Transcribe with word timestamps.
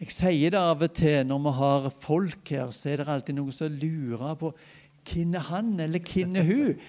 Jeg 0.00 0.12
sier 0.14 0.52
det 0.54 0.60
av 0.60 0.80
og 0.80 0.92
til 0.96 1.26
når 1.28 1.40
vi 1.44 1.50
har 1.58 1.88
folk 2.00 2.52
her, 2.54 2.70
så 2.72 2.88
er 2.88 3.02
det 3.02 3.10
alltid 3.12 3.36
noen 3.36 3.52
som 3.52 3.74
lurer 3.82 4.38
på 4.40 4.54
hvem 5.10 5.34
er 5.34 5.44
han, 5.48 5.68
eller 5.80 6.00
hvem 6.04 6.36
er 6.36 6.46
hun? 6.48 6.80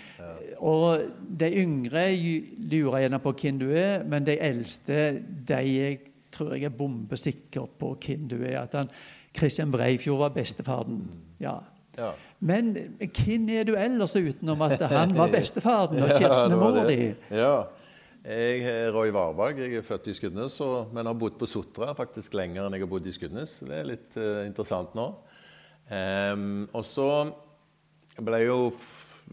Og 0.67 1.03
de 1.39 1.49
yngre 1.63 2.05
lurer 2.71 3.03
gjerne 3.05 3.19
på 3.23 3.33
hvem 3.41 3.59
du 3.59 3.67
er, 3.71 4.05
men 4.07 4.27
de 4.27 4.35
eldste 4.39 4.97
de 5.47 5.59
jeg 5.59 5.99
tror 6.31 6.53
jeg 6.55 6.69
er 6.69 6.75
bombesikker 6.75 7.67
på 7.79 7.91
hvem 8.05 8.27
du 8.31 8.37
er. 8.39 8.61
At 8.63 8.77
han, 8.79 8.91
Christian 9.35 9.71
Breifjord 9.71 10.19
var 10.25 10.33
bestefaren. 10.35 11.03
Ja. 11.39 11.57
Ja. 11.97 12.13
Men 12.39 12.71
hvem 12.99 13.49
er 13.51 13.67
du 13.67 13.73
ellers 13.75 14.15
utenom 14.15 14.63
at 14.63 14.79
han 14.91 15.15
var 15.17 15.31
bestefaren 15.35 15.99
og 15.99 16.15
kjæresten 16.15 16.55
var 16.55 16.61
mor 16.63 16.87
di? 16.87 17.11
Ja. 17.31 17.55
Jeg 18.21 18.59
er 18.69 18.91
Roy 18.93 19.09
Varberg. 19.09 19.57
Jeg 19.57 19.79
er 19.79 19.85
født 19.85 20.11
i 20.11 20.13
Skudenes, 20.13 20.59
men 20.93 21.07
har 21.09 21.15
bodd 21.17 21.39
på 21.41 21.47
Sotra 21.49 21.87
faktisk 21.97 22.35
lenger 22.37 22.67
enn 22.67 22.75
jeg 22.77 22.83
har 22.83 22.89
bodd 22.91 23.07
i 23.09 23.13
Skudenes. 23.15 23.55
Det 23.65 23.73
er 23.73 23.87
litt 23.87 24.17
uh, 24.21 24.43
interessant 24.45 24.93
nå. 24.93 25.07
Um, 25.89 26.67
og 26.77 26.85
så 26.85 27.07
ble 28.21 28.43
jeg 28.43 28.51
jo 28.51 28.67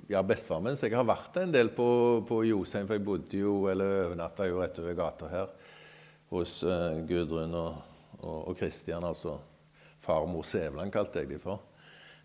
ja, 0.08 0.22
bestefaren 0.24 0.64
min, 0.64 0.78
så 0.80 0.88
jeg 0.88 0.96
har 0.96 1.04
vært 1.04 1.36
en 1.42 1.52
del 1.52 1.68
på, 1.76 1.88
på 2.24 2.40
Josheim, 2.48 2.88
for 2.88 2.96
jeg 2.96 3.04
bodde 3.04 3.42
jo, 3.42 3.52
eller 3.68 4.06
overnatta 4.06 4.48
jo 4.48 4.62
rett 4.62 4.80
over 4.80 4.96
gata 4.96 5.28
her 5.34 5.52
hos 6.32 6.56
uh, 6.64 6.96
Gudrun 7.04 7.60
og, 7.60 8.00
og, 8.22 8.38
og 8.38 8.56
Christian, 8.56 9.04
altså 9.04 9.36
far 10.00 10.24
og 10.24 10.32
mor 10.32 10.48
Sævland 10.48 10.96
kalte 10.96 11.26
jeg 11.26 11.34
de 11.34 11.42
for. 11.44 11.60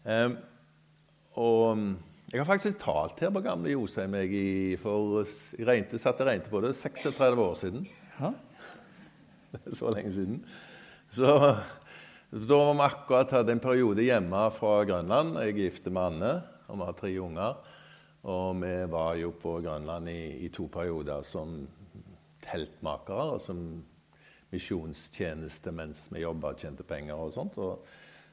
Um, 0.07 0.39
og 1.43 1.83
jeg 2.31 2.39
har 2.39 2.47
faktisk 2.47 2.79
talt 2.81 3.19
her 3.21 3.31
på 3.33 3.43
gamle 3.45 3.73
Josheim 3.73 4.15
jeg, 4.17 4.31
i, 4.33 4.75
for 4.81 5.19
jeg 5.21 5.83
satte 5.85 5.99
satt 6.01 6.23
og 6.23 6.29
regnet 6.29 6.49
på 6.49 6.61
det 6.63 6.73
36 6.77 7.43
år 7.43 7.55
siden. 7.59 7.87
Ja. 8.19 8.31
Så 9.77 9.91
lenge 9.93 10.13
siden. 10.15 10.39
Så 11.13 11.29
da 12.33 12.57
var 12.57 12.73
vi 12.73 12.85
akkurat 12.87 13.35
hadde 13.37 13.53
en 13.53 13.61
periode 13.61 14.01
hjemme 14.01 14.47
fra 14.55 14.79
Grønland. 14.89 15.37
Jeg 15.37 15.53
er 15.53 15.59
gift 15.59 15.89
med 15.91 16.01
Anne, 16.01 16.33
og 16.65 16.79
vi 16.79 16.87
har 16.87 16.97
tre 16.97 17.11
unger. 17.21 17.59
Og 18.23 18.61
vi 18.63 18.73
var 18.89 19.17
jo 19.19 19.33
på 19.37 19.59
Grønland 19.61 20.09
i, 20.09 20.45
i 20.47 20.49
to 20.49 20.65
perioder 20.73 21.21
som 21.27 21.59
teltmakere 22.43 23.35
og 23.35 23.41
som 23.43 23.59
misjonstjeneste 24.53 25.73
mens 25.75 26.07
vi 26.13 26.23
jobba 26.23 26.53
og 26.53 26.65
tjente 26.65 26.85
penger 26.87 27.19
og 27.19 27.33
sånt. 27.35 27.59
Og, 27.61 27.85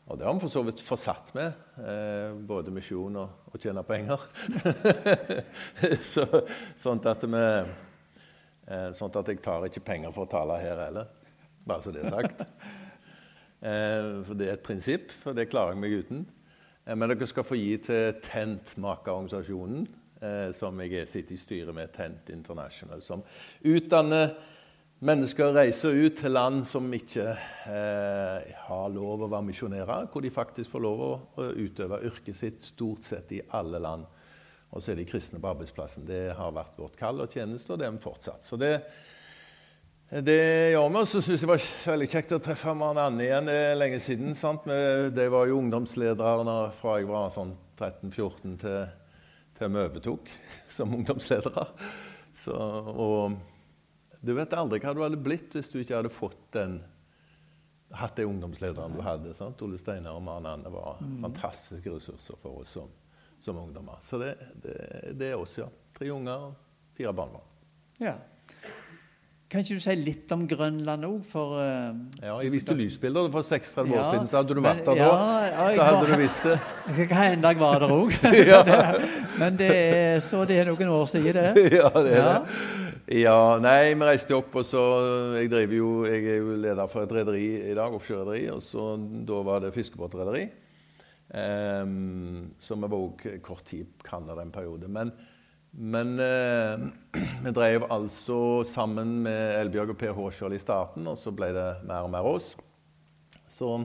og 0.06 0.19
det 0.19 0.27
har 0.27 0.34
vi 0.34 0.43
for 0.43 0.53
så 0.53 0.62
vidt 0.67 0.83
fortsatt 0.83 1.34
med. 1.37 1.61
Eh, 1.79 2.33
både 2.47 2.73
misjon 2.75 3.20
og, 3.20 3.45
å 3.53 3.61
tjene 3.61 3.84
penger. 3.87 4.25
så, 6.12 6.27
sånn 6.79 7.05
at 7.06 7.29
vi 7.29 7.45
Eh, 8.71 8.93
sånn 8.95 9.11
at 9.19 9.31
jeg 9.33 9.41
tar 9.43 9.65
ikke 9.67 9.83
penger 9.83 10.12
for 10.15 10.28
å 10.28 10.31
tale 10.31 10.61
her 10.62 10.78
heller. 10.84 11.09
Bare 11.67 11.83
så 11.84 11.95
det 11.95 12.06
er 12.06 12.15
sagt. 12.19 12.47
Eh, 13.61 14.23
for 14.25 14.39
det 14.41 14.47
er 14.47 14.55
et 14.55 14.62
prinsipp, 14.65 15.11
for 15.12 15.37
det 15.37 15.51
klarer 15.53 15.75
jeg 15.75 15.81
meg 15.83 15.93
uten. 16.01 16.21
Eh, 16.87 16.95
men 16.97 17.11
dere 17.12 17.27
skal 17.28 17.45
få 17.45 17.59
gi 17.59 17.75
til 17.84 18.15
Tent-makerorganisasjonen, 18.25 19.83
eh, 20.17 20.47
som 20.56 20.81
jeg 20.81 20.95
er- 21.03 21.11
sitter 21.11 21.37
i 21.37 21.41
styret 21.43 21.77
med, 21.77 21.93
Tent 21.93 22.33
International, 22.33 23.03
som 23.05 23.21
utdanner 23.61 24.33
mennesker 25.01 25.55
reiser 25.56 25.97
ut 25.97 26.17
til 26.20 26.34
land 26.34 26.65
som 26.69 26.89
ikke 26.93 27.27
eh, 27.33 28.48
har 28.67 28.89
lov 28.93 29.25
å 29.25 29.29
være 29.31 29.47
misjonærer, 29.48 30.09
hvor 30.12 30.25
de 30.25 30.33
faktisk 30.33 30.75
får 30.75 30.83
lov 30.84 31.05
å, 31.05 31.12
utøve 31.56 32.03
yrket 32.09 32.37
sitt 32.37 32.65
stort 32.65 33.06
sett 33.09 33.33
i 33.33 33.41
alle 33.56 33.81
land. 33.81 34.05
Og 34.71 34.83
så 34.83 34.93
er 34.93 35.01
de 35.01 35.06
kristne 35.09 35.41
på 35.43 35.48
arbeidsplassen. 35.51 36.05
Det 36.06 36.34
har 36.37 36.53
vært 36.55 36.77
vårt 36.78 36.98
kall 37.01 37.25
og 37.25 37.33
tjeneste, 37.33 37.73
og 37.73 37.81
det 37.81 37.89
er 37.89 37.95
vi 37.97 38.03
fortsatt. 38.05 38.45
Så 38.47 38.59
det, 38.61 38.75
det 40.23 40.39
gjør 40.77 40.93
vi. 40.93 41.01
Og 41.01 41.09
så 41.11 41.23
syns 41.25 41.41
jeg 41.41 41.48
det 41.48 41.51
var 41.51 41.65
veldig 41.95 42.09
kjekt 42.12 42.34
å 42.37 42.43
treffe 42.45 42.75
Marianne 42.78 43.25
igjen. 43.25 43.51
Det 43.51 43.56
er 43.65 43.81
lenge 43.81 44.03
siden. 44.05 44.37
sant? 44.39 44.69
De 45.17 45.27
var 45.33 45.48
jo 45.51 45.59
ungdomsledere 45.59 46.59
fra 46.77 46.98
jeg 47.01 47.09
var 47.11 47.33
sånn 47.34 47.56
13-14 47.81 48.61
til, 48.62 48.84
til 49.59 49.73
vi 49.73 49.83
overtok 49.89 50.31
som 50.77 50.94
ungdomsledere. 51.00 51.67
Så, 52.37 52.55
og 52.55 53.41
du 54.20 54.32
vet 54.36 54.53
aldri 54.53 54.81
hva 54.82 54.94
du 54.94 55.03
hadde 55.04 55.20
blitt 55.20 55.54
hvis 55.56 55.70
du 55.72 55.78
ikke 55.81 55.97
hadde 56.00 56.12
fått 56.12 56.41
den 56.56 56.81
hatt 57.97 58.16
de 58.16 58.26
ungdomslederne 58.28 58.94
du 58.94 59.03
hadde. 59.03 59.34
sant? 59.34 59.62
Ole 59.66 59.78
Steinar 59.81 60.14
og 60.14 60.22
Marianne 60.22 60.70
var 60.70 61.00
fantastiske 61.00 61.91
ressurser 61.91 62.38
for 62.38 62.60
oss 62.62 62.76
som, 62.78 62.91
som 63.38 63.58
ungdommer. 63.58 63.98
Så 64.04 64.20
det, 64.22 64.34
det, 64.62 64.76
det 65.19 65.32
er 65.32 65.41
oss, 65.41 65.56
ja. 65.58 65.66
Tre 65.97 66.10
unger 66.14 66.50
og 66.50 66.94
fire 66.94 67.14
barnebarn. 67.16 67.48
ja. 67.98 68.14
Kan 69.50 69.65
ikke 69.65 69.75
du 69.81 69.83
si 69.83 69.94
litt 69.99 70.31
om 70.31 70.44
Grønland 70.47 71.03
òg, 71.09 71.25
for 71.27 71.56
eh, 71.59 71.94
Ja, 72.22 72.37
jeg 72.38 72.53
viste 72.55 72.75
lysbilder 72.78 73.31
for 73.34 73.43
36 73.43 73.91
år 73.91 73.97
Ja, 73.99 74.05
siden, 74.12 74.28
så 74.31 74.37
hadde 74.38 74.55
du 74.55 74.61
vært 74.62 74.84
der 74.87 75.00
ja, 75.00 75.09
da, 75.11 75.41
ja, 75.49 75.65
så 75.75 75.87
hadde 75.88 75.97
var- 76.05 76.12
du 76.12 76.21
visst 76.22 76.44
det. 76.47 76.59
Det 77.00 77.09
kan 77.11 77.22
hende 77.33 77.49
jeg 77.50 77.59
var 77.59 77.81
der 77.83 77.94
òg. 77.97 78.15
Men 79.43 79.56
det 79.59 79.71
er, 79.75 80.21
så 80.22 80.44
det 80.47 80.61
er 80.62 80.71
noen 80.71 80.93
år 80.94 81.11
siden, 81.11 81.34
det. 81.34 81.66
ja, 81.81 81.91
det 81.97 82.12
er 82.15 82.22
Ja. 82.22 82.38
det. 82.38 82.78
Ja, 83.11 83.38
nei, 83.59 83.91
vi 83.99 84.06
reiste 84.06 84.37
opp, 84.37 84.55
og 84.55 84.62
så 84.62 84.81
Jeg 85.41 85.50
driver 85.50 85.75
jo, 85.75 85.88
jeg 86.06 86.27
er 86.31 86.37
jo 86.44 86.53
leder 86.62 86.87
for 86.87 87.03
et 87.03 87.11
rederi 87.17 87.47
i 87.72 87.75
dag, 87.75 87.91
offshorerederi, 87.97 88.44
og 88.55 88.62
så 88.62 88.93
da 89.27 89.41
var 89.43 89.65
det 89.65 89.72
fiskebåtrederi. 89.75 90.44
Um, 91.34 92.50
så 92.59 92.75
vi 92.78 92.87
var 92.91 92.97
òg 92.99 93.25
kort 93.43 93.65
tid 93.67 93.82
i 93.87 94.06
Canada 94.06 94.43
en 94.43 94.50
periode. 94.55 94.88
Men, 94.91 95.11
men 95.70 96.19
eh, 96.19 96.86
vi 97.44 97.53
drev 97.54 97.86
altså 97.92 98.62
sammen 98.66 99.20
med 99.25 99.54
Elbjørg 99.60 99.94
og 99.94 100.00
Per 100.00 100.14
Håskjold 100.16 100.56
i 100.56 100.62
starten, 100.62 101.06
og 101.06 101.19
så 101.19 101.32
ble 101.34 101.53
det 101.54 101.69
mer 101.86 102.06
og 102.06 102.14
mer 102.14 102.26
oss. 102.26 102.53
Så 103.50 103.76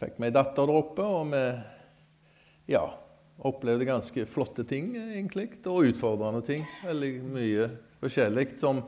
fikk 0.00 0.20
vi 0.20 0.28
ei 0.28 0.34
datter 0.34 0.68
der 0.68 0.80
oppe, 0.80 1.04
og 1.04 1.32
vi 1.32 2.74
ja, 2.74 2.84
opplevde 3.40 3.88
ganske 3.88 4.26
flotte 4.28 4.64
ting, 4.68 4.92
egentlig, 4.96 5.48
og 5.64 5.88
utfordrende 5.90 6.42
ting. 6.44 6.66
Veldig 6.84 7.12
mye 7.32 7.70
forskjellig 8.00 8.46
som, 8.60 8.82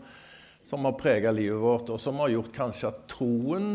som 0.65 0.85
har 0.89 0.99
prega 1.01 1.33
livet 1.35 1.61
vårt, 1.61 1.93
og 1.93 2.01
som 2.01 2.21
har 2.23 2.33
gjort 2.35 2.55
kanskje 2.57 2.93
at 2.93 3.03
troen 3.13 3.69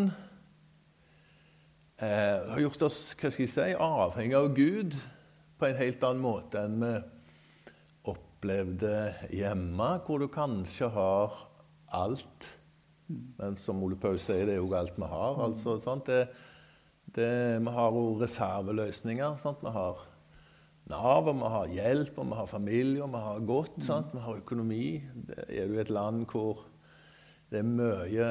eh, 2.01 2.37
har 2.53 2.61
gjort 2.61 2.87
oss 2.89 3.01
hva 3.17 3.33
skal 3.33 3.47
jeg 3.47 3.53
si, 3.53 3.69
avhengig 3.73 4.37
av 4.37 4.49
Gud 4.57 4.97
på 5.57 5.69
en 5.69 5.79
helt 5.79 6.03
annen 6.05 6.21
måte 6.21 6.65
enn 6.67 6.81
vi 6.83 6.95
opplevde 8.37 9.15
hjemme, 9.33 9.87
hvor 10.05 10.21
du 10.21 10.27
kanskje 10.29 10.89
har 10.93 11.33
alt. 11.97 12.57
Men 13.07 13.57
som 13.57 13.81
Ole 13.83 13.97
Paus 13.97 14.27
sier, 14.27 14.45
det 14.45 14.57
er 14.57 14.61
jo 14.61 14.73
alt 14.77 14.97
vi 14.97 15.07
har. 15.09 15.39
altså, 15.41 15.79
sant? 15.81 16.05
Det, 16.05 16.27
det, 17.15 17.57
vi 17.63 17.73
har 17.73 17.91
jo 17.95 18.19
reserveløsninger. 18.21 19.35
Sant? 19.41 19.63
Vi 19.63 19.73
har 19.73 20.05
Nav, 20.87 21.27
og 21.27 21.35
vi 21.35 21.47
har 21.51 21.71
hjelp, 21.75 22.19
og 22.21 22.27
vi 22.29 22.35
har 22.37 22.47
familie, 22.47 23.03
og 23.03 23.09
vi 23.11 23.23
har 23.23 23.39
godt. 23.47 23.79
Sant? 23.83 24.13
Vi 24.13 24.21
har 24.23 24.37
økonomi. 24.37 25.01
Det 25.27 25.47
er 25.49 25.67
du 25.67 25.73
i 25.75 25.81
et 25.81 25.91
land 25.91 26.27
hvor 26.31 26.61
det 27.51 27.59
er 27.59 27.67
mye 27.67 28.29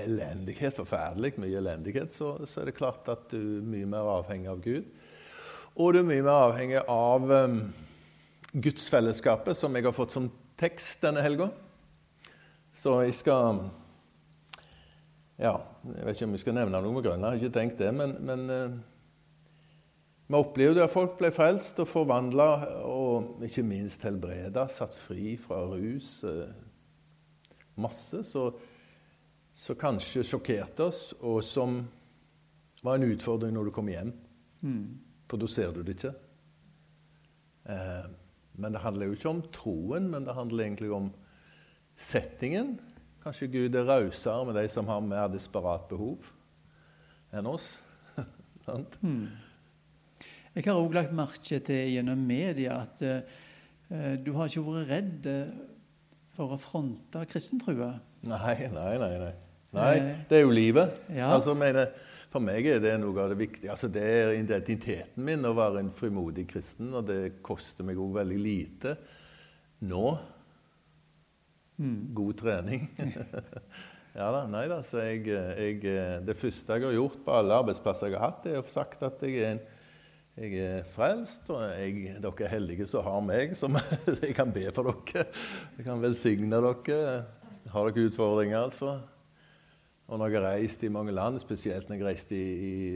elendighet, 0.00 0.74
forferdelig 0.74 1.34
mye 1.40 1.58
elendighet, 1.60 2.12
så, 2.12 2.34
så 2.48 2.62
er 2.62 2.70
det 2.70 2.76
klart 2.78 3.08
at 3.12 3.26
du 3.32 3.36
er 3.58 3.66
mye 3.68 3.88
mer 3.88 4.08
avhengig 4.18 4.48
av 4.48 4.62
Gud. 4.64 4.90
Og 5.76 5.92
du 5.92 6.00
er 6.00 6.08
mye 6.08 6.24
mer 6.24 6.48
avhengig 6.48 6.80
av 6.88 7.26
um, 7.28 7.58
gudsfellesskapet, 8.52 9.56
som 9.56 9.74
jeg 9.76 9.86
har 9.86 9.94
fått 9.94 10.14
som 10.16 10.30
tekst 10.58 11.04
denne 11.04 11.22
helga. 11.24 11.50
Så 12.74 13.00
jeg 13.04 13.14
skal 13.18 13.64
Ja, 15.40 15.54
jeg 15.96 16.04
vet 16.04 16.16
ikke 16.16 16.26
om 16.28 16.34
vi 16.36 16.42
skal 16.42 16.56
nevne 16.58 16.80
noe 16.82 16.92
med 16.92 17.04
grunn. 17.06 17.22
jeg 17.22 17.30
har 17.30 17.38
ikke 17.40 17.58
tenkt 17.58 17.78
det, 17.80 17.94
men, 17.96 18.16
men 18.20 18.50
eh, 18.52 18.74
vi 20.28 20.36
opplevde 20.36 20.84
at 20.84 20.92
folk 20.92 21.16
ble 21.18 21.30
frelst 21.32 21.80
og 21.80 21.88
forvandla, 21.88 22.48
og 22.84 23.40
ikke 23.42 23.64
minst 23.64 24.04
helbreda, 24.04 24.66
satt 24.68 24.94
fri 24.94 25.36
fra 25.40 25.62
rus. 25.70 26.20
eh, 26.28 26.52
Masse. 27.80 28.20
Så, 28.28 28.44
så 29.56 29.74
kanskje 29.80 30.26
sjokkerte 30.26 30.90
oss, 30.90 31.14
og 31.24 31.40
som 31.44 31.80
var 32.84 32.98
en 32.98 33.08
utfordring 33.08 33.56
når 33.56 33.70
du 33.70 33.74
kom 33.74 33.88
hjem. 33.88 34.12
For 35.30 35.40
da 35.40 35.48
ser 35.48 35.72
du 35.72 35.82
det 35.82 35.96
ikke. 35.96 36.12
Men 38.58 38.74
det 38.74 38.82
handler 38.84 39.10
jo 39.10 39.16
ikke 39.16 39.32
om 39.32 39.42
troen, 39.54 40.08
men 40.12 40.26
det 40.26 40.36
handler 40.36 40.64
egentlig 40.64 40.90
om 40.94 41.10
settingen. 41.96 42.78
Kanskje 43.24 43.50
Gud 43.52 43.76
er 43.76 43.88
rausere 43.88 44.46
med 44.48 44.56
de 44.56 44.66
som 44.72 44.88
har 44.88 45.00
mer 45.04 45.28
desperat 45.32 45.86
behov 45.90 46.30
enn 47.36 47.46
oss. 47.46 47.76
Sant? 48.66 48.96
Jeg 50.50 50.66
har 50.66 50.78
òg 50.80 50.96
lagt 50.96 51.14
merke 51.14 51.60
til 51.62 51.92
gjennom 51.94 52.20
media 52.26 52.80
at 52.82 53.02
uh, 53.06 54.14
du 54.18 54.32
har 54.34 54.50
ikke 54.50 54.64
vært 54.66 54.90
redd 54.90 55.28
eh, 55.30 55.52
for 56.36 56.54
å 56.54 56.58
fronte 56.60 57.24
kristentrua. 57.30 57.92
Nei, 58.30 58.54
nei, 58.70 58.92
nei. 59.00 59.14
nei. 59.18 59.32
nei 59.74 59.92
Eh, 59.98 60.10
det 60.30 60.38
er 60.38 60.44
jo 60.44 60.52
livet. 60.54 61.00
ja. 61.10 61.32
Altså, 61.34 61.56
mener, 61.58 61.90
for 62.30 62.42
meg 62.44 62.66
er 62.70 62.82
det 62.82 62.96
noe 63.02 63.24
av 63.24 63.32
det 63.32 63.40
viktige. 63.40 63.70
Altså, 63.72 63.90
det 63.90 64.02
er 64.06 64.34
identiteten 64.38 65.24
min 65.26 65.46
å 65.48 65.54
være 65.56 65.82
en 65.82 65.94
frimodig 65.94 66.46
kristen, 66.52 66.92
og 66.94 67.08
det 67.08 67.40
koster 67.46 67.86
meg 67.86 67.98
òg 67.98 68.20
veldig 68.20 68.38
lite 68.40 68.94
nå. 69.90 70.04
Mm. 71.80 71.96
God 72.14 72.36
trening. 72.42 72.86
Ja 74.10 74.26
da, 74.34 74.40
nei 74.50 74.64
da, 74.66 74.80
så 74.82 75.04
jeg, 75.04 75.20
jeg, 75.30 75.76
Det 76.26 76.34
første 76.34 76.74
jeg 76.74 76.82
har 76.82 76.96
gjort 76.96 77.20
på 77.22 77.34
alle 77.34 77.58
arbeidsplasser 77.62 78.10
jeg 78.10 78.18
har 78.18 78.32
hatt, 78.32 78.48
er 78.50 78.58
å 78.58 78.64
få 78.66 78.72
sagt 78.72 79.04
at 79.06 79.22
jeg 79.22 79.36
er, 79.38 79.52
en, 79.54 79.60
jeg 80.34 80.64
er 80.64 80.88
frelst, 80.90 81.46
og 81.54 81.62
jeg, 81.76 82.16
dere 82.18 82.46
er 82.48 82.50
heldige 82.56 82.88
som 82.90 83.06
har 83.06 83.22
meg, 83.22 83.54
som 83.58 83.78
jeg 84.24 84.34
kan 84.34 84.50
be 84.54 84.66
for 84.74 84.90
dere. 84.90 85.28
Jeg 85.78 85.86
kan 85.86 86.02
velsigne 86.02 86.50
dere. 86.50 87.06
Har 87.70 87.86
dere 87.86 88.10
utfordringer, 88.10 88.66
så 88.74 88.96
og 90.10 90.18
når 90.18 90.26
jeg 90.26 90.40
har 90.40 90.56
reist 90.56 90.82
i 90.82 90.90
mange 90.90 91.12
land, 91.14 91.38
spesielt 91.38 91.86
når 91.86 92.00
jeg 92.00 92.06
reiste 92.08 92.34
i, 92.34 92.46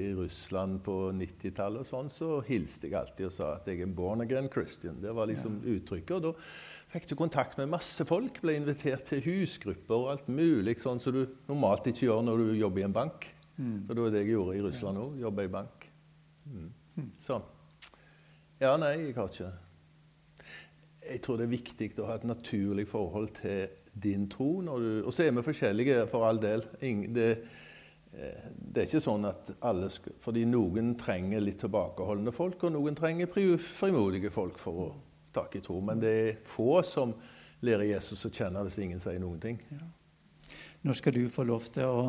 i 0.09 0.15
Russland 0.19 0.81
på 0.83 0.97
90-tallet, 1.15 1.87
sånn, 1.87 2.11
så 2.11 2.41
hilste 2.49 2.89
jeg 2.89 2.97
alltid 2.99 3.29
og 3.29 3.35
sa 3.37 3.51
at 3.55 3.71
jeg 3.71 3.79
er 3.79 3.87
en 3.87 3.95
born 3.95 4.25
again 4.25 4.51
Christian. 4.51 4.99
Det 5.03 5.15
var 5.15 5.31
liksom 5.31 5.61
ja. 5.63 5.77
uttrykket. 5.77 6.17
Og 6.17 6.25
da 6.27 6.33
fikk 6.91 7.07
du 7.13 7.15
kontakt 7.19 7.61
med 7.61 7.71
masse 7.71 8.03
folk. 8.09 8.43
Ble 8.43 8.57
invitert 8.59 9.07
til 9.13 9.23
husgrupper 9.29 9.95
og 9.95 10.11
alt 10.17 10.27
mulig 10.27 10.75
sånn 10.83 10.99
som 11.03 11.15
du 11.15 11.23
normalt 11.47 11.87
ikke 11.93 12.09
gjør 12.09 12.27
når 12.27 12.43
du 12.43 12.55
jobber 12.65 12.83
i 12.83 12.89
en 12.89 12.99
bank. 12.99 13.29
Mm. 13.61 13.77
Og 13.87 13.93
det 13.95 14.01
var 14.03 14.15
det 14.17 14.25
jeg 14.25 14.33
gjorde 14.35 14.59
i 14.59 14.65
Russland 14.67 15.03
òg. 15.05 15.19
Jobba 15.23 15.47
i 15.47 15.53
bank. 15.55 15.91
Mm. 16.51 16.71
mm. 16.99 17.13
Sånn. 17.23 17.47
Ja, 18.59 18.75
nei, 18.81 18.97
jeg 19.05 19.15
har 19.15 19.31
ikke 19.31 19.55
Jeg 21.05 21.21
tror 21.25 21.39
det 21.39 21.47
er 21.47 21.53
viktig 21.53 21.91
å 22.01 22.09
ha 22.09 22.17
et 22.19 22.27
naturlig 22.29 22.87
forhold 22.89 23.35
til 23.41 23.69
din 23.93 24.27
tro. 24.33 24.51
Og 24.65 25.13
så 25.13 25.27
er 25.27 25.35
vi 25.37 25.45
forskjellige, 25.45 26.07
for 26.11 26.27
all 26.29 26.41
del. 26.41 26.65
Det, 26.81 27.29
eh, 28.15 28.47
det, 28.57 28.79
er 28.81 28.87
ikke 28.89 29.03
sånn 29.05 29.29
at 29.29 29.53
alle 29.69 29.91
skal, 29.93 30.17
Fordi 30.21 30.47
noen 30.49 30.95
trenger 31.01 31.45
litt 31.45 31.61
tilbakeholdne 31.63 32.33
folk, 32.35 32.65
og 32.65 32.77
noen 32.77 32.97
trenger 32.99 33.31
frimodige 33.61 34.33
folk 34.33 34.59
for 34.61 34.87
å 34.87 34.89
tak 35.35 35.57
i 35.59 35.63
tro. 35.65 35.81
Men 35.85 36.01
det 36.01 36.15
er 36.23 36.41
få 36.47 36.79
som 36.87 37.15
lærer 37.65 37.89
Jesus 37.91 38.25
å 38.27 38.33
kjenne 38.33 38.63
hvis 38.67 38.81
ingen 38.85 39.03
sier 39.03 39.21
noen 39.23 39.41
ting. 39.43 39.61
Ja. 39.73 39.85
Nå 40.85 40.95
skal 40.97 41.17
du 41.17 41.25
få 41.33 41.47
lov 41.49 41.67
til 41.73 41.89
å 41.89 42.09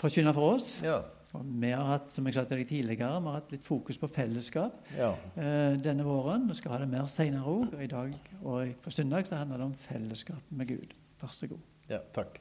forkynne 0.00 0.34
for 0.34 0.56
oss. 0.56 0.76
Ja. 0.84 1.00
Vi 1.42 1.70
har 1.74 1.88
hatt 1.88 2.12
som 2.12 2.26
jeg 2.28 2.36
sa 2.36 2.44
til 2.46 2.60
deg 2.60 2.68
tidligere, 2.70 3.18
vi 3.18 3.30
har 3.30 3.38
hatt 3.40 3.52
litt 3.54 3.64
fokus 3.66 3.98
på 3.98 4.10
fellesskap 4.12 4.90
ja. 4.94 5.10
eh, 5.34 5.74
denne 5.82 6.06
våren. 6.06 6.46
Vi 6.50 6.54
skal 6.58 6.76
ha 6.76 6.78
det 6.84 6.90
mer 6.92 7.08
senere 7.10 7.42
òg. 7.50 7.74
Og 7.74 7.82
i 7.82 7.90
dag 7.90 8.12
og 8.44 8.74
på 8.84 8.92
søndag 8.94 9.26
så 9.26 9.40
handler 9.40 9.62
det 9.62 9.66
om 9.66 9.76
fellesskap 9.78 10.52
med 10.54 10.70
Gud. 10.70 10.94
Vær 11.22 11.34
så 11.34 11.50
god. 11.50 11.62
Ja, 11.90 11.98
takk. 12.14 12.38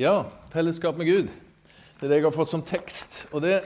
Ja, 0.00 0.14
fellesskap 0.52 0.98
med 0.98 1.06
Gud. 1.06 1.30
Det 2.00 2.08
er 2.08 2.10
det 2.10 2.18
jeg 2.18 2.26
har 2.26 2.34
fått 2.34 2.50
som 2.50 2.64
tekst. 2.66 3.20
Og 3.32 3.44
det, 3.44 3.60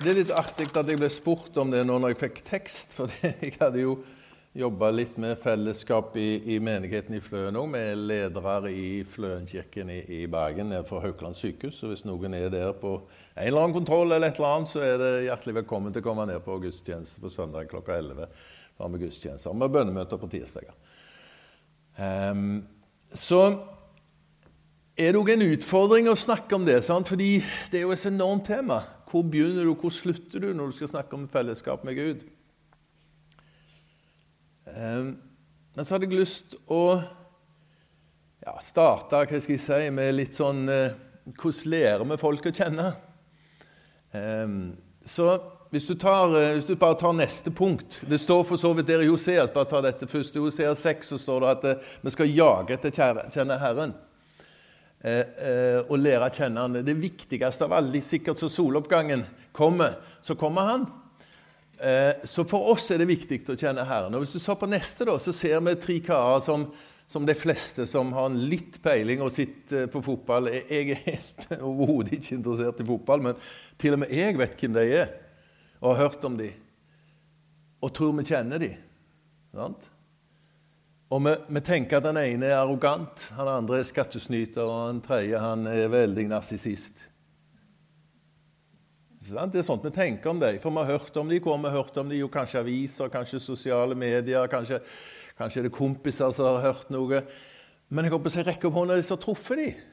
det 0.00 0.10
er 0.10 0.20
litt 0.22 0.32
artig 0.32 0.70
at 0.72 0.88
jeg 0.88 1.00
ble 1.00 1.10
spurt 1.12 1.60
om 1.60 1.74
det 1.74 1.84
nå 1.86 1.98
når 2.00 2.14
jeg 2.14 2.22
fikk 2.24 2.40
tekst, 2.48 2.96
for 2.96 3.12
jeg 3.26 3.52
hadde 3.60 3.84
jo 3.84 3.98
jobba 4.58 4.90
litt 4.90 5.16
med 5.16 5.38
fellesskap 5.38 6.16
i, 6.16 6.54
i 6.54 6.58
menigheten 6.60 7.14
i 7.14 7.20
Fløen 7.22 7.56
òg, 7.60 7.68
med 7.70 8.00
ledere 8.10 8.72
i 8.74 9.04
Fløenkirken 9.06 9.90
i, 9.94 9.98
i 10.16 10.20
Bergen 10.30 10.72
for 10.88 11.04
Haukeland 11.04 11.38
sykehus. 11.38 11.78
Så 11.78 11.90
hvis 11.92 12.02
noen 12.08 12.34
er 12.34 12.48
der 12.50 12.72
på 12.74 12.96
en 12.98 13.44
eller 13.44 13.62
annen 13.62 13.76
kontroll, 13.76 14.10
eller 14.10 14.32
et 14.32 14.40
eller 14.40 14.56
annet, 14.56 14.70
så 14.72 14.82
er 14.82 14.96
det 14.98 15.10
hjertelig 15.28 15.60
velkommen 15.60 15.94
til 15.94 16.02
å 16.02 16.08
komme 16.08 16.26
ned 16.26 16.42
på 16.42 16.56
gudstjeneste 16.64 17.22
på 17.22 17.30
søndag 17.30 17.70
klokka 17.70 18.00
11. 18.00 18.26
Da 18.74 18.82
har 18.82 18.90
vi 18.94 19.02
gudstjenester 19.04 19.54
med 19.54 19.74
bønnemøter 19.76 20.18
på 20.18 20.30
tirsdager. 20.32 20.74
Um, 21.98 22.64
så 23.14 23.44
er 24.98 25.14
det 25.14 25.20
òg 25.20 25.30
en 25.36 25.46
utfordring 25.52 26.10
å 26.10 26.16
snakke 26.18 26.58
om 26.58 26.66
det, 26.66 26.80
sant? 26.86 27.06
fordi 27.06 27.36
det 27.70 27.78
er 27.78 27.86
jo 27.86 27.94
et 27.94 28.08
enormt 28.10 28.50
tema. 28.50 28.80
Hvor 29.06 29.22
begynner 29.22 29.70
du, 29.70 29.76
hvor 29.78 29.94
slutter 29.94 30.42
du 30.42 30.50
når 30.50 30.72
du 30.72 30.76
skal 30.80 30.90
snakke 30.96 31.14
om 31.14 31.30
fellesskap 31.30 31.86
med 31.86 31.94
Gud? 31.94 32.26
Ehm, 34.78 35.16
men 35.74 35.84
så 35.84 35.96
hadde 35.96 36.06
jeg 36.06 36.20
lyst 36.20 36.54
å 36.70 36.82
ja, 38.44 38.54
starte 38.62 39.24
hva 39.26 39.40
skal 39.42 39.56
jeg 39.56 39.62
si, 39.62 39.78
med 39.94 40.14
litt 40.14 40.36
sånn 40.36 40.66
eh, 40.70 41.04
Hvordan 41.28 41.72
lærer 41.74 42.04
vi 42.08 42.16
folk 42.20 42.46
å 42.48 42.52
kjenne? 42.54 42.84
Ehm, 44.16 44.60
så 45.04 45.32
hvis 45.72 45.88
du, 45.88 45.96
tar, 46.00 46.30
eh, 46.38 46.54
hvis 46.54 46.68
du, 46.70 46.76
bare 46.80 46.96
tar 47.00 47.16
neste 47.16 47.52
punkt 47.52 47.98
Det 48.08 48.20
står 48.22 48.46
for 48.48 48.60
så 48.60 48.70
vidt 48.76 48.88
der 48.88 49.02
i 49.04 49.10
Hoseas. 49.10 49.50
Bare 49.52 49.68
ta 49.68 49.82
dette 49.84 50.08
først. 50.08 50.38
I 50.38 50.44
Hoseas 50.46 50.84
6 50.86 51.12
så 51.12 51.18
står 51.20 51.42
det 51.42 51.50
at 51.56 51.66
eh, 51.72 51.90
vi 52.06 52.14
skal 52.14 52.32
jage 52.32 52.78
etter 52.78 52.94
å 52.94 53.26
kjenne 53.34 53.58
Herren. 53.60 53.96
og 55.88 55.98
lære 55.98 56.26
å 56.26 56.34
kjenne 56.34 56.62
Han. 56.64 56.80
Det 56.86 56.96
viktigste 56.98 57.66
av 57.66 57.76
alle, 57.76 58.00
sikkert 58.02 58.40
så 58.40 58.48
soloppgangen 58.50 59.26
kommer, 59.52 59.98
så 60.22 60.38
kommer 60.38 60.70
Han. 60.70 60.88
Eh, 61.80 62.24
så 62.24 62.44
for 62.44 62.72
oss 62.72 62.90
er 62.90 62.98
det 62.98 63.08
viktig 63.10 63.42
å 63.46 63.56
kjenne 63.58 63.86
Herren. 63.86 64.14
Og 64.16 64.24
Hvis 64.24 64.34
du 64.34 64.40
ser 64.42 64.58
på 64.58 64.68
neste, 64.70 65.06
da, 65.06 65.16
så 65.22 65.34
ser 65.36 65.60
vi 65.62 65.74
tre 65.78 65.98
karer 66.04 66.40
som, 66.42 66.66
som 67.06 67.26
de 67.26 67.36
fleste 67.38 67.86
som 67.86 68.10
har 68.16 68.30
en 68.30 68.40
litt 68.50 68.80
peiling 68.82 69.22
og 69.22 69.32
sitter 69.34 69.86
på 69.92 70.02
fotball. 70.04 70.50
Jeg 70.50 70.98
er 70.98 71.60
overhodet 71.68 72.18
ikke 72.18 72.38
interessert 72.40 72.82
i 72.82 72.88
fotball, 72.88 73.28
men 73.28 73.44
til 73.78 73.94
og 73.94 74.02
med 74.02 74.14
jeg 74.14 74.38
vet 74.40 74.58
hvem 74.58 74.74
de 74.74 74.88
er, 75.02 75.14
og 75.78 75.94
har 75.94 76.08
hørt 76.08 76.26
om 76.26 76.40
de, 76.40 76.50
Og 77.80 77.94
tror 77.94 78.16
vi 78.18 78.26
kjenner 78.26 78.58
de. 78.58 78.72
Sant? 79.54 79.86
Og 81.14 81.22
vi, 81.24 81.32
vi, 81.48 81.60
tenker 81.64 82.00
at 82.00 82.08
den 82.08 82.18
ene 82.20 82.50
er 82.50 82.58
arrogant, 82.58 83.30
han 83.38 83.48
andre 83.48 83.78
er 83.78 83.86
skattesnyter, 83.86 84.66
og 84.66 84.90
den 84.90 84.98
tredje 85.04 85.38
han 85.40 85.64
er 85.70 85.86
veldig 85.88 86.26
narsissist. 86.28 87.07
Det 89.28 89.60
er 89.60 89.66
sånt 89.66 89.84
vi 89.84 89.92
tenker 89.92 90.30
om 90.32 90.40
dem. 90.40 90.56
For 90.62 90.72
vi 90.72 90.82
har 90.82 90.98
hørt 90.98 91.16
om 91.20 91.28
dem. 91.28 91.42
Hvor 91.44 91.58
vi 91.58 91.68
har 91.68 91.76
hørt 91.76 92.00
om 92.00 92.08
dem? 92.08 92.18
Jo, 92.18 92.30
kanskje 92.32 92.62
aviser, 92.62 93.12
kanskje 93.12 93.40
sosiale 93.42 93.96
medier, 93.98 94.48
kanskje, 94.48 94.80
kanskje 95.38 95.64
det 95.64 95.72
er 95.72 95.76
kompiser 95.76 96.32
som 96.32 96.48
har 96.54 96.70
hørt 96.70 96.90
noe. 96.94 97.22
Men 97.88 98.04
jeg 98.04 98.14
håper 98.14 98.36
jeg 98.36 98.48
rekker 98.48 98.68
opp 98.68 98.80
hånda 98.80 98.98
hvis 98.98 99.08
jeg 99.08 99.16
har 99.16 99.22
truffet 99.24 99.60
dem, 99.62 99.86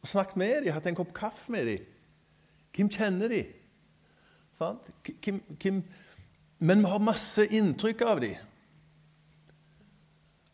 og 0.00 0.10
snakket 0.10 0.38
med 0.38 0.52
dem, 0.64 0.74
hatt 0.74 0.86
en 0.86 0.98
kopp 0.98 1.10
kaffe 1.16 1.52
med 1.52 1.66
dem. 1.66 1.88
Hvem 2.76 2.90
kjenner 2.94 3.32
de? 3.32 3.40
Hvem, 4.58 5.40
hvem? 5.58 5.82
Men 6.60 6.84
vi 6.84 6.92
har 6.92 7.02
masse 7.02 7.46
inntrykk 7.56 8.04
av 8.06 8.22
dem. 8.22 8.49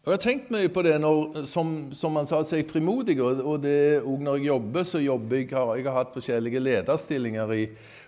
Og 0.06 0.12
Jeg 0.12 0.20
har 0.20 0.22
tenkt 0.22 0.50
mye 0.54 0.68
på 0.70 0.82
det 0.86 0.92
når, 1.02 1.40
som, 1.50 1.70
som 1.90 2.12
man 2.14 2.28
sa, 2.30 2.38
seg 2.46 2.68
frimodig. 2.68 3.16
Og 3.18 3.56
det, 3.58 4.04
òg 4.06 4.20
når 4.22 4.36
jeg 4.38 4.46
jobber, 4.46 4.84
så 4.86 5.00
jobber 5.02 5.40
jeg, 5.40 5.48
har, 5.50 5.72
jeg 5.74 5.86
har 5.88 5.96
hatt 5.96 6.12
forskjellige 6.14 6.60
lederstillinger 6.62 7.50
i, 7.56 7.64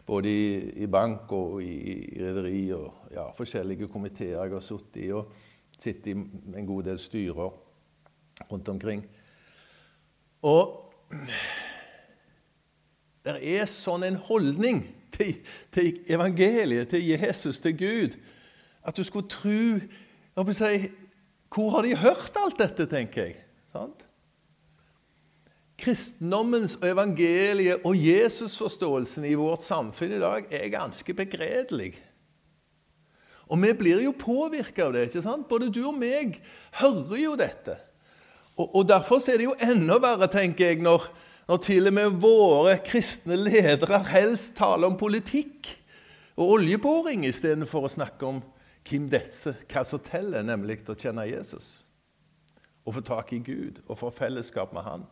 både 0.06 0.30
i, 0.30 0.44
i 0.84 0.86
bank 0.86 1.32
og 1.34 1.56
i, 1.58 1.72
i 2.14 2.20
rederi 2.22 2.60
og 2.76 3.08
ja, 3.10 3.24
forskjellige 3.34 3.88
komiteer 3.90 4.36
jeg 4.36 4.54
har 4.54 4.62
sittet 4.62 5.00
i. 5.02 5.08
Og 5.10 5.34
sittet 5.74 6.12
i 6.12 6.14
en 6.14 6.68
god 6.68 6.86
del 6.86 7.00
styrer 7.02 7.58
rundt 8.46 8.70
omkring. 8.76 9.02
Og 10.46 10.78
det 13.26 13.34
er 13.56 13.66
sånn 13.66 14.06
en 14.06 14.20
holdning 14.30 14.84
til, 15.18 15.34
til, 15.74 15.98
evangeliet, 16.06 16.94
til 16.94 17.10
Jesus, 17.10 17.58
til 17.58 17.74
Gud, 17.82 18.16
at 18.86 18.94
du 18.94 19.02
skulle 19.02 19.26
tro 19.34 20.54
si, 20.54 20.72
Hvor 21.54 21.70
har 21.76 21.86
de 21.86 21.96
hørt 21.96 22.36
alt 22.36 22.58
dette, 22.60 22.86
tenker 22.90 23.28
jeg. 23.28 23.38
Sant? 23.72 24.04
Kristendommens 25.78 26.74
og 26.80 26.88
evangeliet 26.90 27.84
og 27.86 27.96
Jesusforståelsen 27.96 29.28
i 29.28 29.36
vårt 29.38 29.62
samfunn 29.62 30.16
i 30.16 30.20
dag 30.22 30.48
er 30.50 30.72
ganske 30.74 31.14
begredelig. 31.14 31.92
Og 33.48 33.60
vi 33.62 33.70
blir 33.78 34.02
jo 34.04 34.12
påvirka 34.12 34.88
av 34.88 34.96
det. 34.96 35.06
ikke 35.08 35.24
sant? 35.24 35.46
Både 35.48 35.70
du 35.72 35.80
og 35.86 35.96
meg 35.96 36.36
hører 36.82 37.22
jo 37.22 37.36
dette. 37.38 37.78
Og, 38.58 38.66
og 38.66 38.88
Derfor 38.90 39.22
er 39.22 39.40
det 39.40 39.46
jo 39.46 39.56
enda 39.62 39.96
verre, 40.02 40.28
tenker 40.28 40.72
jeg, 40.72 40.82
når, 40.84 41.06
når 41.48 41.62
til 41.64 41.88
og 41.88 41.96
med 41.96 42.20
våre 42.20 42.76
kristne 42.84 43.38
ledere 43.38 44.02
helst 44.10 44.56
taler 44.58 44.90
om 44.90 44.98
politikk 45.00 45.72
og 46.38 46.58
oljeboring 46.58 47.24
istedenfor 47.26 47.86
å 47.86 47.92
snakke 47.92 48.28
om 48.28 48.42
hvem 48.88 49.08
disse, 49.12 49.54
hva 49.68 49.84
som 49.86 50.00
teller, 50.02 50.44
nemlig 50.46 50.80
å 50.88 50.96
kjenne 50.96 51.26
Jesus. 51.28 51.78
Og 52.86 52.96
få 52.96 53.04
tak 53.04 53.32
i 53.36 53.42
Gud 53.44 53.82
og 53.86 53.98
få 54.00 54.10
fellesskap 54.14 54.72
med 54.72 54.86
Han. 54.86 55.06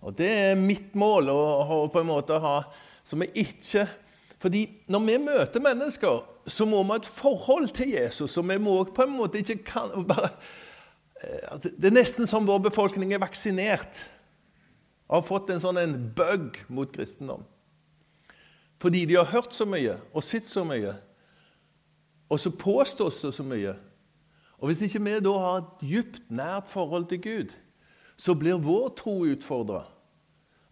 Og 0.00 0.16
Det 0.16 0.28
er 0.28 0.60
mitt 0.60 0.94
mål 0.94 1.28
å, 1.32 1.88
på 1.92 2.00
en 2.00 2.08
måte 2.08 2.38
ha 2.40 2.62
som 3.02 3.20
vi 3.20 3.30
ikke 3.42 3.86
Fordi 4.40 4.62
når 4.88 5.02
vi 5.04 5.16
møter 5.20 5.60
mennesker, 5.60 6.22
så 6.48 6.64
må 6.64 6.78
vi 6.80 6.94
ha 6.94 6.96
et 6.96 7.08
forhold 7.12 7.74
til 7.76 7.90
Jesus. 7.92 8.38
Og 8.40 8.46
vi 8.48 8.56
må 8.56 8.78
på 8.88 9.04
en 9.04 9.12
måte 9.12 9.42
ikke 9.42 9.58
kan, 9.68 9.90
bare, 10.08 10.30
eh, 11.20 11.58
Det 11.60 11.90
er 11.90 11.98
nesten 11.98 12.26
som 12.26 12.48
vår 12.48 12.62
befolkning 12.70 13.12
er 13.12 13.20
vaksinert. 13.20 14.06
Og 15.10 15.18
har 15.18 15.26
fått 15.26 15.52
en 15.52 15.60
sånn 15.60 15.82
en 15.82 15.92
bug 16.16 16.56
mot 16.72 16.88
kristendom. 16.88 17.44
Fordi 18.80 19.04
de 19.04 19.18
har 19.18 19.28
hørt 19.28 19.52
så 19.52 19.66
mye 19.68 19.98
og 20.14 20.24
sett 20.24 20.48
så 20.48 20.64
mye. 20.64 20.94
Og 22.30 22.40
så 22.40 22.50
påstås 22.50 23.20
det 23.22 23.32
så 23.34 23.44
mye. 23.46 23.74
Og 24.60 24.70
hvis 24.70 24.84
ikke 24.86 25.02
vi 25.02 25.16
da 25.24 25.32
har 25.40 25.58
et 25.58 25.84
djupt, 25.88 26.22
nært 26.30 26.68
forhold 26.68 27.08
til 27.10 27.22
Gud, 27.22 27.54
så 28.16 28.34
blir 28.36 28.60
vår 28.60 28.92
tro 29.00 29.16
utfordra. 29.24 29.84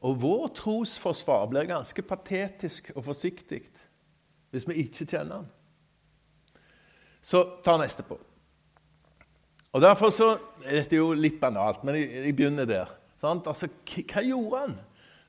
Og 0.00 0.20
vår 0.22 0.48
trosforsvar 0.54 1.48
blir 1.50 1.66
ganske 1.66 2.02
patetisk 2.02 2.92
og 2.94 3.04
forsiktig 3.08 3.64
hvis 4.50 4.64
vi 4.68 4.78
ikke 4.84 5.04
kjenner 5.04 5.42
han. 5.42 5.48
Så 7.20 7.42
ta 7.64 7.74
neste 7.76 8.04
på. 8.06 8.16
Og 9.72 9.82
derfor 9.84 10.10
så, 10.14 10.28
Dette 10.62 10.96
er 10.96 11.02
jo 11.02 11.12
litt 11.12 11.40
banalt, 11.40 11.82
men 11.84 11.98
jeg, 11.98 12.08
jeg 12.24 12.36
begynner 12.36 12.68
der. 12.68 12.92
Sant? 13.20 13.48
Altså, 13.50 13.68
hva 13.68 14.22
gjorde 14.24 14.62
han? 14.62 14.76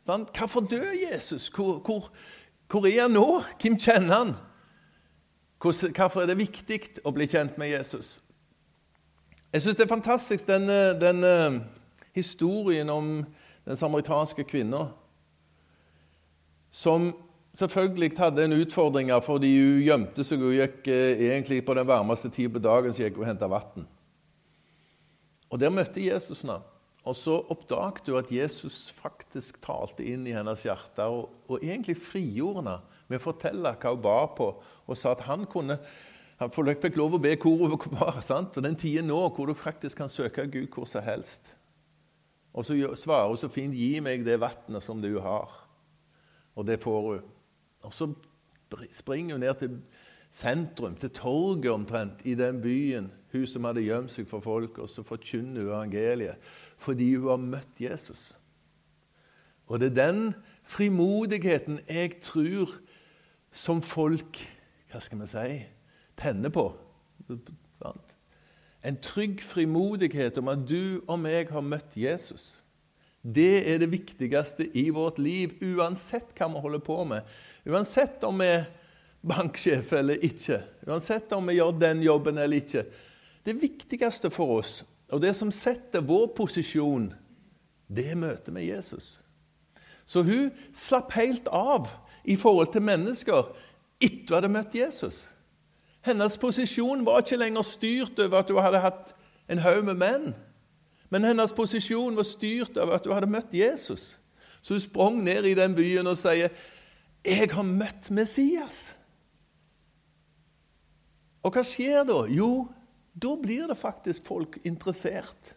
Sant? 0.06 0.32
Hvorfor 0.38 0.64
døde 0.70 0.96
Jesus? 1.02 1.50
Hvor, 1.52 1.82
hvor, 1.84 2.08
hvor, 2.72 2.88
er 2.88 3.02
han 3.02 3.18
nå? 3.18 3.42
Hvem 3.62 3.76
kjenner 3.82 4.16
han? 4.16 4.34
Hvorfor 5.60 6.22
er 6.22 6.30
det 6.30 6.40
viktig 6.40 6.80
å 7.04 7.12
bli 7.12 7.28
kjent 7.28 7.58
med 7.60 7.74
Jesus? 7.74 8.20
Jeg 9.52 9.64
syns 9.64 9.80
det 9.80 9.84
er 9.88 9.92
fantastisk, 9.92 10.48
den, 10.48 10.70
den 11.02 11.26
uh, 11.26 11.58
historien 12.16 12.90
om 12.94 13.26
den 13.66 13.80
samaritanske 13.80 14.46
kvinna 14.48 14.92
som 16.72 17.10
selvfølgelig 17.58 18.12
hadde 18.20 18.46
en 18.46 18.60
utfordring 18.62 19.10
fordi 19.26 19.50
hun 19.58 19.80
gjemte 19.84 20.24
seg 20.24 20.46
og 20.46 20.56
gikk 20.56 20.92
uh, 20.94 21.24
egentlig 21.28 21.64
på 21.66 21.76
den 21.76 21.90
varmeste 21.90 22.32
tida 22.32 22.54
på 22.56 22.64
dagen 22.64 22.94
så 22.94 23.08
gikk 23.08 23.18
hun 23.18 23.26
og 23.26 23.32
henta 23.34 23.50
vann. 23.52 23.88
Og 25.50 25.60
der 25.60 25.74
møtte 25.74 26.04
Jesus 26.04 26.46
henne. 26.46 26.62
Og 27.08 27.16
så 27.18 27.40
oppdaget 27.52 28.12
hun 28.12 28.20
at 28.20 28.32
Jesus 28.32 28.90
faktisk 28.94 29.58
talte 29.66 30.06
inn 30.06 30.28
i 30.28 30.36
hennes 30.36 30.64
hjerte 30.64 31.08
og, 31.10 31.32
og 31.50 31.64
egentlig 31.64 31.98
frigjorde 31.98 32.62
henne 32.62 32.80
med 33.10 33.18
å 33.18 33.24
fortelle 33.24 33.72
hva 33.82 33.94
hun 33.96 34.04
ba 34.04 34.20
på, 34.38 34.52
og 34.90 34.98
sa 34.98 35.14
at 35.14 35.28
han 35.30 35.46
kunne 35.50 35.78
han 36.40 36.52
fikk 36.54 36.96
lov 36.96 37.18
å 37.18 37.20
be 37.20 37.34
hvor 37.36 37.68
hun 37.68 37.98
var. 38.00 38.22
sant? 38.24 38.56
Og 38.56 38.64
den 38.64 38.78
tiden 38.80 39.10
nå 39.12 39.20
hvor 39.36 39.50
du 39.50 39.54
faktisk 39.58 40.00
kan 40.00 40.12
søke 40.12 40.48
Gud 40.48 40.70
hvor 40.72 40.88
som 40.88 41.04
helst. 41.04 41.52
Og 42.54 42.66
så 42.66 42.78
svarer 42.96 43.28
hun 43.28 43.38
så 43.38 43.50
fint 43.52 43.76
'Gi 43.76 44.00
meg 44.00 44.26
det 44.26 44.40
vannet 44.40 44.84
som 44.84 45.02
du 45.02 45.20
har'. 45.20 45.68
Og 46.56 46.68
det 46.68 46.80
får 46.80 47.02
hun. 47.02 47.22
Og 47.84 47.94
så 47.94 48.14
springer 48.92 49.36
hun 49.36 49.40
ned 49.40 49.54
til 49.60 49.82
sentrum, 50.32 50.96
til 50.96 51.10
torget 51.10 51.72
omtrent, 51.72 52.26
i 52.26 52.36
den 52.36 52.62
byen, 52.62 53.12
hun 53.32 53.48
som 53.48 53.64
hadde 53.64 53.82
gjemt 53.82 54.12
seg 54.12 54.28
for 54.28 54.40
folk, 54.40 54.78
og 54.78 54.90
så 54.90 55.04
forkynner 55.04 55.62
hun 55.62 55.70
evangeliet 55.70 56.38
fordi 56.80 57.16
hun 57.16 57.30
har 57.30 57.38
møtt 57.38 57.82
Jesus. 57.82 58.36
Og 59.68 59.80
det 59.80 59.92
er 59.92 60.06
den 60.12 60.34
frimodigheten 60.64 61.80
jeg 61.90 62.22
tror 62.22 62.70
som 63.52 63.82
folk 63.82 64.40
Hva 64.90 65.02
skal 65.04 65.22
vi 65.22 65.28
si 65.30 65.60
tenner 66.20 66.50
på. 66.50 66.74
En 68.82 68.98
trygg 69.04 69.42
frimodighet 69.44 70.38
om 70.40 70.52
at 70.52 70.64
du 70.68 71.02
og 71.08 71.20
meg 71.22 71.52
har 71.54 71.64
møtt 71.66 71.98
Jesus. 72.00 72.60
Det 73.22 73.68
er 73.68 73.82
det 73.82 73.92
viktigste 73.92 74.70
i 74.80 74.88
vårt 74.96 75.20
liv, 75.20 75.58
uansett 75.60 76.32
hva 76.38 76.48
vi 76.54 76.64
holder 76.64 76.84
på 76.84 77.02
med. 77.08 77.28
Uansett 77.68 78.24
om 78.24 78.40
vi 78.40 78.48
er 78.54 78.70
banksjef 79.20 79.92
eller 80.00 80.24
ikke, 80.24 80.62
uansett 80.88 81.34
om 81.36 81.50
vi 81.50 81.58
gjør 81.58 81.76
den 81.76 82.04
jobben 82.06 82.40
eller 82.40 82.64
ikke. 82.64 82.86
Det 83.44 83.56
viktigste 83.60 84.32
for 84.32 84.60
oss, 84.62 84.84
og 85.12 85.20
det 85.24 85.34
som 85.36 85.52
setter 85.52 86.06
vår 86.06 86.30
posisjon, 86.38 87.10
det 87.92 88.12
er 88.14 88.22
møtet 88.22 88.54
med 88.56 88.68
Jesus. 88.70 89.18
Så 90.08 90.24
hun 90.24 90.54
slapp 90.74 91.12
helt 91.18 91.50
av 91.52 91.90
i 92.24 92.38
forhold 92.40 92.72
til 92.74 92.86
mennesker 92.86 93.52
etter 94.00 94.34
hun 94.34 94.38
hadde 94.40 94.52
møtt 94.54 94.76
Jesus. 94.76 95.28
Hennes 96.06 96.38
posisjon 96.40 97.04
var 97.06 97.24
ikke 97.24 97.40
lenger 97.40 97.66
styrt 97.68 98.20
over 98.24 98.40
at 98.40 98.52
hun 98.52 98.64
hadde 98.64 98.84
hatt 98.84 99.12
en 99.52 99.62
haug 99.64 99.84
med 99.90 100.00
menn. 100.00 100.30
Men 101.10 101.26
hennes 101.26 101.54
posisjon 101.56 102.16
var 102.16 102.28
styrt 102.28 102.78
over 102.78 102.96
at 102.96 103.08
hun 103.08 103.18
hadde 103.18 103.32
møtt 103.32 103.56
Jesus. 103.56 104.14
Så 104.62 104.76
hun 104.76 104.84
sprang 104.84 105.20
ned 105.24 105.48
i 105.50 105.58
den 105.58 105.76
byen 105.76 106.08
og 106.08 106.18
sier, 106.18 106.50
'Jeg 107.26 107.52
har 107.52 107.64
møtt 107.64 108.12
Messias'. 108.12 108.94
Og 111.44 111.52
hva 111.52 111.64
skjer 111.64 112.04
da? 112.08 112.26
Jo, 112.28 112.68
da 113.16 113.36
blir 113.36 113.68
det 113.68 113.78
faktisk 113.78 114.26
folk 114.28 114.58
interessert. 114.64 115.56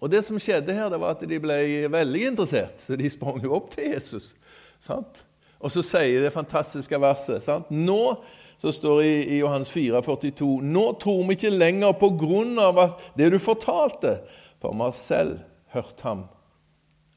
Og 0.00 0.10
det 0.10 0.24
som 0.24 0.38
skjedde 0.38 0.74
her, 0.74 0.88
det 0.92 1.00
var 1.00 1.16
at 1.16 1.24
de 1.28 1.38
ble 1.40 1.88
veldig 1.92 2.26
interessert, 2.26 2.80
så 2.80 2.96
de 2.96 3.10
sprang 3.10 3.40
jo 3.42 3.54
opp 3.56 3.70
til 3.72 3.94
Jesus. 3.94 4.34
Sant? 4.80 5.24
Og 5.60 5.72
så 5.72 5.82
sier 5.86 6.24
det 6.24 6.34
fantastiske 6.34 6.98
verset 7.00 7.44
sant? 7.46 7.70
Nå 7.70 8.16
så 8.56 8.72
står 8.72 9.02
det 9.02 9.10
i 9.34 9.38
Johannes 9.42 9.70
4, 9.72 10.00
42, 10.02 10.48
Nå 10.64 10.84
tror 11.00 11.26
vi 11.28 11.36
ikke 11.36 11.52
lenger 11.52 11.96
på 12.00 12.10
grunn 12.16 12.56
av 12.60 12.80
det 13.16 13.28
du 13.34 13.38
fortalte, 13.42 14.18
for 14.60 14.72
vi 14.72 14.84
har 14.84 14.96
selv 14.96 15.36
hørt 15.76 16.00
ham, 16.06 16.24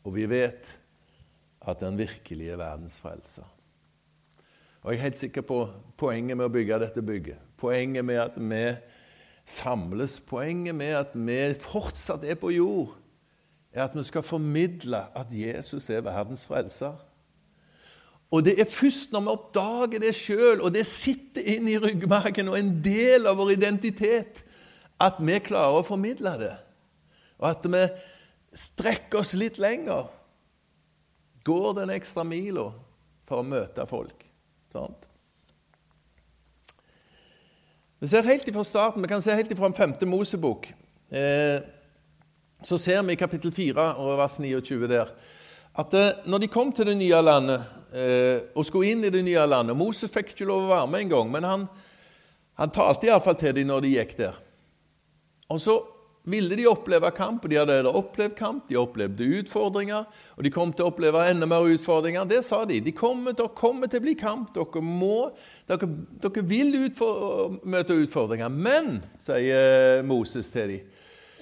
og 0.03 0.15
vi 0.17 0.27
vet 0.27 0.73
at 1.63 1.79
den 1.79 1.97
virkelige 1.99 2.57
verdens 2.59 2.99
frelser. 2.99 3.47
Og 4.83 4.93
Jeg 4.93 4.99
er 4.99 5.03
helt 5.03 5.17
sikker 5.17 5.43
på 5.43 5.59
poenget 5.99 6.37
med 6.37 6.47
å 6.47 6.53
bygge 6.53 6.79
dette 6.79 7.03
bygget, 7.03 7.39
poenget 7.59 8.05
med 8.05 8.19
at 8.19 8.39
vi 8.39 8.63
samles, 9.49 10.19
poenget 10.19 10.75
med 10.75 10.95
at 10.95 11.15
vi 11.15 11.39
fortsatt 11.59 12.23
er 12.23 12.39
på 12.39 12.51
jord, 12.51 12.95
er 13.73 13.83
at 13.83 13.95
vi 13.95 14.03
skal 14.03 14.23
formidle 14.23 15.03
at 15.15 15.31
Jesus 15.31 15.89
er 15.89 16.01
verdens 16.05 16.45
frelser. 16.47 16.95
Og 18.29 18.45
det 18.45 18.59
er 18.61 18.69
først 18.69 19.13
når 19.13 19.25
vi 19.25 19.33
oppdager 19.33 20.03
det 20.03 20.13
sjøl, 20.17 20.61
og 20.61 20.73
det 20.75 20.85
sitter 20.85 21.47
inn 21.55 21.69
i 21.69 21.79
ryggmargen 21.81 22.51
og 22.51 22.59
en 22.59 22.75
del 22.85 23.25
av 23.29 23.39
vår 23.39 23.55
identitet, 23.55 24.43
at 25.01 25.17
vi 25.23 25.39
klarer 25.41 25.79
å 25.79 25.87
formidle 25.87 26.35
det. 26.41 26.53
Og 27.39 27.49
at 27.49 27.65
vi 27.65 27.83
strekker 28.53 29.23
oss 29.23 29.33
litt 29.39 29.57
lenger. 29.61 30.09
Går 31.47 31.79
den 31.79 31.93
ekstra 31.95 32.25
mila 32.27 32.67
for 33.29 33.41
å 33.41 33.47
møte 33.47 33.87
folk. 33.89 34.25
Sant? 34.69 35.07
Vi 37.99 38.07
ser 38.07 38.27
helt 38.29 38.47
ifra 38.47 38.63
starten, 38.63 39.03
vi 39.03 39.11
kan 39.11 39.23
se 39.23 39.33
helt 39.35 39.51
ifra 39.51 39.67
en 39.67 39.75
femte 39.75 40.07
Mosebok. 40.07 40.69
Eh, 41.09 41.59
så 42.63 42.77
ser 42.77 43.01
vi 43.07 43.15
i 43.15 43.19
kapittel 43.19 43.51
4 43.55 43.87
og 43.99 44.13
vers 44.19 44.37
29 44.39 44.87
der 44.91 45.11
at 45.79 45.95
eh, 45.95 46.23
når 46.27 46.43
de 46.43 46.51
kom 46.51 46.73
til 46.75 46.89
det 46.89 46.97
nye 46.99 47.21
landet 47.23 47.61
eh, 47.95 48.49
og 48.53 48.65
skulle 48.67 48.91
inn 48.91 49.05
i 49.07 49.13
det 49.13 49.21
nye 49.25 49.45
landet 49.47 49.77
Moses 49.77 50.11
fikk 50.11 50.33
ikke 50.33 50.49
lov 50.49 50.65
å 50.65 50.73
være 50.73 50.89
med 50.91 51.05
engang, 51.05 51.31
men 51.31 51.47
han, 51.47 51.69
han 52.59 52.73
talte 52.75 53.07
iallfall 53.07 53.37
til 53.39 53.55
dem 53.55 53.69
når 53.69 53.85
de 53.85 53.95
gikk 53.95 54.17
der. 54.19 54.41
Og 55.49 55.61
så 55.63 55.79
ville 56.29 56.57
de 56.59 56.67
oppleve 56.69 57.09
kamp, 57.15 57.45
og 57.45 57.49
de 57.49 57.57
hadde 57.57 57.93
opplevd 57.95 58.35
kamp, 58.37 58.65
de 58.69 58.77
opplevde 58.77 59.25
utfordringer, 59.39 60.03
og 60.35 60.45
de 60.45 60.51
kom 60.53 60.73
til 60.73 60.85
å 60.85 60.91
oppleve 60.91 61.23
enda 61.25 61.47
mer 61.49 61.65
utfordringer. 61.71 62.27
Det 62.29 62.43
sa 62.45 62.59
de. 62.69 62.81
De 62.85 62.93
kommer, 62.93 63.33
det 63.33 63.47
kommer 63.57 63.89
til 63.89 64.01
å 64.01 64.05
bli 64.05 64.13
kamp. 64.19 64.51
Dere, 64.53 64.83
må, 64.83 65.31
dere, 65.69 65.89
dere 66.21 66.43
vil 66.45 66.75
utfor, 66.83 67.55
møte 67.63 67.97
utfordringer. 68.03 68.51
Men, 68.51 68.99
sier 69.23 70.03
Moses 70.05 70.51
til 70.53 70.75
dem, 70.75 70.93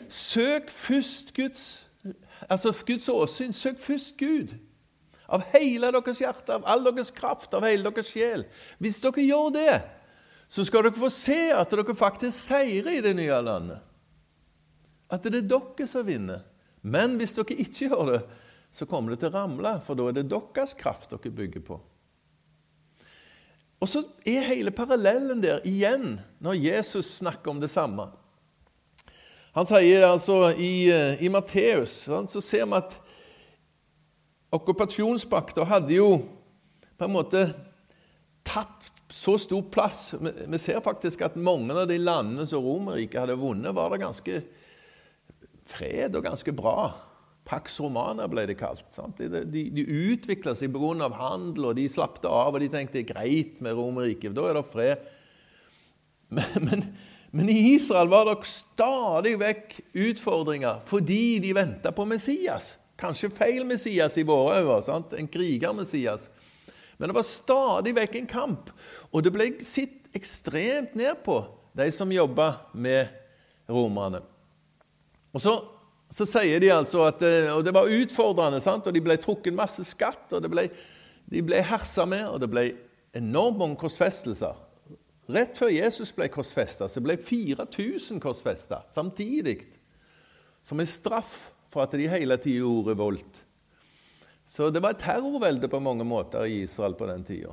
søk 0.07 0.71
først 0.71 1.33
Guds 1.35 1.65
altså 2.47 2.73
Guds 2.87 3.09
åsyn. 3.09 3.53
Søk 3.53 3.79
først 3.79 4.17
Gud. 4.19 4.55
Av 5.27 5.43
hele 5.51 5.91
deres 5.91 6.21
hjerte, 6.23 6.55
av 6.55 6.67
all 6.69 6.85
deres 6.87 7.11
kraft, 7.11 7.53
av 7.53 7.65
hele 7.67 7.89
deres 7.89 8.11
sjel. 8.13 8.45
Hvis 8.79 9.01
dere 9.03 9.25
gjør 9.25 9.49
det, 9.57 9.73
så 10.47 10.63
skal 10.63 10.87
dere 10.87 10.99
få 10.99 11.09
se 11.11 11.39
at 11.51 11.73
dere 11.75 11.95
faktisk 11.97 12.37
seirer 12.37 12.93
i 12.95 13.03
det 13.03 13.11
nye 13.17 13.41
landet. 13.43 13.83
At 15.11 15.27
det 15.27 15.43
er 15.43 15.49
dere 15.51 15.87
som 15.87 16.07
vinner. 16.07 16.45
Men 16.87 17.17
hvis 17.19 17.35
dere 17.35 17.59
ikke 17.59 17.89
gjør 17.89 18.11
det, 18.13 18.21
så 18.71 18.87
kommer 18.87 19.13
det 19.13 19.21
til 19.21 19.31
å 19.31 19.39
ramle, 19.39 19.77
for 19.83 19.97
da 19.97 20.07
er 20.07 20.19
det 20.19 20.29
deres 20.31 20.75
kraft 20.77 21.11
dere 21.11 21.33
bygger 21.33 21.63
på. 21.67 21.79
Og 23.77 23.89
så 23.89 24.01
er 24.25 24.47
hele 24.47 24.73
parallellen 24.73 25.41
der 25.43 25.61
igjen 25.67 26.17
når 26.43 26.57
Jesus 26.57 27.19
snakker 27.19 27.51
om 27.51 27.59
det 27.61 27.69
samme. 27.69 28.07
Han 29.57 29.65
sier 29.65 30.03
altså 30.05 30.51
i, 30.53 30.85
eh, 30.93 31.23
i 31.25 31.29
Matteus 31.33 32.03
så 32.05 32.41
ser 32.45 32.67
vi 32.69 32.77
at 32.77 32.99
okkupasjonspakta 34.53 35.65
hadde 35.65 35.95
jo 35.95 36.11
på 36.97 37.07
en 37.07 37.15
måte 37.15 37.41
tatt 38.45 38.91
så 39.09 39.33
stor 39.41 39.63
plass. 39.73 40.13
Vi 40.19 40.59
ser 40.61 40.83
faktisk 40.85 41.23
at 41.25 41.39
mange 41.41 41.73
av 41.73 41.87
de 41.89 41.97
landene 41.97 42.45
som 42.45 42.61
Romerriket 42.61 43.23
hadde 43.23 43.39
vunnet, 43.39 43.73
var 43.73 43.89
det 43.95 44.03
ganske 44.03 44.43
fred 45.67 46.19
og 46.19 46.29
ganske 46.29 46.53
bra. 46.53 46.91
Pax 47.47 47.79
Romana 47.81 48.27
ble 48.29 48.45
det 48.51 48.59
kalt. 48.59 48.85
De, 49.17 49.41
de, 49.41 49.67
de 49.73 49.89
utvikla 50.11 50.53
seg 50.59 50.69
pga. 50.75 51.09
handel, 51.17 51.71
og 51.71 51.77
de 51.79 51.89
slappte 51.89 52.29
av. 52.29 52.53
og 52.53 52.61
De 52.61 52.69
tenkte 52.69 53.07
greit 53.09 53.61
med 53.65 53.73
Romerriket, 53.73 54.35
da 54.37 54.51
er 54.51 54.59
det 54.61 54.67
fred. 54.69 55.13
Men, 56.37 56.65
men 56.67 56.81
men 57.31 57.49
i 57.49 57.57
Israel 57.73 58.07
var 58.07 58.27
det 58.29 58.47
stadig 58.47 59.35
vekk 59.41 59.79
utfordringer 59.93 60.79
fordi 60.85 61.39
de 61.43 61.53
venta 61.57 61.91
på 61.91 62.05
Messias. 62.07 62.75
Kanskje 62.97 63.29
feil 63.29 63.65
Messias 63.67 64.17
i 64.17 64.25
våre 64.25 64.61
øyne, 64.63 65.03
en 65.19 65.27
kriger-Messias. 65.29 66.29
Men 66.97 67.09
det 67.09 67.17
var 67.19 67.27
stadig 67.27 67.93
vekk 67.93 68.15
en 68.17 68.29
kamp, 68.31 68.71
og 69.11 69.21
det 69.23 69.33
ble 69.35 69.51
sett 69.61 70.07
ekstremt 70.17 70.95
ned 70.97 71.19
på 71.25 71.43
de 71.77 71.91
som 71.93 72.11
jobba 72.11 72.53
med 72.73 73.11
romerne. 73.69 74.23
Og 75.35 75.43
så, 75.43 75.53
så, 76.09 76.25
sier 76.25 76.63
de 76.63 76.71
altså 76.73 77.03
at 77.05 77.21
eh, 77.21 77.51
og 77.53 77.61
det 77.67 77.75
var 77.75 77.91
utfordrende, 77.91 78.61
sant? 78.63 78.87
og 78.87 78.95
de 78.95 79.03
ble 79.03 79.19
trukket 79.21 79.53
masse 79.53 79.85
skatt, 79.85 80.31
og 80.33 80.47
ble, 80.49 80.65
de 81.29 81.43
ble 81.45 81.61
hersa 81.61 82.07
med, 82.09 82.25
og 82.31 82.41
det 82.41 82.49
ble 82.49 82.65
enormt 83.17 83.61
mange 83.61 83.77
korsfestelser. 83.83 84.57
Rett 85.27 85.57
før 85.59 85.73
Jesus 85.73 86.13
ble 86.15 86.29
korsfesta, 86.31 86.87
ble 87.03 87.17
4000 87.19 88.21
korsfesta 88.23 88.83
samtidig. 88.91 89.59
Som 90.63 90.79
en 90.79 90.87
straff 90.87 91.51
for 91.71 91.83
at 91.83 91.95
de 91.99 92.07
hele 92.07 92.37
tida 92.39 92.63
gjorde 92.63 92.93
revolt. 92.93 93.43
Så 94.47 94.69
det 94.71 94.79
var 94.83 94.95
et 94.95 95.03
terrorvelde 95.03 95.67
på 95.67 95.79
mange 95.83 96.05
måter 96.07 96.47
i 96.47 96.61
Israel 96.63 96.95
på 96.95 97.07
den 97.09 97.25
tida. 97.27 97.51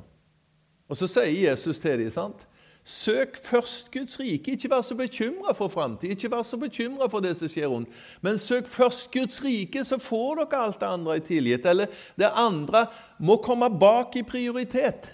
Og 0.87 0.95
så 0.95 1.09
sier 1.11 1.49
Jesus 1.49 1.81
til 1.83 1.99
dem, 1.99 2.11
sant? 2.13 2.45
Søk 2.85 3.35
først 3.41 3.89
Guds 3.91 4.19
rike. 4.19 4.53
Ikke 4.53 4.69
vær 4.69 4.83
så 4.85 4.95
bekymra 4.95 5.55
for 5.57 5.73
framtida, 5.73 6.13
ikke 6.13 6.29
vær 6.31 6.43
så 6.45 6.59
bekymra 6.61 7.09
for 7.09 7.23
det 7.25 7.33
som 7.35 7.49
skjer 7.49 7.71
rundt. 7.73 7.89
Men 8.21 8.37
søk 8.37 8.69
først 8.69 9.09
Guds 9.11 9.41
rike, 9.43 9.81
så 9.83 9.97
får 9.99 10.43
dere 10.43 10.61
alt 10.61 10.79
det 10.79 10.91
andre 10.93 11.17
i 11.17 11.23
tilgitt. 11.25 11.65
Eller 11.65 11.89
det 12.15 12.29
andre 12.29 12.85
må 13.19 13.39
komme 13.43 13.71
bak 13.73 14.15
i 14.15 14.23
prioritet. 14.23 15.09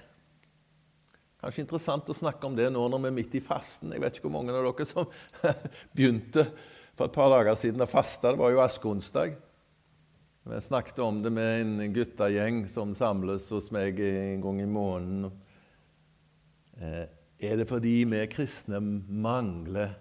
Kanskje 1.41 1.63
interessant 1.63 2.09
å 2.11 2.13
snakke 2.13 2.45
om 2.45 2.55
det 2.57 2.67
nå 2.69 2.83
når 2.85 3.01
vi 3.01 3.09
er 3.09 3.15
midt 3.17 3.37
i 3.39 3.41
fasten. 3.41 3.93
Jeg 3.95 4.03
vet 4.03 4.17
ikke 4.17 4.27
hvor 4.27 4.35
mange 4.35 4.53
av 4.53 4.61
dere 4.67 4.85
som 4.85 5.07
begynte 5.95 6.45
for 6.93 7.07
et 7.07 7.15
par 7.15 7.31
dager 7.33 7.57
siden 7.57 7.81
å 7.81 7.89
faste. 7.89 8.29
Det 8.29 8.41
var 8.41 8.53
jo 8.53 8.61
askeonsdag. 8.61 9.33
Vi 10.43 10.61
snakket 10.61 11.01
om 11.01 11.21
det 11.21 11.31
med 11.33 11.63
en 11.63 11.93
guttegjeng 11.93 12.63
som 12.69 12.93
samles 12.97 13.49
hos 13.53 13.71
meg 13.73 13.99
en 14.05 14.45
gang 14.45 14.61
i 14.61 14.69
måneden. 14.69 15.33
Eh, 16.77 17.03
er 17.41 17.57
det 17.57 17.67
fordi 17.69 18.03
vi 18.05 18.21
kristne 18.29 18.77
mangler 18.81 19.97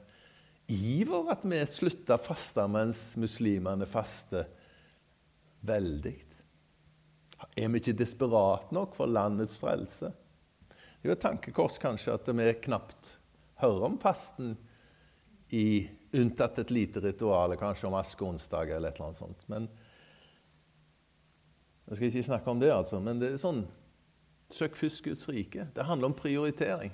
iver 0.69 1.33
at 1.33 1.45
vi 1.49 1.61
slutter 1.69 2.19
å 2.19 2.25
faste 2.25 2.67
mens 2.69 3.03
muslimene 3.21 3.89
faster 3.89 4.49
veldig? 5.65 6.19
Er 7.57 7.73
vi 7.73 7.81
ikke 7.81 7.97
desperate 7.97 8.77
nok 8.77 8.93
for 8.97 9.09
landets 9.09 9.57
frelse? 9.61 10.13
Det 11.01 11.09
er 11.09 11.15
jo 11.15 11.17
et 11.17 11.23
tankekors 11.25 11.79
kanskje 11.81 12.13
at 12.13 12.27
vi 12.29 12.51
knapt 12.67 13.15
hører 13.63 13.87
om 13.87 13.95
fasten 14.01 14.53
i 15.57 15.89
unntatt 16.13 16.59
et 16.61 16.73
lite 16.75 17.01
ritual, 17.01 17.55
kanskje 17.57 17.89
om 17.89 17.97
askeonsdag 17.97 18.75
eller 18.77 18.91
et 18.91 18.99
eller 18.99 19.07
annet 19.07 19.21
sånt. 19.23 19.47
Men 19.49 19.69
Jeg 21.89 21.97
skal 21.97 22.07
ikke 22.07 22.23
snakke 22.23 22.51
om 22.51 22.61
det, 22.61 22.69
altså. 22.71 23.01
Men 23.01 23.19
det 23.19 23.33
er 23.33 23.41
sånn 23.41 23.65
Søk 24.51 24.77
først 24.77 25.03
Guds 25.03 25.29
rike. 25.31 25.69
Det 25.75 25.87
handler 25.87 26.11
om 26.11 26.15
prioritering 26.15 26.93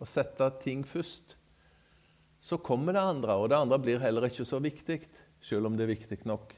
Å 0.00 0.08
sette 0.08 0.48
ting 0.60 0.82
først, 0.84 1.36
så 2.40 2.58
kommer 2.58 2.92
det 2.92 3.00
andre, 3.00 3.36
og 3.38 3.48
det 3.48 3.56
andre 3.56 3.78
blir 3.78 4.02
heller 4.02 4.26
ikke 4.26 4.44
så 4.44 4.58
viktig, 4.60 4.98
selv 5.40 5.70
om 5.70 5.76
det 5.78 5.86
er 5.86 5.94
viktig 5.94 6.18
nok. 6.28 6.50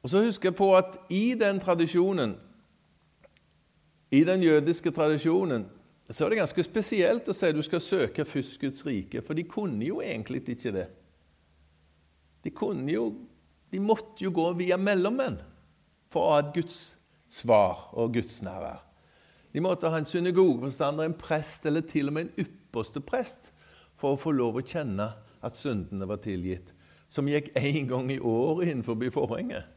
Og 0.00 0.08
så 0.08 0.22
husker 0.24 0.48
jeg 0.48 0.56
på 0.56 0.70
at 0.78 0.96
i 1.12 1.34
den 1.36 1.60
tradisjonen, 1.60 2.38
i 4.10 4.24
den 4.26 4.42
jødiske 4.42 4.90
tradisjonen, 4.90 5.66
så 6.10 6.24
er 6.24 6.32
det 6.32 6.40
ganske 6.40 6.64
spesielt 6.66 7.28
å 7.30 7.34
si 7.36 7.46
at 7.46 7.54
du 7.54 7.62
skal 7.62 7.82
søke 7.84 8.26
først 8.26 8.58
Guds 8.58 8.82
rike, 8.86 9.22
for 9.22 9.38
de 9.38 9.46
kunne 9.46 9.86
jo 9.86 10.00
egentlig 10.02 10.42
ikke 10.50 10.72
det. 10.74 10.88
De 12.44 12.50
kunne 12.50 12.88
jo 12.90 13.10
De 13.70 13.78
måtte 13.78 14.24
jo 14.24 14.32
gå 14.34 14.48
via 14.58 14.74
mellommenn 14.74 15.36
for 16.10 16.24
å 16.26 16.30
ha 16.32 16.38
et 16.40 16.48
Guds 16.56 16.78
svar 17.30 17.84
og 17.94 18.16
Guds 18.16 18.40
nærvær. 18.42 18.80
De 19.54 19.62
måtte 19.62 19.86
ha 19.86 20.00
en 20.00 20.08
synagogeforstander, 20.10 21.06
en 21.06 21.14
prest 21.14 21.68
eller 21.70 21.84
til 21.86 22.10
og 22.10 22.16
med 22.16 22.24
en 22.24 22.42
ypperste 22.42 22.98
prest 22.98 23.52
for 23.94 24.16
å 24.16 24.18
få 24.18 24.32
lov 24.34 24.58
å 24.58 24.64
kjenne 24.66 25.06
at 25.38 25.54
syndene 25.54 26.08
var 26.10 26.18
tilgitt. 26.24 26.74
Som 27.06 27.30
gikk 27.30 27.52
én 27.54 27.86
gang 27.86 28.10
i 28.10 28.18
året 28.18 28.72
innenfor 28.72 28.98
forhenget. 29.14 29.70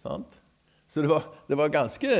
Sant? 0.00 0.40
Så 0.88 1.04
det 1.04 1.12
var, 1.12 1.28
det 1.48 1.60
var 1.60 1.68
ganske 1.68 2.14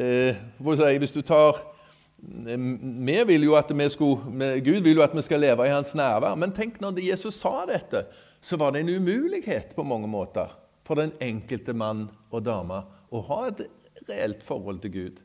Hvis 0.00 1.12
du 1.12 1.20
tar 1.26 1.58
eh, 1.58 2.56
vi 2.56 3.18
vil 3.28 3.44
jo 3.44 3.56
at 3.58 3.72
vi 3.76 3.88
skulle, 3.92 4.54
Gud 4.64 4.82
vil 4.86 4.96
jo 4.96 5.04
at 5.04 5.16
vi 5.16 5.24
skal 5.26 5.42
leve 5.44 5.66
i 5.68 5.72
hans 5.74 5.94
nærvær. 5.94 6.38
Men 6.40 6.54
tenk 6.56 6.80
når 6.80 7.02
Jesus 7.04 7.40
sa 7.40 7.66
dette, 7.68 8.06
så 8.40 8.56
var 8.56 8.72
det 8.72 8.84
en 8.84 8.94
umulighet 8.96 9.74
på 9.76 9.84
mange 9.84 10.08
måter 10.08 10.48
for 10.86 10.96
den 10.96 11.12
enkelte 11.20 11.76
mann 11.76 12.08
og 12.30 12.46
dame 12.46 12.84
å 13.12 13.20
ha 13.28 13.42
et 13.50 13.66
reelt 14.08 14.42
forhold 14.46 14.80
til 14.80 14.94
Gud 14.94 15.20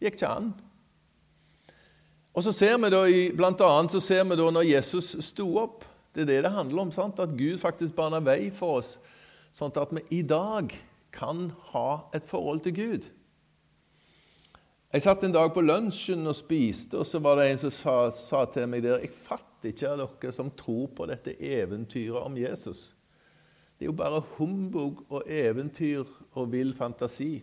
gikk 0.00 0.18
ikke 0.18 0.30
an. 0.30 0.52
Og 2.36 2.44
så 2.44 2.52
ser 2.52 2.76
vi 2.82 2.92
da, 2.92 3.02
Blant 3.36 3.62
annet 3.64 3.94
så 3.94 4.02
ser 4.04 4.24
vi 4.28 4.36
da 4.36 4.48
når 4.52 4.68
Jesus 4.68 5.14
sto 5.24 5.48
opp 5.62 5.86
Det 6.12 6.24
er 6.24 6.30
det 6.30 6.42
det 6.46 6.52
handler 6.52 6.86
om. 6.86 6.92
sant? 6.92 7.20
At 7.20 7.36
Gud 7.36 7.58
faktisk 7.60 7.96
baner 7.96 8.24
vei 8.24 8.50
for 8.50 8.80
oss, 8.80 8.94
sånn 9.52 9.72
at 9.76 9.92
vi 9.92 10.00
i 10.16 10.22
dag 10.24 10.72
kan 11.12 11.50
ha 11.72 12.08
et 12.16 12.24
forhold 12.24 12.62
til 12.64 12.72
Gud. 12.72 13.08
Jeg 14.96 15.02
satt 15.04 15.26
en 15.26 15.32
dag 15.34 15.50
på 15.52 15.60
lunsjen 15.60 16.24
og 16.24 16.32
spiste, 16.38 16.96
og 16.96 17.04
så 17.04 17.18
var 17.20 17.36
det 17.36 17.50
en 17.50 17.58
som 17.66 17.72
sa, 17.74 17.94
sa 18.16 18.38
til 18.48 18.64
meg 18.72 18.80
der 18.80 19.02
Jeg 19.02 19.10
fatter 19.12 19.68
ikke 19.68 19.90
av 19.90 19.98
dere 20.00 20.30
som 20.32 20.48
tror 20.56 20.86
på 20.96 21.04
dette 21.10 21.34
eventyret 21.36 22.16
om 22.22 22.38
Jesus. 22.40 22.94
Det 23.76 23.84
er 23.84 23.90
jo 23.90 23.98
bare 23.98 24.22
humbug 24.38 25.02
og 25.12 25.26
eventyr 25.28 26.06
og 26.32 26.48
vill 26.54 26.72
fantasi. 26.72 27.42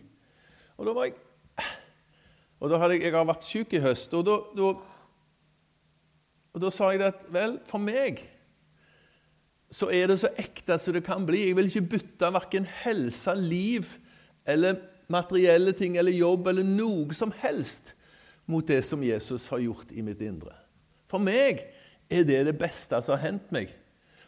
Og 0.74 0.88
da 0.88 0.94
var 0.96 1.06
jeg 1.06 1.14
og 2.58 2.72
da 2.72 2.80
hadde 2.82 2.96
jeg, 2.96 3.04
jeg 3.06 3.14
har 3.14 3.28
vært 3.28 3.46
syk 3.46 3.76
i 3.78 3.82
høst, 3.84 4.16
og 4.18 4.24
da, 4.26 4.34
da, 4.58 4.70
og 6.56 6.64
da 6.64 6.72
sa 6.74 6.88
jeg 6.90 7.04
at 7.06 7.22
vel, 7.34 7.60
for 7.70 7.82
meg 7.82 8.24
så 9.70 9.92
er 9.94 10.10
det 10.10 10.18
så 10.24 10.32
ekte 10.42 10.80
som 10.82 10.98
det 10.98 11.04
kan 11.06 11.22
bli. 11.28 11.44
Jeg 11.52 11.60
vil 11.60 11.70
ikke 11.70 11.86
bytte 11.94 12.34
verken 12.34 12.66
helse, 12.82 13.36
liv 13.38 13.94
eller 14.42 14.80
materielle 15.12 15.72
ting 15.76 15.98
eller 16.00 16.14
jobb 16.14 16.48
eller 16.52 16.66
noe 16.66 17.14
som 17.16 17.32
helst 17.42 17.94
mot 18.50 18.66
det 18.66 18.82
som 18.84 19.02
Jesus 19.04 19.48
har 19.48 19.62
gjort 19.64 19.92
i 19.92 20.02
mitt 20.04 20.20
indre. 20.24 20.52
For 21.08 21.22
meg 21.22 21.62
er 22.12 22.26
det 22.28 22.42
det 22.48 22.56
beste 22.58 23.00
som 23.02 23.16
har 23.16 23.24
hendt 23.28 23.52
meg. 23.54 23.72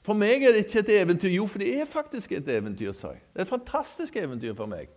For 0.07 0.15
meg 0.19 0.45
er 0.47 0.55
det 0.55 0.67
ikke 0.67 0.85
et 0.85 0.93
eventyr. 1.01 1.33
Jo, 1.35 1.49
for 1.51 1.63
det 1.63 1.73
er 1.81 1.89
faktisk 1.89 2.37
et 2.37 2.49
eventyr, 2.55 2.93
sa 2.95 3.11
jeg. 3.17 3.25
Det 3.33 3.43
er 3.43 3.49
et 3.49 3.51
fantastisk 3.51 4.17
eventyr 4.21 4.55
for 4.55 4.71
meg. 4.71 4.93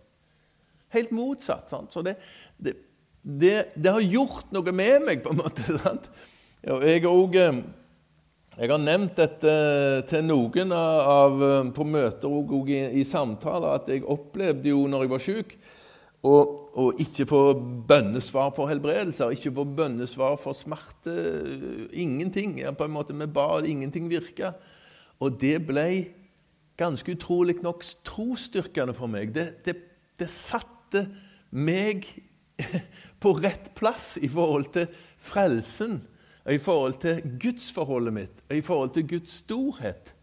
Helt 0.94 1.10
motsatt. 1.14 1.70
sant? 1.70 1.92
Så 1.94 2.02
det, 2.06 2.16
det, 2.58 2.76
det, 3.22 3.54
det, 3.74 3.90
har 3.90 4.04
gjort 4.06 4.52
noe 4.54 4.72
med 4.72 5.06
meg, 5.06 5.22
på 5.24 5.34
en 5.34 5.40
måte. 5.42 5.66
Sant? 5.84 6.10
Jeg, 6.62 7.06
også, 7.06 7.42
eh, 7.42 7.58
jeg 8.60 8.68
har 8.68 8.80
nevnt 8.82 9.16
dette 9.16 9.52
til 10.10 10.26
noen 10.28 10.72
av, 10.76 11.38
eh, 11.40 11.68
på 11.72 11.84
møter 11.88 12.28
og, 12.28 12.68
i, 12.68 12.82
i, 13.00 13.04
samtaler, 13.08 13.78
at 13.78 13.88
jeg 13.88 14.04
opplevde 14.04 14.68
jo 14.74 14.82
når 14.84 15.06
jeg 15.06 15.12
var 15.14 15.24
syk, 15.24 15.54
å 16.20 16.90
ikke 17.00 17.24
få 17.24 17.40
bønnesvar 17.88 18.50
for 18.52 18.68
helbredelser, 18.68 19.32
ikke 19.32 19.54
få 19.56 19.64
bønnesvar 19.64 20.36
for 20.36 20.52
smerte. 20.52 21.14
Ingenting. 21.96 22.60
på 22.76 22.84
en 22.84 22.92
måte 22.92 23.16
Vi 23.16 23.26
ba, 23.26 23.62
ingenting 23.64 24.10
virka. 24.10 24.52
Og 25.20 25.40
det 25.40 25.66
ble 25.66 26.12
ganske 26.76 27.12
utrolig 27.16 27.62
nok 27.62 27.80
trosstyrkende 28.04 28.92
for 28.92 29.08
meg. 29.08 29.32
Det, 29.32 29.64
det, 29.64 29.76
det 30.18 30.28
satte 30.28 31.06
meg 31.50 32.04
på 33.22 33.32
rett 33.40 33.72
plass 33.74 34.18
i 34.20 34.28
forhold 34.28 34.68
til 34.76 34.86
frelsen, 35.16 36.02
i 36.48 36.58
forhold 36.58 37.00
til 37.02 37.20
gudsforholdet 37.42 38.14
mitt, 38.14 38.44
og 38.48 38.56
i 38.56 38.64
forhold 38.64 38.94
til 38.94 39.08
Guds 39.08 39.32
storhet. 39.42 40.14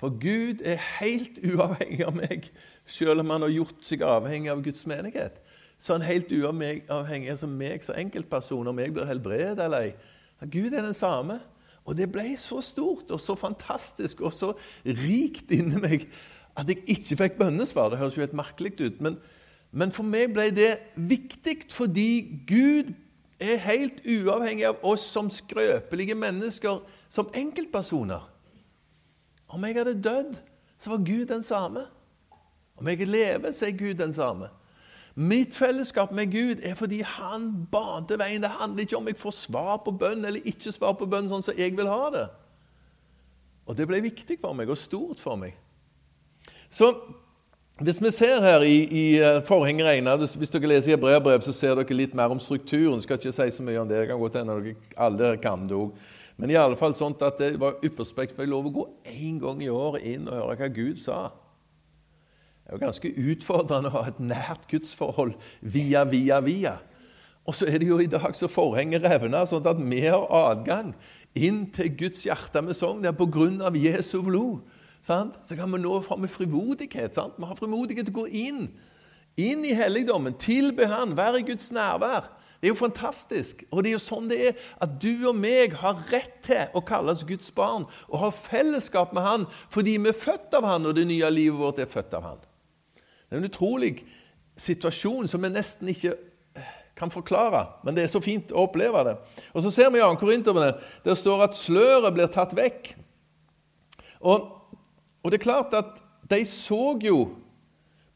For 0.00 0.14
Gud 0.14 0.62
er 0.64 0.80
helt 1.00 1.40
uavhengig 1.44 2.04
av 2.06 2.14
meg, 2.16 2.50
selv 2.86 3.24
om 3.24 3.32
han 3.34 3.44
har 3.44 3.54
gjort 3.54 3.82
seg 3.86 4.04
avhengig 4.06 4.52
av 4.52 4.62
Guds 4.64 4.86
menighet. 4.88 5.40
Så 5.80 5.96
han 5.96 6.04
er 6.04 6.12
helt 6.14 6.32
uavhengig 6.32 6.86
av 6.92 7.10
meg 7.48 7.82
som 7.84 7.96
enkeltperson, 8.04 8.70
om 8.70 8.80
jeg 8.80 8.94
blir 8.94 9.08
helbredet 9.08 9.64
eller 9.64 9.90
ei. 9.90 9.92
Gud 10.48 10.72
er 10.72 10.86
den 10.86 10.96
samme. 10.96 11.40
Og 11.88 11.96
det 11.96 12.10
ble 12.12 12.34
så 12.38 12.60
stort 12.62 13.10
og 13.10 13.20
så 13.20 13.34
fantastisk 13.34 14.20
og 14.20 14.34
så 14.36 14.52
rikt 14.84 15.50
inni 15.56 15.80
meg 15.80 16.04
at 16.60 16.68
jeg 16.68 16.84
ikke 16.92 17.16
fikk 17.22 17.38
bønnesvar. 17.40 17.90
Det 17.90 18.00
høres 18.00 18.18
jo 18.18 18.24
helt 18.24 18.36
merkelig 18.36 18.76
ut. 18.80 19.00
men 19.00 19.16
men 19.70 19.92
for 19.94 20.06
meg 20.06 20.32
ble 20.34 20.48
det 20.54 20.72
viktig 20.98 21.60
fordi 21.70 22.42
Gud 22.48 22.90
er 23.40 23.62
helt 23.64 24.02
uavhengig 24.04 24.66
av 24.68 24.84
oss 24.86 25.06
som 25.08 25.30
skrøpelige 25.32 26.14
mennesker, 26.14 26.82
som 27.08 27.30
enkeltpersoner. 27.34 28.26
Om 29.50 29.64
jeg 29.64 29.78
hadde 29.80 30.02
dødd, 30.02 30.38
så 30.78 30.90
var 30.90 31.04
Gud 31.06 31.26
den 31.26 31.42
samme. 31.42 31.86
Om 32.76 32.88
jeg 32.88 33.08
lever, 33.08 33.52
så 33.52 33.66
er 33.66 33.78
Gud 33.78 33.94
den 33.94 34.12
samme. 34.12 34.48
Mitt 35.14 35.54
fellesskap 35.54 36.12
med 36.12 36.30
Gud 36.32 36.62
er 36.62 36.74
fordi 36.74 37.00
Han 37.02 37.66
bante 37.72 38.18
veien. 38.18 38.42
Det 38.42 38.50
handler 38.50 38.86
ikke 38.86 38.96
om 38.96 39.08
jeg 39.08 39.18
får 39.18 39.34
svar 39.36 39.80
på 39.84 39.90
bønn 39.90 40.24
eller 40.24 40.40
ikke 40.44 40.72
svar 40.72 40.94
på 40.96 41.08
bønn 41.10 41.28
sånn 41.28 41.42
som 41.44 41.58
jeg 41.58 41.74
vil 41.76 41.90
ha 41.90 42.10
det. 42.14 42.28
Og 43.66 43.76
det 43.76 43.86
ble 43.90 44.00
viktig 44.02 44.38
for 44.40 44.56
meg 44.56 44.70
og 44.70 44.78
stort 44.78 45.20
for 45.20 45.36
meg. 45.36 45.56
Så 46.70 46.92
hvis 47.80 47.98
vi 48.02 48.10
ser 48.12 48.42
her 48.44 48.60
i, 48.60 48.76
i 48.84 49.04
eh, 49.18 49.40
forhenget 49.48 49.86
regner, 49.86 50.16
Hvis 50.16 50.52
dere 50.52 50.68
leser 50.68 50.92
i 50.92 51.00
brevbrev, 51.00 51.40
så 51.40 51.52
ser 51.52 51.78
dere 51.78 51.96
litt 51.96 52.14
mer 52.14 52.28
om 52.28 52.40
strukturen. 52.40 52.98
Jeg 52.98 53.06
skal 53.06 53.16
ikke 53.16 53.32
si 53.32 53.50
så 53.56 53.62
mye 53.64 53.80
om 53.80 53.88
det. 53.88 54.00
det 54.02 54.08
kan 54.08 54.20
godt 54.20 54.36
hende 54.36 54.56
dere 54.60 54.74
alle 54.96 55.36
kan 55.40 55.68
det 55.68 55.76
òg. 55.76 55.94
Men 56.36 56.50
i 56.50 56.56
alle 56.56 56.76
fall 56.76 56.94
sånt 56.96 57.22
at 57.22 57.40
det 57.40 57.54
var 57.60 57.80
ypperst 57.84 58.16
jeg 58.16 58.48
lov 58.48 58.68
å 58.68 58.72
gå 58.72 58.84
én 59.04 59.40
gang 59.40 59.62
i 59.62 59.68
året 59.68 60.04
inn 60.08 60.28
og 60.28 60.36
høre 60.36 60.56
hva 60.56 60.68
Gud 60.72 61.00
sa. 61.00 61.30
Det 62.64 62.72
er 62.72 62.76
jo 62.76 62.84
ganske 62.84 63.12
utfordrende 63.32 63.90
å 63.90 63.96
ha 63.96 64.08
et 64.08 64.20
nært 64.20 64.68
gudsforhold 64.70 65.34
via, 65.60 66.04
via, 66.04 66.40
via. 66.40 66.76
Og 67.48 67.56
så 67.56 67.68
er 67.68 67.80
det 67.80 67.88
jo 67.88 67.98
i 68.00 68.08
dag 68.08 68.36
så 68.36 68.48
forhenget 68.48 69.04
revner, 69.04 69.48
sånn 69.48 69.64
at 69.66 69.80
vi 69.80 70.04
har 70.04 70.28
adgang 70.28 70.92
inn 71.34 71.64
til 71.72 71.88
Guds 71.96 72.24
hjerte 72.28 72.62
med 72.64 72.76
sang 72.76 73.00
der 73.04 73.16
på 73.16 73.28
grunn 73.28 73.60
av 73.64 73.76
Jesu 73.76 74.20
blod. 74.24 74.60
Sant? 75.02 75.38
Så 75.44 75.56
kan 75.56 75.72
vi 75.72 75.80
nå 75.80 76.00
fram 76.04 76.20
med 76.24 76.32
frimodighet. 76.32 77.14
Sant? 77.16 77.38
Vi 77.38 77.48
har 77.48 77.58
frimodighet 77.58 78.08
til 78.08 78.14
å 78.14 78.20
gå 78.22 78.26
inn. 78.28 78.66
Inn 79.40 79.64
i 79.64 79.72
helligdommen, 79.76 80.36
tilbe 80.40 80.88
Han, 80.90 81.16
være 81.16 81.40
i 81.40 81.48
Guds 81.48 81.70
nærvær. 81.72 82.28
Det 82.60 82.68
er 82.68 82.74
jo 82.74 82.76
fantastisk. 82.76 83.62
Og 83.70 83.82
det 83.82 83.90
er 83.90 83.96
jo 83.96 84.02
sånn 84.04 84.28
det 84.28 84.40
er 84.50 84.64
at 84.84 84.98
du 85.00 85.28
og 85.30 85.38
meg 85.40 85.78
har 85.80 86.02
rett 86.10 86.42
til 86.44 86.76
å 86.76 86.82
kalles 86.84 87.24
Guds 87.24 87.48
barn 87.56 87.86
og 88.10 88.20
ha 88.20 88.28
fellesskap 88.34 89.14
med 89.16 89.24
Han 89.24 89.46
fordi 89.72 89.96
vi 89.96 90.12
er 90.12 90.18
født 90.18 90.58
av 90.58 90.68
Han, 90.68 90.90
og 90.90 90.98
det 90.98 91.06
nye 91.08 91.30
livet 91.32 91.56
vårt 91.56 91.80
er 91.80 91.88
født 91.88 92.18
av 92.18 92.26
Han. 92.28 92.42
Det 93.00 93.38
er 93.38 93.40
en 93.40 93.48
utrolig 93.48 93.94
situasjon 94.60 95.30
som 95.30 95.40
vi 95.40 95.52
nesten 95.54 95.88
ikke 95.88 96.18
kan 97.00 97.12
forklare, 97.12 97.64
men 97.86 97.96
det 97.96 98.04
er 98.04 98.12
så 98.12 98.20
fint 98.20 98.52
å 98.52 98.66
oppleve 98.66 99.06
det. 99.06 99.16
Og 99.54 99.64
Så 99.64 99.70
ser 99.72 99.88
vi 99.88 100.02
i 100.02 100.04
2. 100.04 100.18
Korinterne, 100.20 100.74
der 101.04 101.16
står 101.16 101.46
at 101.46 101.56
sløret 101.56 102.12
blir 102.12 102.28
tatt 102.28 102.52
vekk. 102.58 102.90
Og, 104.20 104.50
og 105.22 105.30
det 105.30 105.40
er 105.40 105.44
klart 105.44 105.74
at 105.76 106.00
de 106.30 106.40
så 106.48 106.96
jo 107.02 107.20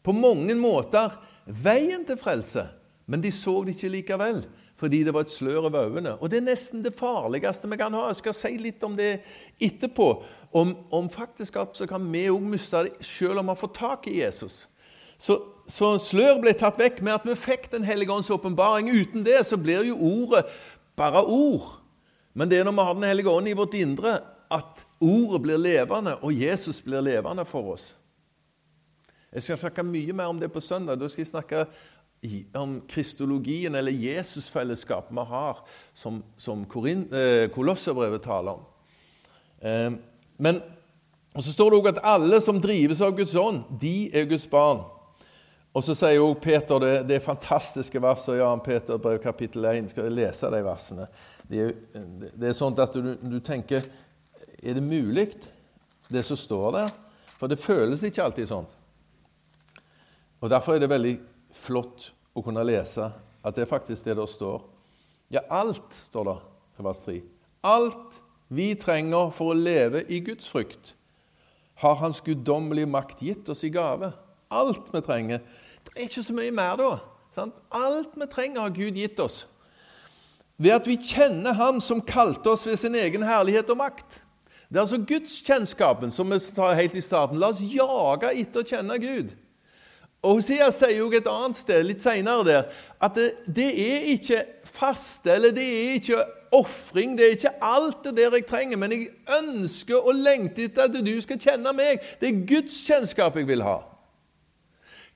på 0.05 0.13
mange 0.13 0.55
måter 0.57 1.15
veien 1.47 2.05
til 2.07 2.19
frelse. 2.21 2.67
Men 3.07 3.21
de 3.21 3.33
så 3.33 3.59
det 3.65 3.75
ikke 3.75 3.93
likevel, 3.93 4.45
fordi 4.81 5.03
det 5.05 5.13
var 5.15 5.27
et 5.27 5.33
slør 5.33 5.67
over 5.69 5.89
øynene. 5.89 6.15
Og 6.21 6.31
det 6.31 6.41
er 6.41 6.47
nesten 6.47 6.85
det 6.85 6.95
farligste 6.97 7.69
vi 7.69 7.79
kan 7.81 7.95
ha. 7.97 8.07
Jeg 8.09 8.21
skal 8.23 8.37
si 8.37 8.55
litt 8.61 8.85
om 8.87 8.97
det 8.97 9.19
etterpå. 9.63 10.09
Om, 10.53 10.73
om 10.95 11.11
faktisk 11.13 11.59
så 11.77 11.89
kan 11.91 12.07
vi 12.13 12.29
òg 12.33 12.47
miste 12.55 12.87
det 12.87 13.05
selv 13.05 13.43
om 13.43 13.49
vi 13.49 13.53
har 13.53 13.61
fått 13.61 13.77
tak 13.77 14.09
i 14.09 14.21
Jesus. 14.23 14.65
Så, 15.19 15.37
så 15.71 15.95
slør 16.01 16.41
ble 16.43 16.55
tatt 16.59 16.81
vekk 16.81 17.01
med 17.05 17.15
at 17.15 17.27
vi 17.29 17.37
fikk 17.39 17.71
Den 17.73 17.85
hellige 17.87 18.13
ånds 18.13 18.33
åpenbaring. 18.33 18.91
Uten 18.91 19.25
det 19.25 19.45
så 19.47 19.61
blir 19.61 19.85
jo 19.85 19.99
ordet 20.01 20.47
bare 20.97 21.25
ord. 21.25 21.75
Men 22.35 22.51
det 22.51 22.59
er 22.59 22.67
når 22.67 22.79
vi 22.79 22.87
har 22.89 22.95
Den 22.95 23.09
hellige 23.09 23.31
ånd 23.31 23.49
i 23.49 23.57
vårt 23.57 23.77
indre, 23.79 24.19
at 24.55 24.85
ordet 25.03 25.43
blir 25.43 25.61
levende, 25.61 26.17
og 26.23 26.35
Jesus 26.35 26.81
blir 26.85 27.03
levende 27.05 27.45
for 27.49 27.75
oss. 27.75 27.93
Jeg 29.35 29.43
skal 29.43 29.59
snakke 29.59 29.83
mye 29.83 30.15
mer 30.15 30.31
om 30.31 30.39
det 30.39 30.53
på 30.55 30.63
søndag. 30.63 31.01
Da 31.01 31.09
skal 31.11 31.25
jeg 31.25 31.33
snakke 31.33 31.65
om 32.55 32.79
kristologien, 32.89 33.75
eller 33.75 33.93
Jesusfellesskapet 33.93 35.13
vi 35.17 35.25
har, 35.29 35.59
som, 35.95 36.23
som 36.37 36.63
eh, 36.63 37.51
Kolosserbrevet 37.51 38.23
taler 38.23 38.53
om. 38.53 38.63
Eh, 39.61 39.91
men, 40.37 40.61
og 41.35 41.43
Så 41.43 41.53
står 41.53 41.71
det 41.71 41.79
òg 41.81 41.89
at 41.89 42.03
alle 42.03 42.41
som 42.41 42.61
drives 42.61 43.03
av 43.03 43.17
Guds 43.17 43.35
ånd, 43.35 43.65
de 43.81 44.11
er 44.15 44.31
Guds 44.31 44.47
barn. 44.51 44.85
Og 45.75 45.83
Så 45.83 45.97
sier 45.99 46.21
jo 46.21 46.31
Peter 46.39 46.79
det, 46.79 46.95
det 47.09 47.23
fantastiske 47.23 47.99
verset 48.03 48.37
i 48.37 48.39
Jan 48.39 48.63
Peter 48.63 48.99
brev 49.03 49.19
kapittel 49.19 49.65
1. 49.67 49.91
Skal 49.91 50.07
jeg 50.07 50.15
lese 50.15 50.51
de 50.55 50.63
versene? 50.63 51.09
Det 51.51 51.61
er, 51.61 51.73
det 52.31 52.49
er 52.49 52.57
sånn 52.57 52.79
at 52.79 52.95
du, 52.95 53.17
du 53.19 53.41
tenker 53.43 53.83
Er 54.63 54.79
det 54.79 54.85
mulig, 54.85 55.29
det 56.09 56.25
som 56.25 56.39
står 56.39 56.73
der? 56.79 56.93
For 57.39 57.51
det 57.51 57.61
føles 57.61 58.05
ikke 58.07 58.25
alltid 58.25 58.49
sånn. 58.49 58.69
Og 60.41 60.51
Derfor 60.51 60.77
er 60.77 60.85
det 60.85 60.93
veldig 60.93 61.15
flott 61.55 62.11
å 62.37 62.43
kunne 62.45 62.65
lese 62.67 63.09
at 63.45 63.57
det 63.57 63.65
er 63.65 63.71
faktisk 63.71 64.07
det 64.09 64.17
der 64.19 64.29
står. 64.29 64.63
Ja, 65.33 65.41
alt, 65.53 65.95
står 66.11 66.29
det 66.29 66.37
i 66.79 66.85
vers 66.85 67.01
3. 67.05 67.17
Alt 67.65 68.21
vi 68.55 68.75
trenger 68.79 69.33
for 69.35 69.53
å 69.53 69.57
leve 69.57 70.05
i 70.13 70.21
Guds 70.25 70.49
frykt, 70.53 70.95
har 71.83 71.97
Hans 71.99 72.21
guddommelige 72.23 72.87
makt 72.87 73.25
gitt 73.25 73.49
oss 73.51 73.65
i 73.67 73.73
gave. 73.73 74.13
Alt 74.53 74.93
vi 74.95 75.01
trenger. 75.03 75.41
Det 75.85 75.97
er 75.97 76.07
ikke 76.07 76.23
så 76.23 76.37
mye 76.37 76.53
mer, 76.55 76.77
da. 76.79 76.91
Sant? 77.35 77.57
Alt 77.75 78.15
vi 78.15 78.29
trenger, 78.31 78.63
har 78.63 78.77
Gud 78.77 79.01
gitt 79.01 79.21
oss. 79.21 79.45
Ved 80.57 80.77
at 80.77 80.87
vi 80.87 81.01
kjenner 81.01 81.57
Ham 81.59 81.81
som 81.83 82.05
kalte 82.05 82.53
oss 82.53 82.69
ved 82.69 82.79
sin 82.79 82.95
egen 82.95 83.27
herlighet 83.27 83.73
og 83.75 83.81
makt. 83.81 84.21
Det 84.75 84.81
er 84.81 84.89
altså 84.89 85.05
gudskjennskapen 85.07 86.11
som 86.11 86.33
vi 86.35 86.37
tar 86.51 86.73
helt 86.75 86.97
i 86.99 87.01
starten. 87.01 87.39
La 87.39 87.53
oss 87.53 87.61
jage 87.63 88.33
etter 88.35 88.65
å 88.65 88.67
kjenne 88.67 88.97
Gud. 88.99 89.29
Og 90.25 90.41
Hosea 90.41 90.67
sier 90.75 90.97
jo 90.97 91.13
et 91.15 91.29
annet 91.31 91.61
sted 91.61 91.85
litt 91.87 92.01
senere 92.03 92.43
der, 92.49 92.65
at 92.99 93.15
det, 93.15 93.29
det 93.47 93.69
er 93.85 94.09
ikke 94.17 94.41
faste, 94.67 95.31
eller 95.31 95.53
det 95.55 95.63
er 95.63 95.93
ikke 96.01 96.25
ofring, 96.59 97.15
det 97.15 97.27
er 97.29 97.37
ikke 97.37 97.53
alt 97.63 98.01
det 98.09 98.17
der 98.19 98.35
jeg 98.35 98.47
trenger, 98.51 98.81
men 98.83 98.97
jeg 98.97 99.13
ønsker 99.37 100.01
og 100.01 100.19
lengter 100.19 100.67
etter 100.67 100.89
at 100.89 100.99
du 101.07 101.13
skal 101.23 101.39
kjenne 101.45 101.75
meg. 101.79 102.03
Det 102.19 102.33
er 102.33 102.41
Guds 102.43 102.81
kjennskap 102.89 103.39
jeg 103.39 103.47
vil 103.47 103.63
ha. 103.63 103.77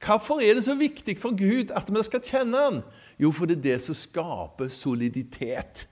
Hvorfor 0.07 0.39
er 0.39 0.55
det 0.55 0.69
så 0.69 0.77
viktig 0.79 1.17
for 1.19 1.35
Gud 1.35 1.75
at 1.75 1.91
vi 1.91 2.05
skal 2.07 2.23
kjenne 2.23 2.63
Han? 2.63 2.79
Jo, 3.19 3.33
for 3.35 3.51
det 3.51 3.59
er 3.59 3.65
det 3.73 3.81
som 3.83 3.99
skaper 3.99 4.71
soliditet 4.71 5.89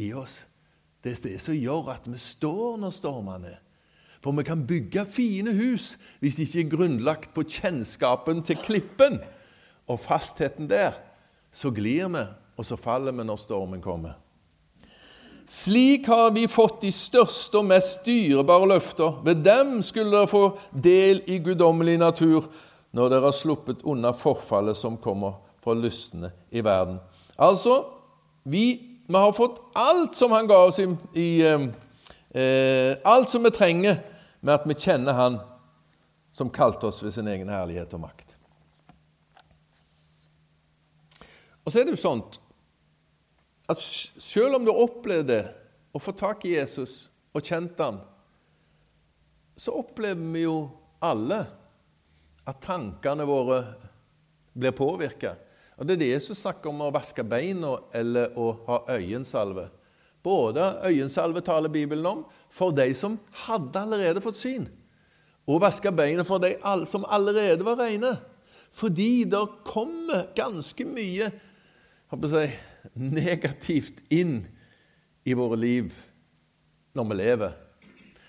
i 0.00 0.14
oss. 0.16 0.46
Det 1.02 1.12
er 1.12 1.22
det 1.24 1.38
som 1.42 1.56
gjør 1.58 1.92
at 1.96 2.06
vi 2.06 2.18
står 2.20 2.78
når 2.82 2.94
stormene 2.94 3.52
er. 3.56 3.60
For 4.22 4.34
vi 4.38 4.44
kan 4.46 4.66
bygge 4.66 5.02
fine 5.10 5.54
hus 5.56 5.96
hvis 6.22 6.38
de 6.38 6.46
ikke 6.46 6.60
er 6.62 6.74
grunnlagt 6.76 7.32
på 7.34 7.42
kjennskapen 7.42 8.44
til 8.46 8.60
klippen 8.62 9.18
og 9.90 9.98
fastheten 10.00 10.70
der. 10.70 10.94
Så 11.52 11.72
glir 11.74 12.06
vi, 12.08 12.22
og 12.56 12.64
så 12.64 12.78
faller 12.78 13.12
vi 13.12 13.26
når 13.26 13.40
stormen 13.42 13.82
kommer. 13.82 14.14
Slik 15.46 16.06
har 16.06 16.30
vi 16.30 16.46
fått 16.48 16.84
de 16.84 16.92
største 16.94 17.58
og 17.58 17.66
mest 17.66 18.06
dyrebare 18.06 18.68
løfter. 18.70 19.18
Ved 19.26 19.42
dem 19.44 19.80
skulle 19.82 20.14
dere 20.14 20.30
få 20.30 20.44
del 20.70 21.24
i 21.26 21.40
guddommelig 21.42 21.98
natur 21.98 22.46
når 22.94 23.10
dere 23.10 23.26
har 23.26 23.36
sluppet 23.36 23.82
unna 23.88 24.14
forfallet 24.16 24.78
som 24.78 25.00
kommer 25.02 25.40
fra 25.64 25.74
lystne 25.74 26.30
i 26.50 26.62
verden. 26.64 27.00
Altså, 27.36 27.82
vi, 28.44 28.91
vi 29.12 29.18
har 29.18 29.32
fått 29.36 29.60
alt 29.78 30.16
som 30.16 30.32
han 30.32 30.46
ga 30.48 30.58
oss 30.64 30.78
i, 30.78 30.88
i 31.14 31.30
eh, 31.42 32.96
Alt 33.04 33.28
som 33.28 33.42
vi 33.42 33.50
trenger 33.50 33.98
med 34.40 34.54
at 34.54 34.66
vi 34.66 34.74
kjenner 34.74 35.12
Han 35.12 35.40
som 36.32 36.50
kalte 36.50 36.88
oss 36.88 37.02
ved 37.04 37.12
sin 37.14 37.28
egen 37.28 37.50
herlighet 37.52 37.92
og 37.92 38.00
makt. 38.06 38.30
Og 41.62 41.68
så 41.68 41.80
er 41.80 41.84
det 41.84 41.92
jo 41.94 42.00
sånt 42.00 42.38
at 43.70 43.78
selv 43.78 44.56
om 44.56 44.64
du 44.64 44.72
opplevde 44.72 45.42
å 45.92 46.00
få 46.00 46.14
tak 46.16 46.46
i 46.48 46.56
Jesus 46.56 47.10
og 47.36 47.44
kjent 47.44 47.78
han, 47.84 48.00
så 49.56 49.76
opplever 49.76 50.32
vi 50.32 50.46
jo 50.46 50.56
alle 51.04 51.42
at 52.48 52.64
tankene 52.64 53.28
våre 53.28 53.60
blir 54.56 54.74
påvirka. 54.76 55.36
Og 55.78 55.86
Det 55.86 55.94
er 55.94 56.02
det 56.02 56.10
Jesus 56.12 56.42
snakker 56.42 56.70
om 56.70 56.82
å 56.84 56.92
vaske 56.94 57.24
beina 57.24 57.76
eller 57.96 58.36
å 58.38 58.52
ha 58.66 58.82
øyensalve. 58.96 59.68
Både 60.22 60.76
øyensalve 60.86 61.42
taler 61.42 61.72
Bibelen 61.72 62.06
om, 62.06 62.24
for 62.50 62.74
de 62.74 62.92
som 62.94 63.18
hadde 63.46 63.80
allerede 63.80 64.22
fått 64.22 64.38
syn, 64.38 64.68
og 65.50 65.64
vaske 65.64 65.90
beina 65.90 66.22
for 66.22 66.42
de 66.42 66.54
som 66.86 67.06
allerede 67.10 67.66
var 67.66 67.80
rene. 67.80 68.12
Fordi 68.72 69.24
det 69.28 69.42
kommer 69.66 70.28
ganske 70.36 70.86
mye 70.86 71.32
si, 72.30 72.44
negativt 72.94 74.04
inn 74.14 74.44
i 75.24 75.34
våre 75.34 75.58
liv 75.58 75.92
når 76.96 77.08
vi 77.10 77.18
lever. 77.18 77.58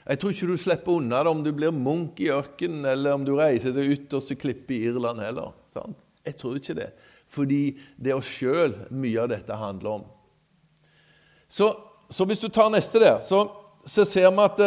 Jeg 0.04 0.20
tror 0.20 0.34
ikke 0.34 0.50
du 0.50 0.58
slipper 0.60 0.98
unna 1.00 1.22
det 1.24 1.32
om 1.32 1.44
du 1.46 1.52
blir 1.56 1.72
munk 1.72 2.20
i 2.20 2.32
ørkenen, 2.34 2.84
eller 2.90 3.16
om 3.16 3.24
du 3.24 3.38
reiser 3.38 3.72
til 3.76 3.94
ytterste 3.94 4.36
klippe 4.36 4.76
i 4.76 4.82
Irland 4.90 5.22
heller. 5.24 5.54
Sant? 5.72 6.02
Jeg 6.26 6.36
tror 6.40 6.58
ikke 6.60 6.76
det. 6.76 6.90
Fordi 7.34 7.74
det 7.98 8.14
er 8.14 8.20
oss 8.20 8.30
sjøl 8.30 8.76
mye 8.94 9.24
av 9.24 9.32
dette 9.34 9.58
handler 9.58 9.98
om. 9.98 10.08
Så, 11.50 11.72
så 12.10 12.26
hvis 12.30 12.42
du 12.42 12.48
tar 12.54 12.70
neste 12.74 13.02
der, 13.02 13.20
så 13.26 13.42
så 13.86 14.06
ser 14.06 14.32
vi 14.32 14.44
at 14.44 14.60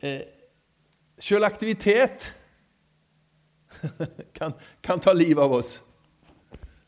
eh, 0.00 0.20
selv 1.20 1.44
aktivitet 1.44 2.30
kan, 4.36 4.52
kan, 4.80 5.00
ta 5.00 5.12
livet 5.12 5.44
av 5.44 5.52
oss. 5.52 5.82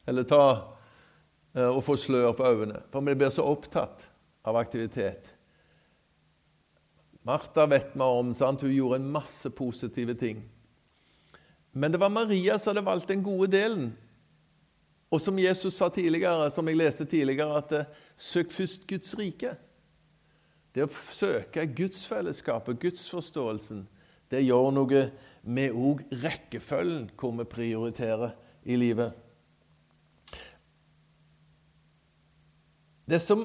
Eller 0.06 0.26
ta 0.28 0.42
eh, 1.54 1.68
og 1.68 1.82
få 1.84 1.96
slør 2.00 2.32
på 2.36 2.48
øynene. 2.48 2.80
For 2.92 3.04
vi 3.04 3.16
blir 3.18 3.32
så 3.34 3.44
opptatt 3.46 4.08
av 4.48 4.56
aktivitet. 4.56 5.34
Martha 7.22 7.68
vet 7.70 7.92
vi 7.94 8.02
om. 8.02 8.32
Sant? 8.34 8.64
Hun 8.64 8.72
gjorde 8.72 8.98
en 9.02 9.12
masse 9.12 9.50
positive 9.50 10.16
ting. 10.18 10.42
Men 11.72 11.92
det 11.92 12.00
var 12.00 12.12
Maria 12.12 12.58
som 12.58 12.72
hadde 12.72 12.86
valgt 12.86 13.12
den 13.12 13.22
gode 13.24 13.52
delen. 13.52 13.92
Og 15.12 15.20
som 15.20 15.38
Jesus 15.38 15.76
sa 15.76 15.90
tidligere, 15.92 16.50
som 16.50 16.68
jeg 16.68 16.78
leste 16.80 17.04
tidligere, 17.04 17.58
at 17.60 17.72
eh, 17.76 17.90
søk 18.16 18.52
først 18.52 18.86
Guds 18.88 19.12
rike. 19.18 19.52
Det 20.72 20.86
å 20.86 20.88
søke 20.88 21.66
gudsfellesskapet, 21.68 22.80
gudsforståelsen, 22.80 23.84
det 24.32 24.40
gjør 24.46 24.70
noe 24.72 25.02
med 25.44 25.76
òg 25.76 26.00
rekkefølgen 26.22 27.10
hvor 27.20 27.34
vi 27.36 27.44
prioriterer 27.44 28.32
i 28.64 28.78
livet. 28.80 29.12
Det 33.04 33.20
som 33.20 33.44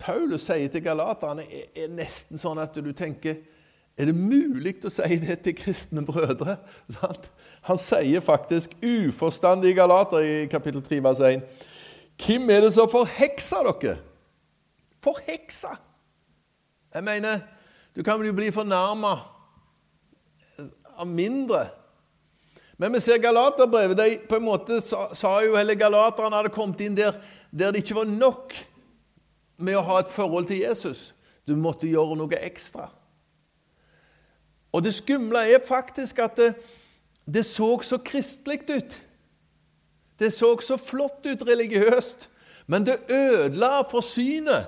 Paulus 0.00 0.48
sier 0.48 0.72
til 0.72 0.82
galaterne, 0.82 1.44
er 1.46 1.92
nesten 1.94 2.40
sånn 2.40 2.58
at 2.58 2.74
du 2.74 2.90
tenker 2.96 3.44
Er 3.94 4.08
det 4.10 4.16
mulig 4.18 4.80
å 4.82 4.90
si 4.90 5.16
det 5.22 5.36
til 5.44 5.54
kristne 5.54 6.02
brødre? 6.02 6.56
Han 7.64 7.78
sier 7.80 8.20
faktisk 8.20 8.74
uforstandige 8.84 9.74
galater 9.78 10.20
i 10.20 10.46
kapittel 10.52 10.82
3, 10.84 11.00
vers 11.04 11.20
1. 11.20 11.44
Hvem 12.20 12.50
er 12.52 12.66
det 12.66 12.74
som 12.74 12.90
forhekser 12.90 13.70
dere? 13.70 13.96
Forheksa! 15.04 15.72
Jeg 16.94 17.04
mener, 17.04 17.40
du 17.96 18.02
kan 18.06 18.20
jo 18.22 18.32
bli 18.36 18.52
fornærma 18.54 19.14
av 20.94 21.08
mindre. 21.08 21.64
Men 22.76 22.92
vi 22.92 23.00
ser 23.00 23.18
Galaterbrevet. 23.18 23.96
De 23.96 24.18
på 24.28 24.38
en 24.38 24.46
måte 24.46 24.80
sa, 24.82 25.08
sa 25.14 25.38
jo, 25.42 25.56
hele 25.58 25.76
Galaterne 25.78 26.38
hadde 26.38 26.52
kommet 26.54 26.82
inn 26.84 26.96
der, 26.98 27.16
der 27.50 27.72
det 27.72 27.84
ikke 27.84 28.00
var 28.02 28.10
nok 28.10 28.54
med 29.56 29.78
å 29.78 29.84
ha 29.88 30.00
et 30.02 30.12
forhold 30.12 30.48
til 30.50 30.62
Jesus. 30.62 31.12
Du 31.46 31.54
måtte 31.58 31.90
gjøre 31.90 32.18
noe 32.18 32.40
ekstra. 32.44 32.88
Og 34.74 34.82
det 34.82 34.94
skumle 34.96 35.44
er 35.46 35.62
faktisk 35.62 36.18
at 36.24 36.38
det, 36.38 36.54
det 37.26 37.44
så 37.46 37.78
så 37.82 37.98
kristelig 37.98 38.70
ut. 38.70 38.98
Det 40.18 40.30
så 40.30 40.56
så 40.60 40.76
flott 40.76 41.26
ut 41.26 41.46
religiøst, 41.46 42.28
men 42.66 42.86
det 42.86 42.98
ødela 43.10 43.82
for 43.90 44.00
synet. 44.00 44.66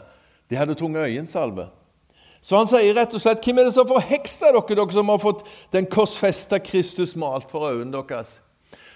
De 0.51 0.57
hadde 0.57 0.75
tunge 0.75 1.01
øyensalve. 1.01 1.69
Så 2.40 2.57
han 2.57 2.69
sier 2.71 2.95
rett 2.95 3.14
og 3.14 3.21
slett 3.23 3.42
Hvem 3.42 3.59
er 3.59 3.66
det 3.66 3.75
som 3.75 3.88
forhekser 3.88 4.55
dere, 4.55 4.77
dere 4.79 4.95
som 4.95 5.09
har 5.11 5.19
fått 5.19 5.47
den 5.73 5.88
korsfesta 5.90 6.61
Kristus 6.62 7.16
malt 7.16 7.51
for 7.51 7.66
øynene 7.71 8.03
deres? 8.09 8.40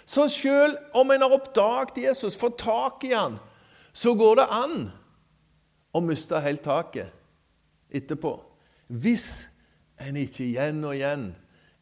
Så 0.07 0.29
selv 0.29 0.77
om 0.95 1.11
en 1.11 1.23
har 1.23 1.35
oppdaget 1.35 2.05
Jesus, 2.05 2.37
fått 2.37 2.59
tak 2.59 3.05
i 3.05 3.13
han, 3.15 3.39
så 3.93 4.15
går 4.15 4.41
det 4.41 4.47
an 4.51 4.77
å 5.95 6.03
miste 6.03 6.39
helt 6.43 6.63
taket 6.63 7.11
etterpå. 7.91 8.37
Hvis 8.87 9.49
en 10.01 10.19
ikke 10.19 10.45
igjen 10.47 10.83
og 10.87 10.95
igjen 10.97 11.29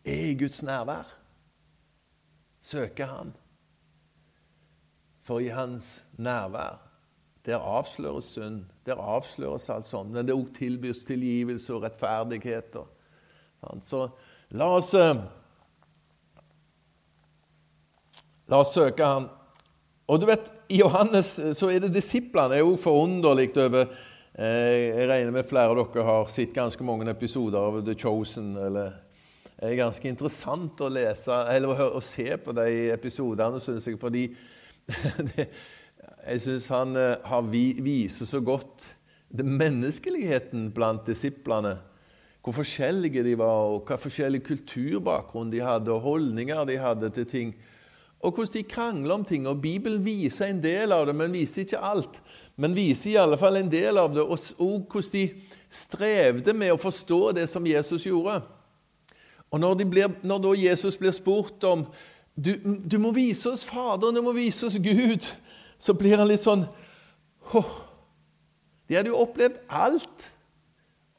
er 0.05 0.25
i 0.31 0.37
Guds 0.41 0.63
nærvær, 0.65 1.18
søker 2.69 3.07
han. 3.07 3.33
For 5.25 5.45
i 5.45 5.49
hans 5.53 6.05
nærvær 6.17 6.79
der 7.49 7.57
avsløres 7.65 8.25
synd. 8.35 8.65
Der 8.87 9.01
avsløres 9.01 9.71
alt 9.73 9.87
sånt. 9.89 10.13
Men 10.13 10.27
det 10.29 10.37
òg 10.37 10.51
tilbys 10.57 11.05
tilgivelse 11.09 11.73
og 11.75 11.87
rettferdighet. 11.87 12.77
Så 13.81 14.05
la 14.51 14.69
oss 14.77 14.93
eh, 14.95 15.17
La 18.49 18.63
oss 18.63 18.73
søke 18.73 19.05
Han. 19.05 19.27
Og 20.09 20.21
du 20.21 20.25
vet, 20.29 20.47
I 20.73 20.79
Johannes 20.81 21.35
eh, 21.39 21.53
så 21.57 21.69
er 21.73 21.83
det 21.85 21.93
disiplene 21.93 22.55
Det 22.55 22.61
er 22.61 22.65
jo 22.65 22.77
forunderlig 22.81 23.51
over 23.57 23.83
eh, 23.85 24.77
Jeg 24.97 25.09
regner 25.11 25.35
med 25.35 25.49
flere 25.49 25.73
av 25.73 25.81
dere 25.81 26.07
har 26.07 26.31
sett 26.33 26.55
ganske 26.57 26.85
mange 26.85 27.09
episoder 27.11 27.59
av 27.59 27.83
The 27.85 27.97
Chosen. 27.97 28.57
eller 28.57 28.93
er 29.59 29.79
ganske 29.81 30.09
interessant 30.09 30.81
å 30.81 30.91
lese 30.93 31.35
eller 31.51 31.73
å, 31.73 31.79
høre, 31.79 31.99
å 31.99 32.05
se 32.05 32.37
på 32.39 32.55
de 32.55 32.69
episodene, 32.95 33.59
syns 33.63 33.89
jeg. 33.91 33.99
fordi 33.99 34.29
jeg 36.29 36.45
syns 36.45 36.69
han 36.71 36.95
har 36.95 37.25
har 37.27 37.83
viser 37.83 38.29
så 38.29 38.41
godt 38.41 38.87
det 39.29 39.45
menneskeligheten 39.45 40.71
blant 40.75 41.07
disiplene. 41.07 41.77
Hvor 42.45 42.55
forskjellige 42.63 43.25
de 43.27 43.35
var, 43.37 43.75
og 43.75 43.89
hva 43.89 43.99
forskjellig 44.01 44.41
kulturbakgrunn 44.47 45.51
de 45.53 45.61
hadde, 45.61 45.93
og 45.93 46.07
holdninger 46.07 46.65
de 46.69 46.79
hadde 46.81 47.11
til 47.13 47.27
ting. 47.29 47.51
Og 48.25 48.35
hvordan 48.35 48.55
de 48.55 48.63
krangler 48.71 49.15
om 49.15 49.25
ting. 49.25 49.47
og 49.47 49.61
Bibelen 49.61 50.05
viser 50.05 50.47
en 50.47 50.63
del 50.63 50.93
av 50.93 51.07
det, 51.07 51.15
men 51.15 51.33
viser 51.33 51.67
ikke 51.67 51.83
alt. 51.83 52.23
Men 52.57 52.75
viser 52.75 53.11
i 53.11 53.19
alle 53.21 53.37
fall 53.39 53.57
en 53.57 53.71
del 53.71 53.99
av 53.99 54.15
det, 54.15 54.23
og 54.23 54.39
hvordan 54.91 55.13
de 55.13 55.27
strevde 55.71 56.55
med 56.55 56.73
å 56.73 56.81
forstå 56.81 57.33
det 57.33 57.49
som 57.51 57.67
Jesus 57.67 58.07
gjorde. 58.07 58.41
Og 59.51 59.61
Når, 59.61 59.75
blir, 59.75 60.09
når 60.23 60.39
da 60.39 60.55
Jesus 60.57 60.97
blir 60.97 61.11
spurt 61.11 61.65
om 61.65 61.87
du, 62.37 62.53
du 62.91 62.99
må 62.99 63.11
vise 63.17 63.51
oss 63.51 63.65
Faderen, 63.65 64.15
du 64.15 64.23
må 64.23 64.33
vise 64.37 64.67
oss 64.67 64.77
Gud 64.79 65.25
så 65.79 65.95
blir 65.95 66.19
han 66.19 66.29
litt 66.29 66.43
sånn 66.43 66.67
oh. 67.55 67.71
De 68.89 68.97
hadde 68.97 69.13
jo 69.13 69.21
opplevd 69.21 69.59
alt. 69.69 70.31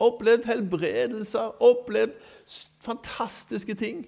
Opplevd 0.02 0.48
helbredelser, 0.50 1.52
opplevd 1.62 2.16
fantastiske 2.82 3.76
ting. 3.78 4.00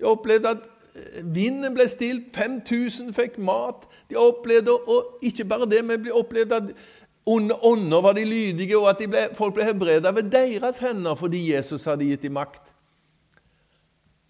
De 0.00 0.06
opplevde 0.08 0.54
at 0.54 0.62
eh, 0.96 1.18
vinden 1.20 1.74
ble 1.76 1.84
stilt, 1.90 2.30
5000 2.32 3.12
fikk 3.12 3.36
mat. 3.44 3.84
De 4.08 4.16
opplevde, 4.16 4.72
og 4.72 5.20
ikke 5.26 5.44
bare 5.50 5.68
det, 5.68 5.82
men 5.84 6.00
de 6.06 6.14
opplevde 6.16 6.62
at 6.62 6.72
onde 7.28 7.58
ånder 7.60 8.06
var 8.06 8.16
de 8.16 8.24
lydige, 8.24 8.78
og 8.78 8.88
at 8.94 9.04
ble, 9.04 9.26
folk 9.36 9.58
ble 9.58 9.68
helbredet 9.68 10.14
ved 10.16 10.32
deres 10.32 10.80
hender 10.80 11.16
fordi 11.18 11.42
Jesus 11.52 11.84
hadde 11.90 12.08
gitt 12.08 12.24
dem 12.24 12.38
makt. 12.40 12.73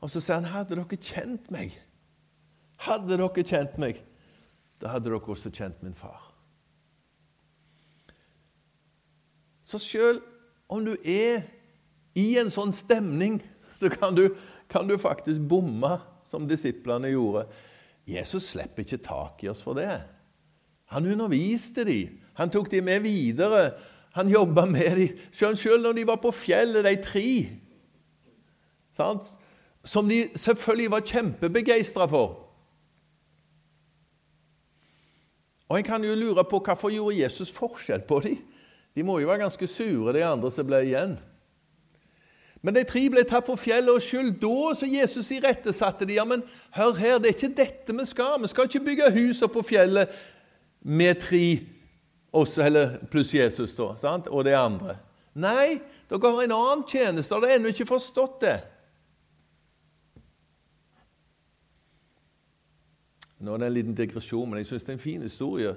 Og 0.05 0.11
så 0.13 0.21
sier 0.21 0.37
han, 0.37 0.51
'Hadde 0.53 0.77
dere 0.77 1.01
kjent 1.01 1.51
meg?' 1.51 1.79
Hadde 2.85 3.17
dere 3.17 3.43
kjent 3.43 3.79
meg, 3.81 4.03
da 4.81 4.91
hadde 4.93 5.09
dere 5.09 5.21
også 5.23 5.51
kjent 5.55 5.83
min 5.83 5.95
far. 5.97 6.27
Så 9.63 9.79
sjøl 9.81 10.21
om 10.69 10.85
du 10.85 10.97
er 11.01 11.47
i 12.19 12.35
en 12.37 12.51
sånn 12.53 12.75
stemning, 12.77 13.39
så 13.75 13.89
kan 13.89 14.15
du, 14.15 14.37
kan 14.69 14.87
du 14.87 14.99
faktisk 15.01 15.41
bomme, 15.49 15.97
som 16.29 16.49
disiplene 16.49 17.09
gjorde. 17.13 17.47
Jesus 18.09 18.51
slipper 18.53 18.85
ikke 18.85 19.01
tak 19.05 19.45
i 19.45 19.49
oss 19.49 19.63
for 19.65 19.77
det. 19.79 20.03
Han 20.93 21.07
underviste 21.07 21.85
dem. 21.85 22.21
Han 22.35 22.53
tok 22.53 22.71
dem 22.73 22.85
med 22.85 23.03
videre. 23.05 23.75
Han 24.19 24.29
jobba 24.29 24.67
med 24.67 24.99
dem. 24.99 25.19
Selv 25.33 25.83
når 25.83 25.93
de 25.93 26.07
var 26.07 26.21
på 26.21 26.33
fjellet, 26.33 26.85
de 26.85 26.95
tre. 27.03 27.29
Sant? 28.93 29.35
Som 29.85 30.09
de 30.09 30.29
selvfølgelig 30.35 30.91
var 30.91 31.05
kjempebegeistra 31.05 32.07
for. 32.09 32.41
Og 35.69 35.79
En 35.79 35.85
kan 35.85 36.05
jo 36.05 36.15
lure 36.15 36.45
på 36.45 36.61
hvorfor 36.61 36.93
gjorde 36.93 37.21
Jesus 37.21 37.53
forskjell 37.53 38.03
på 38.09 38.21
dem? 38.21 38.37
De 38.95 39.03
må 39.03 39.19
jo 39.19 39.29
være 39.29 39.43
ganske 39.43 39.67
sure, 39.67 40.13
de 40.13 40.25
andre 40.25 40.51
som 40.51 40.67
ble 40.67 40.85
igjen. 40.87 41.17
Men 42.65 42.77
de 42.77 42.85
tre 42.89 43.03
ble 43.13 43.25
tatt 43.29 43.45
på 43.45 43.57
fjellet, 43.61 43.91
og 43.93 44.03
skyld 44.03 44.37
da 44.41 44.71
så 44.79 44.87
Jesus 44.89 45.33
irettesatte 45.35 46.07
de, 46.09 46.15
ja, 46.17 46.25
men 46.25 46.45
hør 46.73 46.95
her, 46.97 47.19
det 47.19 47.33
er 47.33 47.37
ikke 47.37 47.57
dette 47.59 47.97
vi 47.97 48.07
skal. 48.09 48.39
Vi 48.41 48.49
skal 48.49 48.71
ikke 48.71 48.85
bygge 48.87 49.11
hus 49.19 49.43
på 49.53 49.65
fjellet 49.67 50.15
med 50.81 51.21
tre 51.21 51.45
også, 52.33 52.63
eller 52.65 52.95
pluss 53.11 53.35
Jesus 53.35 53.75
da, 53.77 53.91
sant? 54.01 54.31
og 54.33 54.47
de 54.47 54.55
andre. 54.57 54.97
Nei, 55.35 55.81
dere 56.09 56.31
har 56.31 56.47
en 56.47 56.57
annen 56.57 56.87
tjeneste, 56.89 57.35
og 57.35 57.43
dere 57.43 57.53
har 57.53 57.61
ennå 57.61 57.75
ikke 57.75 57.91
forstått 57.91 58.41
det. 58.47 58.57
Nå 63.45 63.55
er 63.55 63.61
det 63.61 63.69
en 63.69 63.77
liten 63.77 63.97
digresjon, 63.97 64.49
men 64.49 64.63
jeg 64.63 64.71
syns 64.71 64.87
det 64.87 64.95
er 64.95 64.97
en 64.97 65.05
fin 65.05 65.27
historie. 65.27 65.75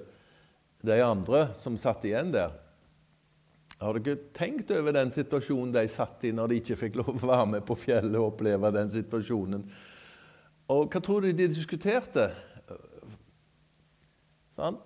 De 0.88 0.97
andre 1.03 1.47
som 1.58 1.77
satt 1.80 2.06
igjen 2.08 2.32
der. 2.32 2.56
Har 3.77 3.97
dere 3.99 4.17
tenkt 4.34 4.71
over 4.73 4.95
den 4.95 5.12
situasjonen 5.13 5.73
de 5.75 5.84
satt 5.91 6.23
i 6.25 6.32
når 6.34 6.49
de 6.49 6.60
ikke 6.62 6.77
fikk 6.80 6.95
lov 6.97 7.12
å 7.13 7.30
være 7.30 7.49
med 7.58 7.65
på 7.67 7.77
fjellet 7.77 8.17
og 8.17 8.32
oppleve 8.32 8.71
den 8.73 8.89
situasjonen? 8.93 9.65
Og 10.73 10.88
hva 10.91 11.01
tror 11.03 11.23
du 11.23 11.30
de 11.32 11.49
diskuterte? 11.51 12.30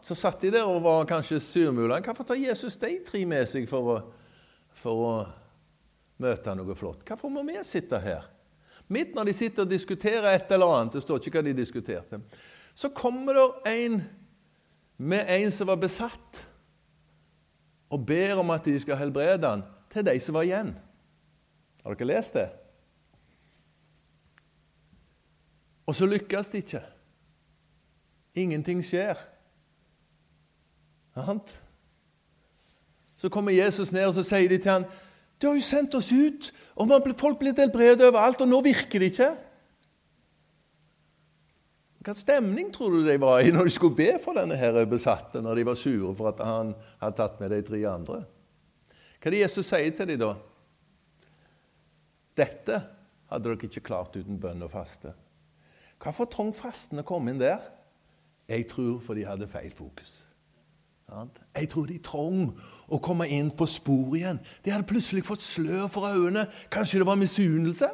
Så 0.04 0.18
satt 0.20 0.42
de 0.44 0.52
der 0.52 0.68
og 0.68 0.82
var 0.84 1.08
kanskje 1.08 1.40
surmula. 1.40 2.02
Hvorfor 2.04 2.28
tar 2.28 2.42
Jesus 2.42 2.76
de 2.82 2.98
tre 3.08 3.24
med 3.30 3.48
seg 3.48 3.70
for 3.72 3.94
å, 3.94 3.98
for 4.76 5.06
å 5.06 5.14
møte 6.22 6.56
noe 6.60 6.76
flott? 6.76 7.06
Hvorfor 7.08 7.32
må 7.32 7.46
vi 7.48 7.56
sitte 7.64 8.02
her? 8.04 8.28
Midt 8.92 9.16
når 9.16 9.30
de 9.30 9.36
sitter 9.38 9.64
og 9.64 9.72
diskuterer 9.72 10.34
et 10.34 10.52
eller 10.52 10.74
annet, 10.76 10.98
det 10.98 11.06
står 11.06 11.22
ikke 11.22 11.40
hva 11.40 11.46
de 11.48 11.56
diskuterte, 11.56 12.20
så 12.76 12.90
kommer 12.90 13.34
det 13.34 13.74
en 13.74 14.02
med 14.98 15.26
en 15.28 15.52
som 15.52 15.68
var 15.68 15.80
besatt, 15.82 16.48
og 17.90 18.06
ber 18.06 18.40
om 18.40 18.50
at 18.54 18.66
de 18.66 18.80
skal 18.80 18.98
helbrede 18.98 19.48
han, 19.48 19.64
til 19.92 20.06
de 20.06 20.20
som 20.20 20.38
var 20.38 20.46
igjen. 20.48 20.76
Har 21.84 21.98
dere 21.98 22.08
lest 22.08 22.38
det? 22.38 22.48
Og 25.90 25.96
så 25.96 26.06
lykkes 26.06 26.48
det 26.54 26.64
ikke. 26.64 26.82
Ingenting 28.36 28.84
skjer. 28.86 29.20
Så 33.16 33.30
kommer 33.30 33.52
Jesus 33.52 33.92
ned 33.92 34.06
og 34.06 34.14
så 34.16 34.24
sier 34.24 34.50
de 34.50 34.58
til 34.58 34.72
ham, 34.72 34.86
'Du 35.42 35.48
har 35.48 35.56
jo 35.56 35.62
sendt 35.62 35.96
oss 35.96 36.12
ut, 36.12 36.54
og 36.76 37.18
folk 37.18 37.40
blir 37.40 37.54
helbredet 37.58 38.08
overalt, 38.08 38.42
og 38.42 38.48
nå 38.48 38.62
virker 38.62 39.00
det 39.00 39.12
ikke.' 39.12 39.51
Hva 42.02 42.16
stemning 42.18 42.72
tror 42.74 42.96
du 42.96 43.04
de 43.06 43.18
var 43.22 43.44
i 43.46 43.52
når 43.54 43.68
de 43.68 43.74
skulle 43.76 43.98
be 43.98 44.16
for 44.22 44.38
denne 44.38 44.58
her 44.58 44.80
besatte, 44.90 45.42
når 45.42 45.60
de 45.60 45.66
var 45.70 45.78
sure 45.78 46.14
for 46.18 46.32
at 46.32 46.42
han 46.46 46.74
hadde 47.02 47.18
tatt 47.20 47.38
med 47.42 47.54
de 47.54 47.60
tre 47.66 47.82
andre? 47.86 48.24
Hva 49.22 49.30
er 49.30 49.36
det 49.36 49.44
Jesus 49.44 49.70
sier 49.70 49.94
til 49.94 50.10
dem 50.10 50.24
da? 50.24 50.32
Dette 52.42 52.80
hadde 53.30 53.46
dere 53.46 53.70
ikke 53.70 53.86
klart 53.86 54.18
uten 54.18 54.40
bønn 54.42 54.66
og 54.66 54.74
faste. 54.74 55.14
Hvorfor 56.02 56.26
trong 56.34 56.50
fasten 56.58 57.04
å 57.04 57.06
komme 57.06 57.30
inn 57.30 57.42
der? 57.42 57.62
Jeg 58.50 58.66
tror 58.72 58.98
for 59.06 59.14
de 59.14 59.28
hadde 59.28 59.50
feil 59.52 59.70
fokus. 59.76 60.24
Jeg 61.54 61.68
tror 61.70 61.86
de 61.86 62.00
trong 62.02 62.54
å 62.88 63.00
komme 63.04 63.28
inn 63.30 63.52
på 63.54 63.68
sporet 63.70 64.22
igjen. 64.22 64.40
De 64.64 64.72
hadde 64.74 64.88
plutselig 64.90 65.26
fått 65.28 65.44
slør 65.44 65.86
for 65.92 66.08
øynene. 66.08 66.48
Kanskje 66.72 67.04
det 67.04 67.08
var 67.08 67.20
misunnelse? 67.20 67.92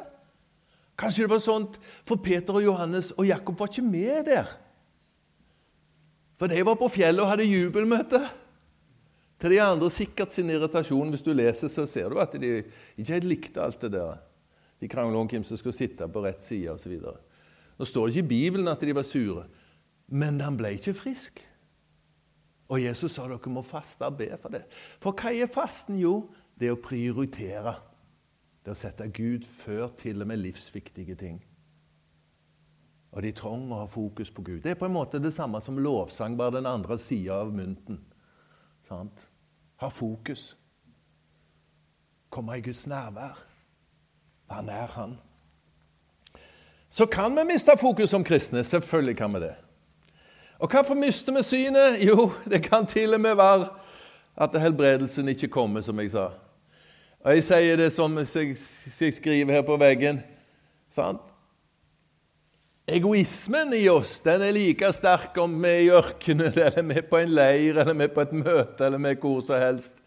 Kanskje 0.98 1.24
det 1.24 1.30
var 1.30 1.42
sånt, 1.42 1.78
for 2.06 2.18
Peter 2.22 2.56
og 2.58 2.64
Johannes 2.64 3.12
og 3.14 3.28
Jakob 3.28 3.58
var 3.60 3.70
ikke 3.70 3.86
med 3.86 4.26
der. 4.26 4.50
For 6.38 6.50
de 6.50 6.62
var 6.66 6.78
på 6.78 6.90
fjellet 6.90 7.22
og 7.22 7.30
hadde 7.32 7.46
jubelmøte. 7.46 8.20
Til 9.38 9.54
de 9.54 9.60
andre 9.62 9.90
sikkert 9.94 10.34
sin 10.34 10.50
irritasjon. 10.50 11.10
Hvis 11.14 11.22
du 11.26 11.30
leser, 11.34 11.70
så 11.70 11.86
ser 11.86 12.10
du 12.10 12.18
at 12.22 12.34
de 12.34 12.64
ikke 12.98 13.12
helt 13.12 13.28
likte 13.30 13.62
alt 13.62 13.80
det 13.82 13.92
der. 13.94 14.18
De 14.78 14.90
krangla 14.90 15.18
om 15.18 15.30
hvem 15.30 15.46
som 15.46 15.58
skulle 15.58 15.76
sitte 15.76 16.06
på 16.10 16.22
rett 16.22 16.42
side 16.42 16.74
osv. 16.74 16.98
Nå 17.78 17.86
står 17.86 18.08
det 18.08 18.16
ikke 18.16 18.26
i 18.26 18.32
Bibelen 18.34 18.70
at 18.70 18.82
de 18.82 18.94
var 18.94 19.06
sure, 19.06 19.44
men 20.10 20.40
han 20.42 20.58
ble 20.58 20.74
ikke 20.78 20.96
frisk. 20.98 21.42
Og 22.68 22.82
Jesus 22.82 23.14
sa 23.14 23.26
dere 23.30 23.50
må 23.52 23.62
faste 23.66 24.06
og 24.06 24.18
be 24.18 24.28
for 24.42 24.54
det. 24.54 24.64
For 25.02 25.14
hva 25.14 25.32
er 25.32 25.50
fasten? 25.50 25.98
Jo, 26.02 26.28
det 26.58 26.68
er 26.68 26.74
å 26.74 26.82
prioritere. 26.82 27.74
Det 28.68 28.74
er 28.74 28.76
å 28.76 28.84
sette 28.84 29.04
Gud 29.16 29.46
før 29.48 29.86
til 29.96 30.20
og 30.20 30.28
med 30.28 30.42
livsviktige 30.42 31.14
ting. 31.16 31.38
Og 33.16 33.22
de 33.24 33.30
trenger 33.32 33.70
å 33.72 33.78
ha 33.80 33.86
fokus 33.88 34.28
på 34.28 34.42
Gud. 34.44 34.58
Det 34.60 34.74
er 34.74 34.76
på 34.76 34.84
en 34.84 34.92
måte 34.92 35.16
det 35.24 35.30
samme 35.32 35.56
som 35.64 35.78
lovsang, 35.80 36.34
bare 36.36 36.58
den 36.58 36.66
andre 36.68 36.98
sida 37.00 37.38
av 37.40 37.48
mynten. 37.56 37.96
Sant? 38.84 39.22
Ha 39.80 39.88
fokus. 39.88 40.50
Komme 42.28 42.58
i 42.58 42.64
Guds 42.66 42.82
nærvær. 42.92 43.38
Hva 44.52 44.60
nær 44.66 44.92
Han. 44.98 45.14
Så 46.92 47.06
kan 47.08 47.32
vi 47.40 47.46
miste 47.48 47.72
fokus 47.80 48.12
som 48.12 48.24
kristne. 48.24 48.60
Selvfølgelig 48.68 49.16
kan 49.16 49.32
vi 49.32 49.40
det. 49.46 49.54
Og 50.58 50.68
hvorfor 50.68 50.94
mister 50.94 51.32
vi 51.32 51.42
synet? 51.42 52.04
Jo, 52.04 52.28
det 52.44 52.60
kan 52.68 52.84
til 52.84 53.16
og 53.16 53.24
med 53.24 53.40
være 53.40 53.70
at 54.36 54.60
helbredelsen 54.60 55.32
ikke 55.32 55.48
kommer, 55.56 55.80
som 55.80 56.04
jeg 56.04 56.12
sa. 56.12 56.26
Og 57.24 57.34
Jeg 57.34 57.44
sier 57.44 57.76
det 57.80 57.90
som 57.92 58.14
jeg 58.18 59.14
skriver 59.14 59.52
her 59.52 59.62
på 59.66 59.76
veggen. 59.76 60.22
sant? 60.88 61.34
Egoismen 62.88 63.74
i 63.76 63.88
oss 63.92 64.20
den 64.24 64.42
er 64.46 64.54
like 64.56 64.92
sterk 64.96 65.36
om 65.42 65.58
vi 65.60 65.68
er 65.68 65.82
i 65.82 65.90
ørkenen, 65.92 66.54
eller 66.66 66.82
vi 66.82 66.94
er 66.96 67.08
på 67.10 67.18
en 67.20 67.34
leir, 67.36 67.76
eller 67.82 67.94
vi 67.94 68.06
er 68.06 68.14
på 68.14 68.24
et 68.24 68.32
møte, 68.32 68.86
eller 68.86 69.02
vi 69.02 69.10
er 69.10 69.18
hvor 69.20 69.42
som 69.44 69.60
helst. 69.60 69.98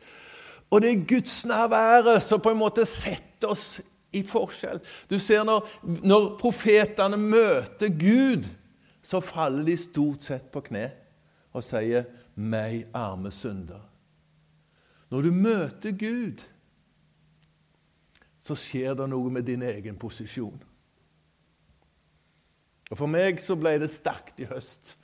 Og 0.71 0.81
det 0.81 0.89
er 0.89 1.03
Guds 1.07 1.35
nærvære 1.45 2.15
som 2.23 2.41
på 2.41 2.55
en 2.55 2.61
måte 2.61 2.85
setter 2.89 3.51
oss 3.51 3.81
i 4.15 4.23
forskjell. 4.27 4.79
Du 5.11 5.19
ser 5.19 5.43
når, 5.45 5.67
når 5.83 6.25
profetene 6.39 7.19
møter 7.19 7.91
Gud, 7.91 8.47
så 9.03 9.21
faller 9.21 9.65
de 9.67 9.77
stort 9.77 10.25
sett 10.25 10.49
på 10.53 10.63
kne 10.65 10.87
og 11.53 11.63
sier 11.65 12.05
'meg, 12.35 12.87
arme 12.93 13.29
synder'. 13.29 13.87
Når 15.11 15.21
du 15.21 15.31
møter 15.31 15.91
Gud, 15.91 16.41
så 18.41 18.57
skjer 18.57 18.95
det 18.97 19.07
noe 19.11 19.31
med 19.33 19.45
din 19.45 19.63
egen 19.65 19.97
posisjon. 20.01 20.59
Og 22.91 22.97
For 22.97 23.07
meg 23.07 23.39
så 23.39 23.55
ble 23.55 23.77
det 23.79 23.91
sterkt 23.93 24.41
i 24.43 24.49
høst, 24.49 24.97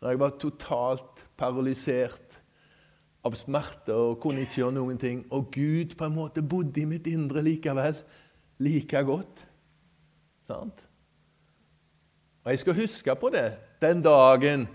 da 0.00 0.12
jeg 0.12 0.20
var 0.20 0.36
totalt 0.40 1.26
paralysert 1.36 2.38
av 3.26 3.34
smerte 3.36 3.96
og 3.96 4.20
kunne 4.22 4.44
ikke 4.44 4.62
gjøre 4.62 4.76
noen 4.78 5.00
ting. 5.00 5.24
Og 5.34 5.50
Gud 5.52 5.96
på 5.98 6.06
en 6.06 6.16
måte 6.16 6.44
bodde 6.46 6.80
i 6.80 6.88
mitt 6.88 7.08
indre 7.10 7.42
likevel, 7.44 7.98
like 8.62 9.02
godt. 9.04 9.42
Sant? 10.46 10.84
Og 12.44 12.52
Jeg 12.52 12.62
skal 12.62 12.78
huske 12.78 13.16
på 13.18 13.32
det 13.34 13.48
den 13.82 14.02
dagen 14.02 14.68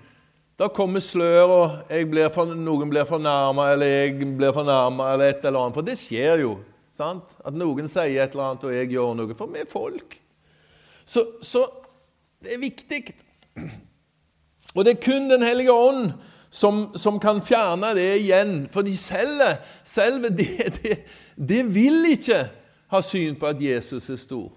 da 0.60 0.68
kommer 0.70 1.02
slør, 1.02 1.50
og 1.50 2.10
blir 2.12 2.28
for, 2.30 2.52
noen 2.54 2.92
blir 2.92 3.08
fornærma, 3.10 3.72
eller 3.74 3.88
jeg 3.88 4.28
blir 4.38 4.52
fornærma, 4.54 5.08
eller 5.14 5.32
et 5.32 5.46
eller 5.48 5.64
annet. 5.64 5.78
For 5.80 5.88
det 5.88 5.96
skjer 5.98 6.44
jo. 6.44 6.52
Sant? 7.02 7.38
At 7.46 7.58
noen 7.58 7.90
sier 7.90 8.22
et 8.22 8.36
eller 8.36 8.52
annet, 8.52 8.68
og 8.68 8.76
jeg 8.76 8.92
gjør 8.94 9.16
noe. 9.18 9.38
For 9.38 9.50
vi 9.52 9.64
er 9.64 9.70
folk. 9.70 10.18
Så, 11.06 11.26
så 11.42 11.66
det 12.42 12.56
er 12.56 12.62
viktig. 12.62 13.02
Og 14.76 14.86
det 14.86 14.94
er 14.94 15.04
kun 15.04 15.30
Den 15.32 15.44
hellige 15.44 15.74
ånd 15.74 16.14
som, 16.52 16.92
som 17.00 17.20
kan 17.20 17.42
fjerne 17.44 17.94
det 17.98 18.08
igjen. 18.22 18.56
For 18.72 18.86
de 18.86 18.96
selve, 18.98 19.56
selve 19.88 20.30
det, 20.36 20.72
det, 20.82 20.98
det 21.36 21.62
vil 21.74 22.06
ikke 22.12 22.44
ha 22.92 23.02
syn 23.06 23.38
på 23.40 23.50
at 23.52 23.62
Jesus 23.64 24.10
er 24.12 24.20
stor. 24.20 24.50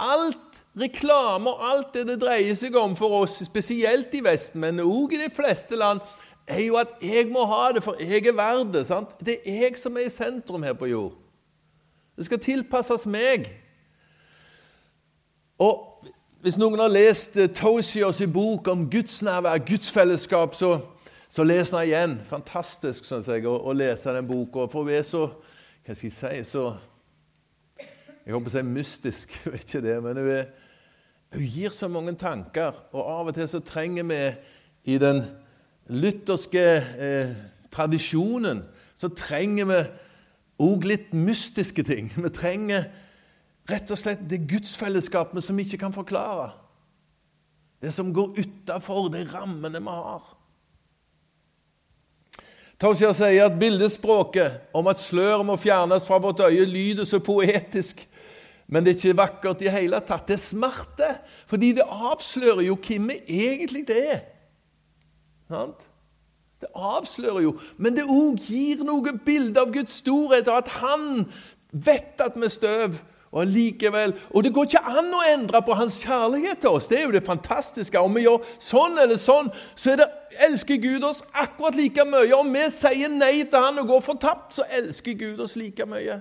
Alt 0.00 0.64
reklame 0.80 1.52
og 1.52 1.66
alt 1.68 1.92
det 1.94 2.06
det 2.08 2.16
dreier 2.24 2.56
seg 2.58 2.74
om 2.80 2.96
for 2.98 3.20
oss, 3.20 3.36
spesielt 3.46 4.14
i 4.16 4.24
Vesten, 4.24 4.64
men 4.64 4.82
òg 4.82 5.14
i 5.14 5.20
de 5.20 5.30
fleste 5.30 5.78
land, 5.78 6.00
er 6.46 6.60
jo 6.66 6.76
at 6.76 6.88
jeg 7.02 7.28
må 7.32 7.44
ha 7.48 7.72
det, 7.72 7.82
for 7.84 7.96
jeg 8.00 8.26
er 8.26 8.36
verdt 8.36 8.72
det. 8.74 8.86
sant? 8.86 9.14
Det 9.20 9.38
er 9.46 9.60
jeg 9.66 9.78
som 9.80 9.96
er 9.96 10.08
i 10.08 10.12
sentrum 10.12 10.62
her 10.62 10.76
på 10.76 10.90
jord. 10.90 11.12
Det 12.16 12.26
skal 12.26 12.40
tilpasses 12.40 13.06
meg. 13.10 13.48
Og 15.58 16.06
hvis 16.44 16.58
noen 16.60 16.82
har 16.82 16.92
lest 16.92 17.38
eh, 17.40 17.48
Tosios 17.48 18.20
i 18.20 18.28
bok 18.28 18.68
om 18.68 18.84
gudsnærvær, 18.90 19.62
gudsfellesskap, 19.66 20.54
så, 20.54 20.76
så 21.28 21.44
les 21.46 21.70
den 21.72 21.86
igjen. 21.86 22.18
Fantastisk 22.28 23.06
synes 23.08 23.30
jeg, 23.32 23.46
å, 23.48 23.56
å 23.56 23.72
lese 23.72 24.12
den 24.12 24.28
boka. 24.28 24.66
For 24.68 24.84
hun 24.84 24.94
er 24.94 25.06
så 25.08 25.28
Hva 25.84 25.92
skal 25.92 26.08
jeg 26.08 26.44
si 26.44 26.44
så 26.48 26.66
Jeg 28.24 28.32
håper 28.32 28.48
å 28.48 28.52
si 28.54 28.62
mystisk, 28.64 29.32
jeg 29.44 29.52
vet 29.52 29.66
ikke 29.68 29.82
det, 29.84 29.96
men 30.04 30.20
hun, 30.20 30.28
er, 30.32 30.46
hun 31.34 31.48
gir 31.48 31.74
så 31.76 31.88
mange 31.92 32.14
tanker. 32.20 32.76
Og 32.92 33.02
av 33.02 33.32
og 33.32 33.36
til 33.36 33.48
så 33.48 33.60
trenger 33.64 34.06
vi 34.08 34.20
i 34.94 35.00
den 35.00 35.24
lutherske 35.92 36.64
eh, 36.78 37.34
tradisjonen 37.74 38.62
så 38.94 39.10
trenger 39.12 39.68
vi 39.68 39.80
òg 40.64 40.86
litt 40.86 41.10
mystiske 41.16 41.82
ting. 41.86 42.12
Vi 42.14 42.30
trenger 42.32 42.86
Rett 43.64 43.88
og 43.94 43.96
slett 43.96 44.24
det 44.28 44.42
gudsfellesskapet 44.44 45.44
som 45.44 45.56
vi 45.56 45.64
ikke 45.64 45.80
kan 45.86 45.94
forklare. 45.94 46.50
Det 47.80 47.92
som 47.96 48.12
går 48.12 48.36
utafor 48.40 49.08
de 49.12 49.22
rammene 49.30 49.80
vi 49.80 49.94
har. 49.94 50.26
Toshia 52.80 53.14
sier 53.16 53.46
at 53.46 53.56
bildespråket 53.56 54.74
om 54.76 54.90
at 54.90 55.00
sløret 55.00 55.46
må 55.46 55.56
fjernes 55.60 56.04
fra 56.04 56.18
vårt 56.20 56.42
øye, 56.44 56.66
lyder 56.68 57.08
så 57.08 57.22
poetisk, 57.24 58.02
men 58.66 58.84
det 58.84 58.92
er 58.92 58.98
ikke 58.98 59.20
vakkert 59.22 59.64
i 59.64 59.72
hele 59.72 60.00
tatt. 60.04 60.26
Det 60.28 60.36
er 60.36 60.42
smerte, 60.42 61.10
fordi 61.48 61.72
det 61.78 61.86
avslører 61.88 62.66
jo 62.66 62.76
hvem 62.76 63.12
vi 63.14 63.20
egentlig 63.48 63.86
er. 63.94 64.20
Sant? 65.50 65.88
Det 66.60 66.70
avslører 66.74 67.42
jo, 67.44 67.56
men 67.76 67.96
det 67.96 68.06
òg 68.08 68.38
gir 68.40 68.84
noe 68.86 69.12
bilde 69.26 69.60
av 69.60 69.72
Guds 69.74 69.98
storhet, 70.00 70.48
og 70.48 70.62
at 70.62 70.70
Han 70.80 71.26
vet 71.72 72.22
at 72.24 72.38
vi 72.40 72.48
støv, 72.48 73.02
og 73.34 73.46
likevel, 73.46 74.14
Og 74.30 74.44
det 74.44 74.52
går 74.54 74.68
ikke 74.68 74.80
an 74.86 75.10
å 75.10 75.24
endre 75.26 75.60
på 75.66 75.74
hans 75.74 75.96
kjærlighet 76.04 76.60
til 76.62 76.76
oss. 76.76 76.86
Det 76.86 77.00
er 77.00 77.02
jo 77.02 77.16
det 77.16 77.24
fantastiske. 77.26 77.98
Om 77.98 78.14
vi 78.14 78.22
gjør 78.22 78.44
sånn 78.62 79.00
eller 79.02 79.18
sånn, 79.18 79.50
så 79.74 79.96
det, 79.98 80.06
elsker 80.46 80.76
Gud 80.76 81.04
oss 81.04 81.22
akkurat 81.32 81.74
like 81.74 82.04
mye. 82.04 82.30
Om 82.34 82.54
vi 82.54 82.68
sier 82.70 83.10
nei 83.10 83.42
til 83.42 83.58
han 83.58 83.78
og 83.82 83.90
går 83.90 84.04
fortapt, 84.06 84.54
så 84.54 84.66
elsker 84.70 85.18
Gud 85.18 85.42
oss 85.42 85.56
like 85.56 85.86
mye. 85.86 86.20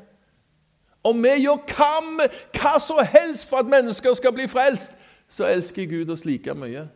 Om 1.04 1.22
vi 1.24 1.36
gjør 1.44 1.62
hva, 1.70 2.28
hva 2.58 2.74
som 2.82 3.02
helst 3.06 3.50
for 3.50 3.62
at 3.62 3.70
mennesker 3.70 4.18
skal 4.18 4.34
bli 4.34 4.48
frelst, 4.48 4.98
så 5.30 5.46
elsker 5.50 5.86
Gud 5.92 6.10
oss 6.14 6.26
like 6.26 6.54
mye. 6.56 6.88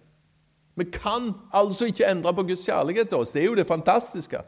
Vi 0.77 0.85
kan 0.93 1.31
altså 1.53 1.85
ikke 1.89 2.05
endre 2.05 2.33
på 2.33 2.43
Guds 2.43 2.65
kjærlighet 2.65 3.09
til 3.09 3.17
oss. 3.17 3.31
Det 3.33 3.41
er 3.41 3.45
jo 3.49 3.55
det 3.57 3.67
fantastiske. 3.67 4.41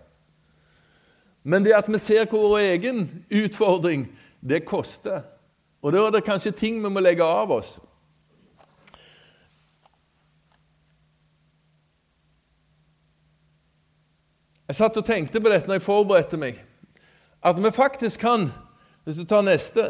Men 1.43 1.65
det 1.65 1.73
at 1.73 1.89
vi 1.89 1.97
ser 1.97 2.25
på 2.29 2.37
vår 2.37 2.57
egen 2.59 3.07
utfordring, 3.33 4.05
det 4.41 4.65
koster. 4.65 5.21
Og 5.81 5.93
da 5.93 6.03
er 6.05 6.11
det 6.13 6.27
kanskje 6.27 6.51
ting 6.51 6.83
vi 6.83 6.91
må 6.91 7.01
legge 7.01 7.25
av 7.25 7.51
oss. 7.51 7.79
Jeg 14.69 14.77
satt 14.77 14.99
og 15.01 15.05
tenkte 15.05 15.41
på 15.41 15.49
dette 15.49 15.65
når 15.65 15.79
jeg 15.79 15.87
forberedte 15.87 16.37
meg, 16.37 16.59
at 17.41 17.57
vi 17.57 17.71
faktisk 17.73 18.19
kan 18.19 18.51
Hvis 19.03 19.17
du 19.17 19.23
tar 19.25 19.41
neste 19.41 19.81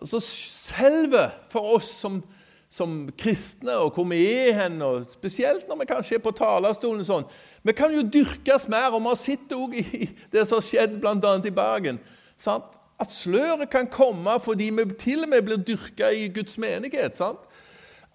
altså 0.00 0.20
Selve 0.24 1.26
for 1.50 1.74
oss 1.74 1.90
som, 2.00 2.22
som 2.70 3.08
kristne, 3.18 3.74
og 3.82 3.96
hvor 3.96 4.06
vi 4.06 4.20
er 4.30 4.54
hen, 4.54 4.78
og 4.82 5.08
spesielt 5.10 5.66
når 5.68 5.80
vi 5.80 5.86
kanskje 5.90 6.18
er 6.20 6.22
på 6.22 6.32
talerstolen 6.38 7.02
sånn 7.06 7.26
Vi 7.66 7.74
kan 7.76 7.92
jo 7.92 8.04
dyrkes 8.06 8.68
mer, 8.70 8.94
og 8.94 9.02
vi 9.02 9.10
har 9.10 9.18
sett 9.18 9.48
det 9.50 9.58
òg 9.58 9.74
i 9.80 10.06
det 10.32 10.46
som 10.46 10.60
har 10.60 10.68
skjedd 10.68 10.94
bl.a. 11.02 11.32
i 11.44 11.52
Bergen. 11.52 11.98
Sant? 12.38 12.78
At 13.00 13.10
sløret 13.12 13.68
kan 13.72 13.90
komme 13.90 14.38
fordi 14.40 14.70
vi 14.76 14.86
til 15.00 15.26
og 15.26 15.32
med 15.32 15.44
blir 15.44 15.60
dyrka 15.60 16.12
i 16.14 16.28
Guds 16.32 16.56
menighet. 16.62 17.18
Sant? 17.18 17.42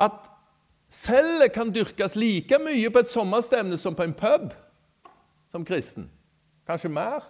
At 0.02 0.32
cellet 0.90 1.52
kan 1.54 1.74
dyrkes 1.76 2.16
like 2.16 2.58
mye 2.64 2.90
på 2.90 3.04
et 3.04 3.12
sommerstevne 3.12 3.78
som 3.78 3.98
på 3.98 4.08
en 4.08 4.16
pub 4.18 4.54
som 5.52 5.66
kristen. 5.68 6.08
Kanskje 6.66 6.90
mer. 6.90 7.28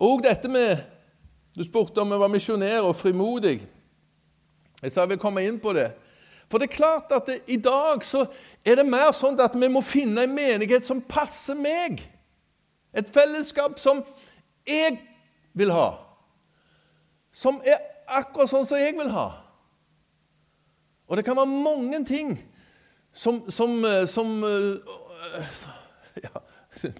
Og 0.00 0.22
dette 0.24 0.48
med 0.48 0.93
Du 1.54 1.62
spurte 1.64 2.02
om 2.02 2.10
jeg 2.10 2.20
var 2.20 2.32
misjonær 2.32 2.88
og 2.88 2.96
frimodig. 2.98 3.60
Jeg 4.82 4.92
sa 4.92 5.04
jeg 5.04 5.14
vil 5.14 5.22
komme 5.22 5.44
inn 5.46 5.60
på 5.62 5.72
det. 5.76 5.92
For 6.50 6.60
det 6.60 6.68
er 6.68 6.76
klart 6.76 7.12
at 7.14 7.26
det, 7.30 7.38
i 7.46 7.56
dag 7.56 8.02
så 8.04 8.26
er 8.66 8.80
det 8.80 8.86
mer 8.88 9.12
sånn 9.16 9.38
at 9.40 9.54
vi 9.56 9.68
må 9.72 9.80
finne 9.86 10.26
en 10.26 10.34
menighet 10.34 10.86
som 10.86 11.00
passer 11.00 11.56
meg. 11.56 12.02
Et 12.94 13.08
fellesskap 13.10 13.78
som 13.80 14.02
jeg 14.68 14.98
vil 15.56 15.72
ha. 15.74 15.88
Som 17.34 17.62
er 17.66 17.80
akkurat 18.06 18.50
sånn 18.50 18.66
som 18.68 18.78
jeg 18.78 18.96
vil 18.98 19.10
ha. 19.14 19.30
Og 21.08 21.18
det 21.18 21.24
kan 21.26 21.38
være 21.38 21.50
mange 21.50 22.00
ting 22.06 22.36
som, 23.14 23.44
som, 23.50 23.76
eh, 23.84 24.04
som 24.10 24.42
uh, 24.42 24.78
Ja, 26.24 26.40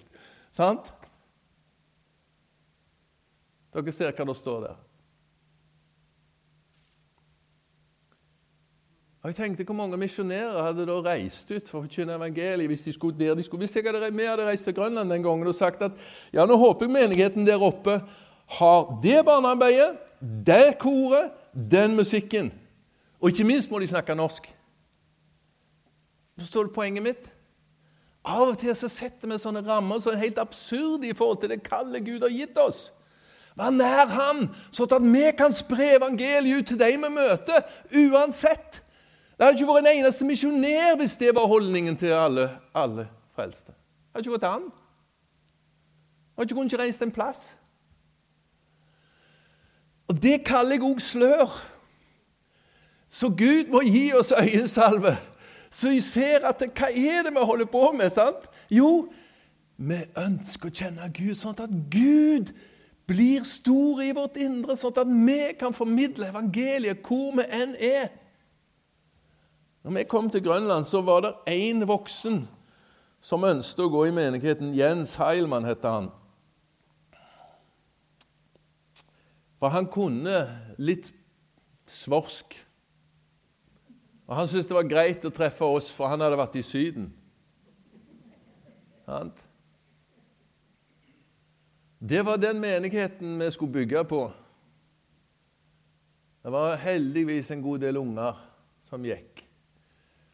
sant? 0.55 0.93
Dere 3.75 3.91
ser 3.91 4.13
hva 4.15 4.25
det 4.29 4.37
står 4.39 4.61
der. 4.63 4.75
Og 9.25 9.31
jeg 9.31 9.35
tenkte 9.35 9.65
Hvor 9.65 9.73
mange 9.73 9.97
misjonærer 9.97 10.61
hadde 10.61 10.85
da 10.85 10.99
reist 11.01 11.49
ut 11.49 11.65
for 11.67 11.79
å 11.79 11.85
forkynne 11.87 12.13
evangeliet 12.13 12.69
hvis 12.69 12.85
de 12.85 12.93
skulle 12.93 13.17
der 13.17 13.33
de 13.35 13.43
skulle? 13.43 13.65
Hvis 13.65 13.75
jeg 13.75 13.87
hadde, 13.87 14.11
vi 14.13 14.27
hadde 14.29 14.45
reist 14.45 14.69
til 14.69 14.75
Grønland 14.77 15.09
den 15.09 15.25
gangen 15.25 15.49
og 15.49 15.57
sagt 15.57 15.81
at 15.81 15.97
ja, 16.31 16.45
nå 16.45 16.55
håper 16.61 16.85
jeg 16.85 16.93
menigheten 16.93 17.47
der 17.47 17.63
oppe 17.65 17.99
har 18.59 18.91
det 19.01 19.23
barnearbeidet, 19.25 19.95
det 20.21 20.77
koret, 20.79 21.31
den 21.53 21.95
musikken. 21.97 22.51
Og 23.17 23.31
ikke 23.31 23.47
minst 23.49 23.71
må 23.71 23.79
de 23.81 23.87
snakke 23.89 24.15
norsk. 24.15 24.45
Forstår 26.37 26.67
du 26.67 26.75
poenget 26.75 27.03
mitt? 27.03 27.31
Av 28.25 28.45
og 28.45 28.59
til 28.61 28.77
så 28.77 28.89
setter 28.89 29.29
vi 29.29 29.39
sånne 29.41 29.65
rammer 29.65 30.01
som 30.01 30.13
er 30.13 30.21
helt 30.21 30.37
absurde 30.41 31.09
i 31.09 31.17
forhold 31.17 31.41
til 31.41 31.53
det 31.53 31.63
kalde 31.65 32.01
Gud 32.05 32.21
har 32.21 32.33
gitt 32.33 32.61
oss. 32.61 32.91
Vær 33.55 33.71
nær 33.71 34.09
Han, 34.11 34.47
sånn 34.75 34.95
at 34.97 35.05
vi 35.05 35.27
kan 35.37 35.53
spre 35.55 35.93
evangeliet 35.95 36.59
ut 36.59 36.71
til 36.73 36.79
de 36.79 36.89
vi 36.91 37.11
møter, 37.11 37.61
uansett. 38.11 38.81
Det 39.35 39.45
hadde 39.45 39.59
ikke 39.59 39.69
vært 39.69 39.85
en 39.85 39.91
eneste 39.93 40.27
misjonær 40.27 40.97
hvis 40.99 41.15
det 41.19 41.31
var 41.35 41.47
holdningen 41.51 41.95
til 41.99 42.11
alle, 42.15 42.49
alle 42.75 43.07
frelste. 43.35 43.71
Det 43.71 44.15
hadde 44.15 44.25
ikke 44.25 44.35
gått 44.37 44.49
an. 44.49 44.67
Det 44.67 46.41
hadde 46.41 46.49
ikke 46.49 46.59
kunnet 46.59 46.79
reist 46.79 47.03
en 47.03 47.15
plass. 47.15 47.45
Og 50.07 50.21
Det 50.21 50.43
kaller 50.45 50.77
jeg 50.77 50.85
òg 50.85 51.01
slør. 51.01 51.55
Så 53.09 53.29
Gud 53.29 53.71
må 53.71 53.81
gi 53.85 54.09
oss 54.13 54.33
øyesalve, 54.35 55.15
så 55.71 55.89
vi 55.89 56.01
ser 56.01 56.43
at 56.47 56.59
hva 56.59 56.89
er 56.91 57.23
det 57.23 57.31
vi 57.31 57.43
holder 57.43 57.65
på 57.65 57.91
med. 57.95 58.09
sant? 58.09 58.49
Jo, 58.71 59.07
vi 59.77 59.99
ønsker 60.17 60.69
å 60.69 60.73
kjenne 60.73 61.11
Gud, 61.13 61.35
sånn 61.35 61.55
at 61.63 61.71
Gud 61.91 62.51
blir 63.07 63.45
stor 63.45 64.01
i 64.03 64.11
vårt 64.17 64.37
indre, 64.41 64.75
sånn 64.77 64.95
at 64.97 65.09
vi 65.09 65.39
kan 65.59 65.75
formidle 65.75 66.29
evangeliet 66.31 67.05
hvor 67.05 67.35
vi 67.37 67.45
enn 67.53 67.75
er. 67.77 68.09
Når 69.85 69.99
vi 69.99 70.03
kom 70.09 70.29
til 70.33 70.41
Grønland, 70.45 70.87
så 70.89 71.03
var 71.05 71.21
det 71.21 71.33
én 71.53 71.85
voksen 71.85 72.41
som 73.21 73.45
ønsket 73.45 73.83
å 73.85 73.91
gå 73.93 74.07
i 74.09 74.13
menigheten. 74.15 74.73
Jens 74.77 75.13
Heilmann 75.21 75.67
het 75.67 75.85
han. 75.85 76.09
For 79.61 79.73
han 79.73 79.87
kunne 79.89 80.41
litt 80.77 81.11
svorsk. 81.89 82.57
Og 84.25 84.35
Han 84.35 84.49
syntes 84.49 84.67
det 84.69 84.77
var 84.77 84.89
greit 84.89 85.25
å 85.25 85.33
treffe 85.33 85.65
oss, 85.69 85.91
for 85.93 86.09
han 86.09 86.21
hadde 86.25 86.37
vært 86.37 86.57
i 86.57 86.65
Syden. 86.65 87.11
Det 91.99 92.21
var 92.21 92.37
den 92.37 92.59
menigheten 92.59 93.39
vi 93.39 93.51
skulle 93.51 93.71
bygge 93.71 94.03
på. 94.03 94.31
Det 96.41 96.49
var 96.49 96.75
heldigvis 96.75 97.51
en 97.51 97.61
god 97.61 97.79
del 97.81 97.97
unger 97.97 98.35
som 98.83 99.05
gikk. 99.05 99.41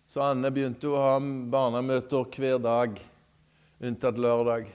Så 0.07 0.19
Anne 0.25 0.49
begynte 0.51 0.89
å 0.91 0.99
ha 0.99 1.19
barnemøter 1.21 2.25
hver 2.35 2.57
dag, 2.59 2.97
unntatt 3.79 4.17
lørdag, 4.19 4.65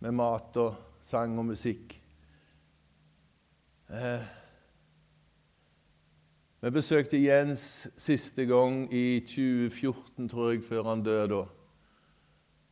med 0.00 0.16
mat 0.16 0.56
og 0.62 0.78
sang 1.04 1.34
og 1.36 1.50
musikk. 1.50 1.98
Eh. 3.92 4.30
Vi 6.62 6.70
besøkte 6.72 7.20
Jens 7.20 7.88
siste 8.00 8.46
gang 8.48 8.86
i 8.94 9.20
2014, 9.26 10.30
tror 10.30 10.54
jeg, 10.54 10.62
før 10.64 10.88
han 10.94 11.04
døde. 11.04 11.42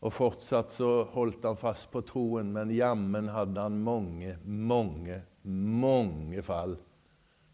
Og 0.01 0.13
fortsatt 0.13 0.73
så 0.73 0.91
holdt 1.13 1.45
han 1.45 1.59
fast 1.61 1.91
på 1.93 2.01
troen, 2.09 2.53
men 2.55 2.73
jammen 2.73 3.29
hadde 3.35 3.67
han 3.67 3.77
mange, 3.85 4.39
mange, 4.45 5.19
mange 5.45 6.45
fall. 6.45 6.79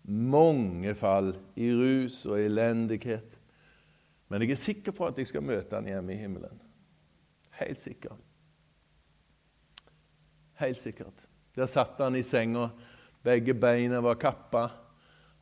Mange 0.06 0.94
fall 0.94 1.32
i 1.58 1.72
rus 1.74 2.20
og 2.30 2.38
elendighet. 2.38 3.34
Men 4.30 4.42
jeg 4.42 4.54
er 4.54 4.62
sikker 4.62 4.94
på 4.94 5.08
at 5.08 5.18
jeg 5.18 5.30
skal 5.30 5.42
møte 5.46 5.74
han 5.74 5.90
hjemme 5.90 6.14
i 6.14 6.20
himmelen. 6.20 6.62
Helt 7.58 7.80
sikker. 7.80 8.14
Helt 10.62 10.78
sikkert. 10.78 11.26
Der 11.56 11.66
satt 11.66 11.98
han 11.98 12.14
i 12.16 12.22
senga. 12.26 12.68
Begge 13.26 13.54
beina 13.58 13.98
var 14.04 14.20
kappa. 14.22 14.68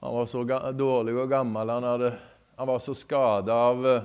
Han 0.01 0.15
var 0.15 0.27
så 0.31 0.45
dårlig 0.73 1.15
og 1.21 1.29
gammel. 1.31 1.69
Han, 1.69 1.85
hadde, 1.85 2.13
han 2.57 2.69
var 2.69 2.81
så 2.81 2.97
skada 2.97 3.57
av 3.69 3.85
uh, 3.85 4.05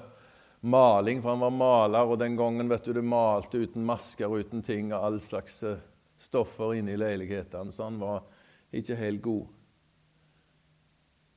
maling, 0.59 1.21
for 1.21 1.29
han 1.29 1.45
var 1.45 1.55
maler, 1.55 2.09
og 2.09 2.19
den 2.19 2.35
gangen 2.39 2.69
vet 2.69 2.85
du, 2.85 2.93
du 2.93 3.01
malte 3.05 3.61
uten 3.63 3.85
masker 3.87 4.27
og 4.27 4.43
uten 4.43 4.63
ting 4.65 4.91
og 4.93 5.05
all 5.05 5.21
slags 5.23 5.61
uh, 5.63 5.79
stoffer 6.19 6.75
inne 6.79 6.95
i 6.95 6.99
leilighetene, 6.99 7.71
så 7.71 7.87
han 7.87 7.99
var 8.01 8.25
ikke 8.75 8.99
helt 8.99 9.23
god. 9.23 9.47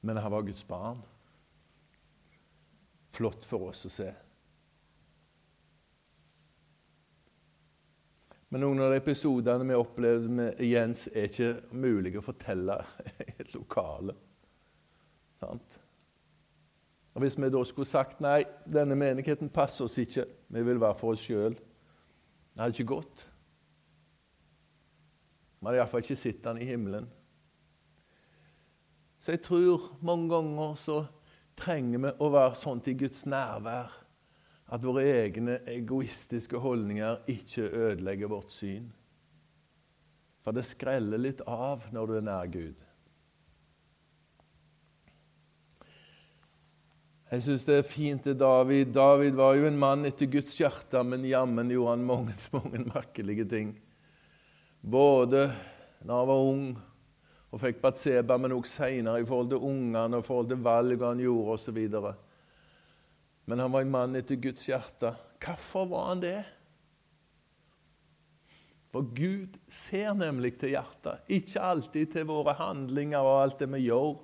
Men 0.03 0.19
han 0.19 0.35
var 0.35 0.47
Guds 0.47 0.67
barn 0.67 1.03
flott 3.13 3.45
for 3.45 3.69
oss 3.69 3.85
å 3.87 3.93
se. 3.93 4.09
Men 8.53 8.65
noen 8.65 8.81
av 8.85 8.91
de 8.93 9.01
episodene 9.01 9.69
vi 9.69 9.77
opplevde 9.77 10.33
med 10.33 10.59
Jens, 10.65 11.07
er 11.13 11.29
ikke 11.29 11.77
mulig 11.77 12.17
å 12.21 12.25
fortelle 12.25 12.79
i 13.29 13.37
et 13.39 13.55
lokale. 13.55 14.17
Sant? 15.41 15.82
Og 17.13 17.21
Hvis 17.21 17.37
vi 17.37 17.51
da 17.53 17.65
skulle 17.69 17.89
sagt 17.89 18.23
nei, 18.25 18.43
denne 18.65 18.97
menigheten 18.97 19.51
passer 19.53 19.85
oss 19.85 19.99
ikke, 20.01 20.25
vi 20.49 20.63
vil 20.65 20.81
være 20.81 20.97
for 20.97 21.13
oss 21.13 21.25
sjøl, 21.27 21.57
det 22.53 22.61
hadde 22.61 22.77
ikke 22.77 22.95
gått. 22.95 23.27
Vi 25.61 25.69
hadde 25.69 25.81
iallfall 25.81 26.05
ikke 26.05 26.17
sett 26.19 26.41
den 26.45 26.61
i 26.61 26.69
himmelen. 26.69 27.09
Så 29.23 29.37
jeg 29.37 29.43
tror 29.47 29.85
mange 30.03 30.33
ganger 30.33 30.73
så 30.81 30.97
trenger 31.59 32.01
vi 32.03 32.15
å 32.25 32.31
være 32.33 32.57
sånn 32.59 32.81
til 32.83 32.97
Guds 33.05 33.27
nærvær 33.29 33.93
at 34.73 34.83
våre 34.83 35.05
egne 35.05 35.59
egoistiske 35.69 36.59
holdninger 36.59 37.29
ikke 37.31 37.69
ødelegger 37.69 38.33
vårt 38.33 38.51
syn. 38.51 38.89
For 40.43 40.57
det 40.57 40.65
skreller 40.67 41.21
litt 41.21 41.45
av 41.47 41.85
når 41.95 42.09
du 42.09 42.17
er 42.17 42.27
nær 42.27 42.49
Gud. 42.51 42.81
Jeg 47.33 47.47
syns 47.47 47.63
det 47.65 47.77
er 47.81 47.87
fint 47.89 48.27
til 48.27 48.35
David. 48.37 48.91
David 48.93 49.39
var 49.39 49.55
jo 49.57 49.65
en 49.65 49.79
mann 49.81 50.05
etter 50.05 50.29
Guds 50.29 50.53
hjerte, 50.61 51.01
men 51.01 51.23
jammen 51.25 51.71
gjorde 51.73 51.95
han 51.95 52.03
mange, 52.05 52.35
mange 52.59 52.83
merkelige 52.85 53.47
ting. 53.49 53.71
Både 54.85 55.47
da 56.03 56.19
han 56.19 56.29
var 56.29 56.43
ung, 56.45 56.67
og 57.49 57.61
fikk 57.63 57.79
Batseba, 57.81 58.37
men 58.37 58.53
også 58.53 58.83
seinere 58.83 59.23
i 59.23 59.25
forhold 59.29 59.49
til 59.49 59.65
ungene 59.65 60.19
og 60.19 60.21
i 60.21 60.27
forhold 60.27 60.51
til 60.51 60.61
valg 60.65 61.05
han 61.07 61.23
gjorde 61.23 61.55
osv. 61.57 61.79
Men 63.49 63.63
han 63.65 63.73
var 63.73 63.87
en 63.87 63.95
mann 63.95 64.19
etter 64.21 64.37
Guds 64.37 64.67
hjerte. 64.69 65.15
Hvorfor 65.41 65.89
var 65.89 66.11
han 66.11 66.21
det? 66.25 66.43
For 68.93 69.09
Gud 69.09 69.57
ser 69.73 70.13
nemlig 70.21 70.59
til 70.61 70.75
hjertet, 70.75 71.25
ikke 71.33 71.65
alltid 71.65 72.13
til 72.13 72.29
våre 72.29 72.59
handlinger 72.61 73.25
og 73.25 73.39
alt 73.47 73.65
det 73.65 73.71
vi 73.73 73.87
gjør. 73.87 74.21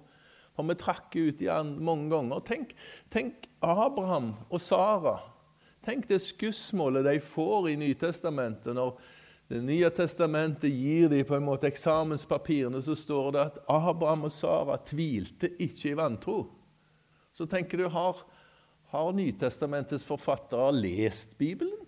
For 0.58 0.66
vi 0.66 0.74
trakk 0.74 1.14
ut 1.14 1.38
igjen 1.38 1.76
mange 1.86 2.08
ganger. 2.10 2.40
Tenk, 2.42 2.72
tenk 3.14 3.44
Abraham 3.62 4.32
og 4.50 4.58
Sara. 4.58 5.20
Tenk 5.86 6.08
det 6.10 6.18
skussmålet 6.24 7.06
de 7.06 7.20
får 7.22 7.68
i 7.70 7.76
Nytestamentet 7.78 8.74
når 8.74 8.96
det 9.48 9.60
nye 9.64 9.88
testamentet 9.94 10.74
gir 10.74 11.06
de 11.08 11.22
på 11.24 11.38
en 11.38 11.46
måte 11.46 11.70
eksamenspapirene, 11.70 12.82
så 12.84 12.92
står 12.98 13.30
det 13.32 13.44
at 13.46 13.60
Abraham 13.70 14.26
og 14.26 14.34
Sara 14.34 14.76
tvilte 14.82 15.48
ikke 15.56 15.92
i 15.92 15.96
vantro. 15.96 16.40
Så 17.32 17.46
tenker 17.48 17.80
du, 17.80 17.86
har, 17.94 18.18
har 18.90 19.14
Nytestamentets 19.16 20.04
forfattere 20.04 20.74
lest 20.76 21.38
Bibelen? 21.38 21.86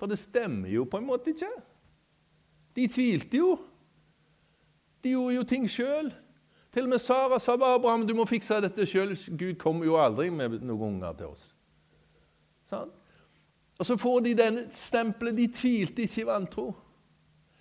For 0.00 0.10
det 0.10 0.18
stemmer 0.18 0.72
jo 0.72 0.88
på 0.88 0.98
en 0.98 1.06
måte 1.12 1.36
ikke. 1.36 1.52
De 2.74 2.88
tvilte 2.90 3.44
jo. 3.44 3.54
De 5.04 5.12
gjorde 5.12 5.36
jo 5.36 5.46
ting 5.52 5.68
sjøl. 5.70 6.10
Til 6.74 6.88
og 6.88 6.90
med 6.90 6.98
Sara 6.98 7.38
sa 7.38 7.54
til 7.54 7.68
Abraham 7.68 8.02
du 8.06 8.16
må 8.18 8.24
fikse 8.26 8.56
dette 8.64 8.82
sjøl. 8.90 9.14
Gud 9.38 9.54
kommer 9.62 9.86
jo 9.86 9.94
aldri 10.00 10.26
med 10.34 10.58
noen 10.66 10.96
unger 10.96 11.14
til 11.20 11.30
oss. 11.30 11.44
Sånn? 12.66 12.90
Og 13.78 13.86
så 13.86 13.96
får 13.98 14.24
de 14.24 14.32
denne 14.38 14.64
stempelet 14.74 15.36
'de 15.36 15.46
tvilte 15.54 16.02
ikke 16.02 16.20
i 16.22 16.26
vantro'. 16.26 16.74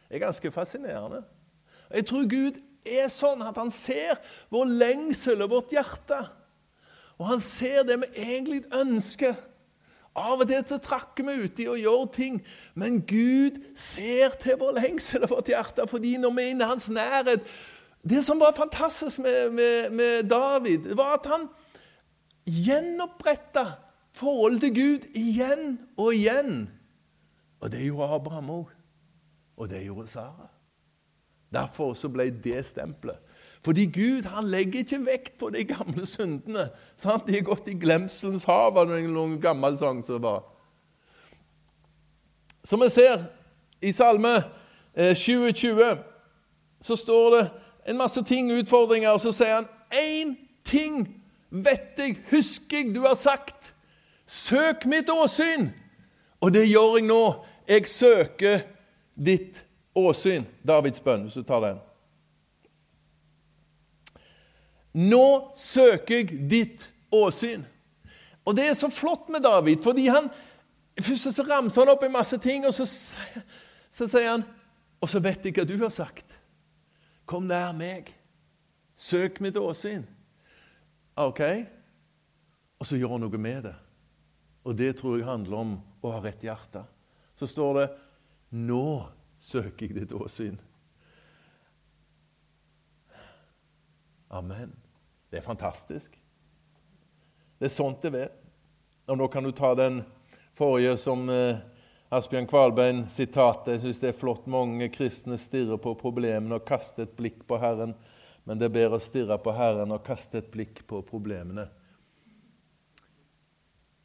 Det 0.10 0.18
er 0.18 0.26
ganske 0.26 0.52
fascinerende. 0.52 1.24
Jeg 1.94 2.06
tror 2.06 2.30
Gud 2.30 2.58
er 2.86 3.08
sånn 3.10 3.42
at 3.42 3.58
han 3.58 3.70
ser 3.70 4.18
vår 4.50 4.66
lengsel 4.66 5.42
og 5.42 5.50
vårt 5.50 5.74
hjerte. 5.74 6.20
Og 7.18 7.28
han 7.28 7.40
ser 7.40 7.84
det 7.84 8.00
vi 8.02 8.22
egentlig 8.22 8.64
ønsker. 8.74 9.36
Av 10.16 10.42
og 10.42 10.48
til 10.48 10.66
så 10.70 10.78
trakker 10.78 11.26
vi 11.26 11.46
uti 11.46 11.66
og 11.68 11.80
gjør 11.82 12.06
ting, 12.14 12.42
men 12.78 13.02
Gud 13.02 13.58
ser 13.76 14.36
til 14.42 14.60
vår 14.62 14.76
lengsel 14.78 15.24
og 15.24 15.30
vårt 15.30 15.50
hjerte. 15.50 15.88
fordi 15.88 16.18
når 16.18 16.36
vi 16.36 16.42
er 16.42 16.50
inne 16.50 16.64
i 16.64 16.68
hans 16.68 16.90
nærhet, 16.90 17.42
Det 18.10 18.24
som 18.24 18.40
var 18.40 18.54
fantastisk 18.56 19.20
med, 19.20 19.52
med, 19.52 19.92
med 19.92 20.24
David, 20.24 20.96
var 20.96 21.14
at 21.18 21.30
han 21.32 21.48
gjenoppretta 22.46 23.66
forholdet 24.14 24.62
til 24.62 24.76
Gud 24.76 25.06
igjen 25.16 25.78
og 25.98 26.16
igjen. 26.16 26.66
Og 27.64 27.72
det 27.72 27.86
gjorde 27.86 28.16
Abraham 28.16 28.50
òg. 28.50 28.74
Og 29.58 29.70
det 29.70 29.86
gjorde 29.86 30.08
Sara. 30.08 30.50
Derfor 31.54 31.94
så 31.94 32.10
ble 32.12 32.28
det 32.44 32.66
stempelet. 32.66 33.20
Fordi 33.64 33.86
Gud 33.86 34.28
han 34.28 34.50
legger 34.52 34.84
ikke 34.84 35.06
vekt 35.06 35.38
på 35.40 35.50
de 35.54 35.64
gamle 35.64 36.06
syndene. 36.06 36.68
Sant? 37.00 37.28
De 37.28 37.38
er 37.38 37.46
gått 37.48 37.70
i 37.72 37.78
glemselens 37.80 38.44
hav, 38.50 38.74
var 38.76 38.90
det 38.90 39.00
en 39.00 39.40
gammel 39.42 39.78
sang 39.80 40.02
som 40.04 40.20
var. 40.24 40.44
Som 42.64 42.84
vi 42.84 42.90
ser 42.92 43.24
i 43.82 43.92
Salme 43.92 44.42
2020, 44.96 45.80
eh, 45.84 45.98
så 46.82 46.96
står 47.00 47.36
det 47.36 47.44
en 47.88 47.98
masse 47.98 48.24
ting, 48.24 48.52
utfordringer, 48.52 49.12
og 49.12 49.22
så 49.22 49.32
sier 49.36 49.60
han 49.60 49.70
én 49.94 50.36
ting 50.66 51.06
vet 51.54 52.00
jeg, 52.00 52.18
husker 52.32 52.82
jeg 52.82 52.94
du 52.96 53.04
har 53.06 53.16
sagt. 53.20 53.74
Søk 54.28 54.86
mitt 54.90 55.10
åsyn. 55.10 55.70
Og 56.42 56.54
det 56.54 56.66
gjør 56.70 56.98
jeg 56.98 57.08
nå. 57.08 57.24
Jeg 57.68 57.88
søker 57.88 58.64
ditt 59.16 59.64
åsyn. 59.96 60.48
Davids 60.68 61.04
bønn, 61.04 61.28
hvis 61.28 61.38
du 61.38 61.44
tar 61.48 61.62
den. 61.64 61.84
Nå 64.94 65.52
søker 65.58 66.22
jeg 66.22 66.40
ditt 66.50 66.90
åsyn. 67.14 67.64
Og 68.46 68.58
det 68.58 68.68
er 68.68 68.76
så 68.78 68.90
flott 68.92 69.30
med 69.30 69.46
David, 69.46 69.84
fordi 69.84 70.08
han 70.08 70.32
Først 71.02 71.32
så 71.34 71.42
ramser 71.48 71.82
han 71.82 71.90
opp 71.90 72.04
en 72.06 72.12
masse 72.14 72.38
ting, 72.38 72.68
og 72.70 72.74
så, 72.78 72.86
så 73.90 74.06
sier 74.06 74.28
han 74.30 74.44
Og 75.02 75.10
så 75.10 75.18
vet 75.24 75.48
jeg 75.48 75.56
hva 75.58 75.66
du 75.66 75.74
har 75.82 75.90
sagt. 75.90 76.36
Kom 77.26 77.48
nær 77.48 77.72
meg. 77.78 78.12
Søk 78.96 79.40
mitt 79.44 79.58
åsyn. 79.58 80.04
OK? 81.20 81.42
Og 82.80 82.88
så 82.88 83.00
gjør 83.00 83.16
han 83.16 83.26
noe 83.26 83.40
med 83.42 83.64
det. 83.70 83.76
Og 84.64 84.76
det 84.80 84.94
tror 85.00 85.18
jeg 85.18 85.28
handler 85.28 85.60
om 85.60 85.74
å 86.04 86.14
ha 86.16 86.22
rett 86.24 86.44
hjerte. 86.44 86.84
Så 87.36 87.48
står 87.48 87.74
det 87.80 87.88
'Nå 88.52 89.10
søker 89.36 89.88
jeg 89.88 89.96
ditt 89.96 90.12
åsyn'. 90.12 90.60
Amen. 94.30 94.76
Det 95.30 95.38
er 95.38 95.42
fantastisk. 95.42 96.20
Det 97.60 97.66
er 97.66 97.70
sånt 97.70 98.02
det 98.02 98.16
er. 98.16 98.32
Og 99.08 99.18
nå 99.18 99.28
kan 99.28 99.44
du 99.44 99.52
ta 99.52 99.76
den 99.76 100.04
forrige 100.54 100.98
som 100.98 101.30
Asbjørn 102.14 102.46
Kvalbein-sitatet. 102.46 103.72
Jeg 103.74 103.82
syns 103.82 104.00
det 104.04 104.10
er 104.12 104.18
flott. 104.18 104.44
Mange 104.46 104.86
kristne 104.94 105.34
stirrer 105.42 105.80
på 105.82 105.96
problemene 105.98 106.60
og 106.60 106.68
kaster 106.68 107.08
et 107.08 107.16
blikk 107.18 107.40
på 107.50 107.58
Herren. 107.58 107.96
Men 108.46 108.60
det 108.60 108.68
er 108.68 108.76
bedre 108.76 109.00
å 109.00 109.02
stirre 109.02 109.40
på 109.42 109.56
Herren 109.58 109.96
og 109.96 110.04
kaste 110.06 110.44
et 110.44 110.52
blikk 110.54 110.84
på 110.86 111.02
problemene. 111.08 111.66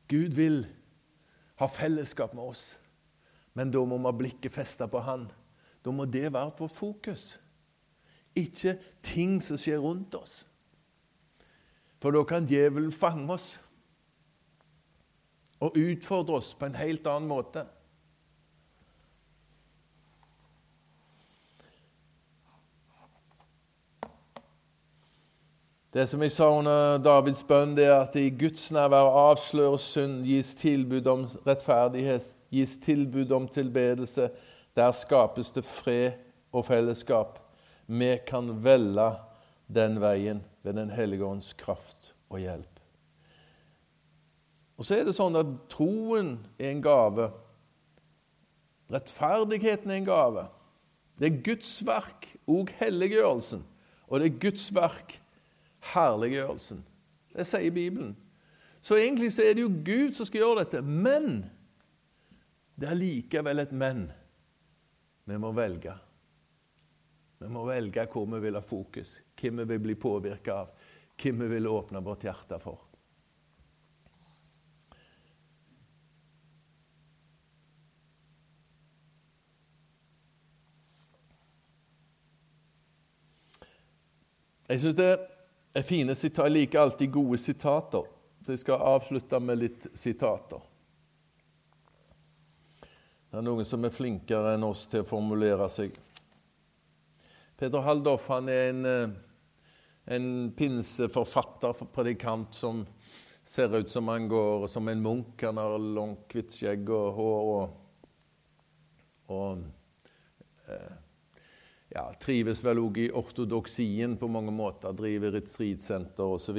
Gud 0.08 0.32
vil 0.38 0.62
ha 1.60 1.68
fellesskap 1.68 2.32
med 2.32 2.48
oss, 2.48 2.64
men 3.52 3.68
da 3.74 3.84
må 3.84 3.98
vi 3.98 4.08
ha 4.08 4.16
blikket 4.16 4.56
festa 4.56 4.88
på 4.88 5.04
Han. 5.04 5.28
Da 5.84 5.92
må 5.92 6.08
det 6.08 6.30
være 6.32 6.54
vårt 6.56 6.72
fokus, 6.72 7.34
ikke 8.32 8.78
ting 9.04 9.36
som 9.44 9.60
skjer 9.60 9.82
rundt 9.84 10.16
oss. 10.16 10.46
For 12.00 12.14
da 12.14 12.24
kan 12.24 12.48
djevelen 12.48 12.94
fange 12.94 13.34
oss 13.36 13.56
og 15.60 15.76
utfordre 15.76 16.38
oss 16.40 16.54
på 16.56 16.70
en 16.70 16.78
helt 16.78 17.04
annen 17.10 17.28
måte. 17.28 17.68
Det 25.98 26.04
som 26.06 26.22
jeg 26.22 26.30
sa 26.30 26.46
under 26.54 27.00
Davids 27.02 27.40
bønn, 27.42 27.72
det 27.74 27.88
er 27.88 28.04
at 28.04 28.14
i 28.14 28.28
Guds 28.30 28.68
nærvær 28.70 29.08
avsløres 29.18 29.88
synd, 29.96 30.20
gis 30.22 30.52
tilbud 30.54 31.08
om 31.10 31.24
rettferdighet, 31.42 32.28
gis 32.54 32.76
tilbud 32.84 33.34
om 33.34 33.48
tilbedelse. 33.50 34.28
Der 34.78 34.94
skapes 34.94 35.50
det 35.56 35.64
fred 35.66 36.20
og 36.54 36.68
fellesskap. 36.68 37.42
Vi 37.90 38.12
kan 38.30 38.52
velge 38.62 39.08
den 39.66 39.98
veien 39.98 40.44
ved 40.62 40.78
Den 40.78 40.94
hellige 40.94 41.26
ånds 41.26 41.50
kraft 41.58 42.14
og 42.30 42.46
hjelp. 42.46 42.80
Og 44.78 44.86
så 44.86 45.00
er 45.00 45.08
det 45.08 45.18
sånn 45.18 45.42
at 45.42 45.54
troen 45.66 46.36
er 46.60 46.76
en 46.76 46.84
gave. 46.86 47.32
Rettferdigheten 48.86 49.90
er 49.90 50.04
en 50.04 50.12
gave. 50.14 50.50
Det 51.18 51.32
er 51.32 51.42
Guds 51.42 51.80
verk, 51.82 52.36
òg 52.46 52.70
helliggjørelsen. 52.78 53.66
Og 54.06 54.20
det 54.20 54.30
er 54.30 54.44
Guds 54.46 54.70
verk, 54.70 55.24
herliggjørelsen. 55.92 56.82
Det 57.34 57.46
sier 57.46 57.74
Bibelen. 57.74 58.16
Så 58.80 58.96
egentlig 58.96 59.32
så 59.34 59.44
er 59.44 59.54
det 59.56 59.64
jo 59.64 59.70
Gud 59.84 60.16
som 60.16 60.26
skal 60.26 60.42
gjøre 60.42 60.64
dette. 60.64 60.82
Men 60.82 61.42
det 62.78 62.90
er 62.90 62.98
likevel 62.98 63.62
et 63.62 63.74
men. 63.74 64.06
Vi 65.28 65.38
må 65.38 65.52
velge. 65.52 65.94
Vi 67.38 67.48
må 67.52 67.64
velge 67.68 68.06
hvor 68.10 68.26
vi 68.32 68.40
vil 68.42 68.58
ha 68.58 68.62
fokus, 68.64 69.18
hvem 69.38 69.62
vi 69.62 69.70
vil 69.74 69.82
bli 69.82 69.94
påvirka 69.94 70.60
av, 70.64 70.70
hvem 71.22 71.44
vi 71.44 71.50
vil 71.54 71.70
åpne 71.70 72.02
vårt 72.02 72.26
hjerte 72.26 72.58
for. 72.62 72.84
Jeg 84.68 84.82
syns 84.82 84.98
det 84.98 85.12
fine 85.84 86.14
sitater. 86.14 86.48
Jeg 86.48 86.56
liker 86.56 86.80
alltid 86.80 87.12
gode 87.12 87.38
sitater. 87.38 88.08
Så 88.44 88.54
jeg 88.54 88.62
skal 88.62 88.84
avslutte 88.94 89.40
med 89.44 89.58
litt 89.60 89.86
sitater. 89.98 90.60
Det 93.28 93.36
er 93.36 93.44
noen 93.44 93.66
som 93.68 93.84
er 93.84 93.92
flinkere 93.92 94.54
enn 94.56 94.64
oss 94.64 94.86
til 94.88 95.02
å 95.04 95.08
formulere 95.08 95.66
seg. 95.68 95.92
Peter 97.58 97.82
Halldorf 97.84 98.28
han 98.32 98.48
er 98.48 98.70
en, 98.70 98.86
eh, 98.86 99.16
en 100.16 100.28
pinseforfatter, 100.56 101.84
predikant, 101.92 102.54
som 102.54 102.86
ser 103.44 103.76
ut 103.76 103.90
som 103.90 104.08
han 104.08 104.28
går 104.28 104.66
som 104.68 104.88
en 104.88 105.02
munk. 105.02 105.42
Han 105.42 105.56
har 105.56 105.78
langt, 105.78 106.28
hvitt 106.32 106.56
skjegg 106.56 106.88
og 106.88 107.12
hår 107.18 107.52
og, 107.58 107.76
og 109.28 109.62
eh, 110.68 110.96
ja, 111.88 112.08
trives 112.20 112.62
vel 112.64 112.80
òg 112.82 112.98
i 113.00 113.10
ortodoksien 113.16 114.16
på 114.20 114.28
mange 114.28 114.52
måter. 114.54 114.92
Driver 114.96 115.32
retreatsenter 115.38 116.24
osv. 116.36 116.58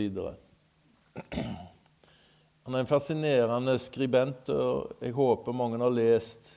Han 2.65 2.75
er 2.75 2.83
en 2.83 2.89
fascinerende 2.89 3.77
skribent, 3.81 4.49
og 4.53 5.01
jeg 5.01 5.15
håper 5.17 5.55
mange 5.57 5.81
har 5.81 5.93
lest 5.93 6.55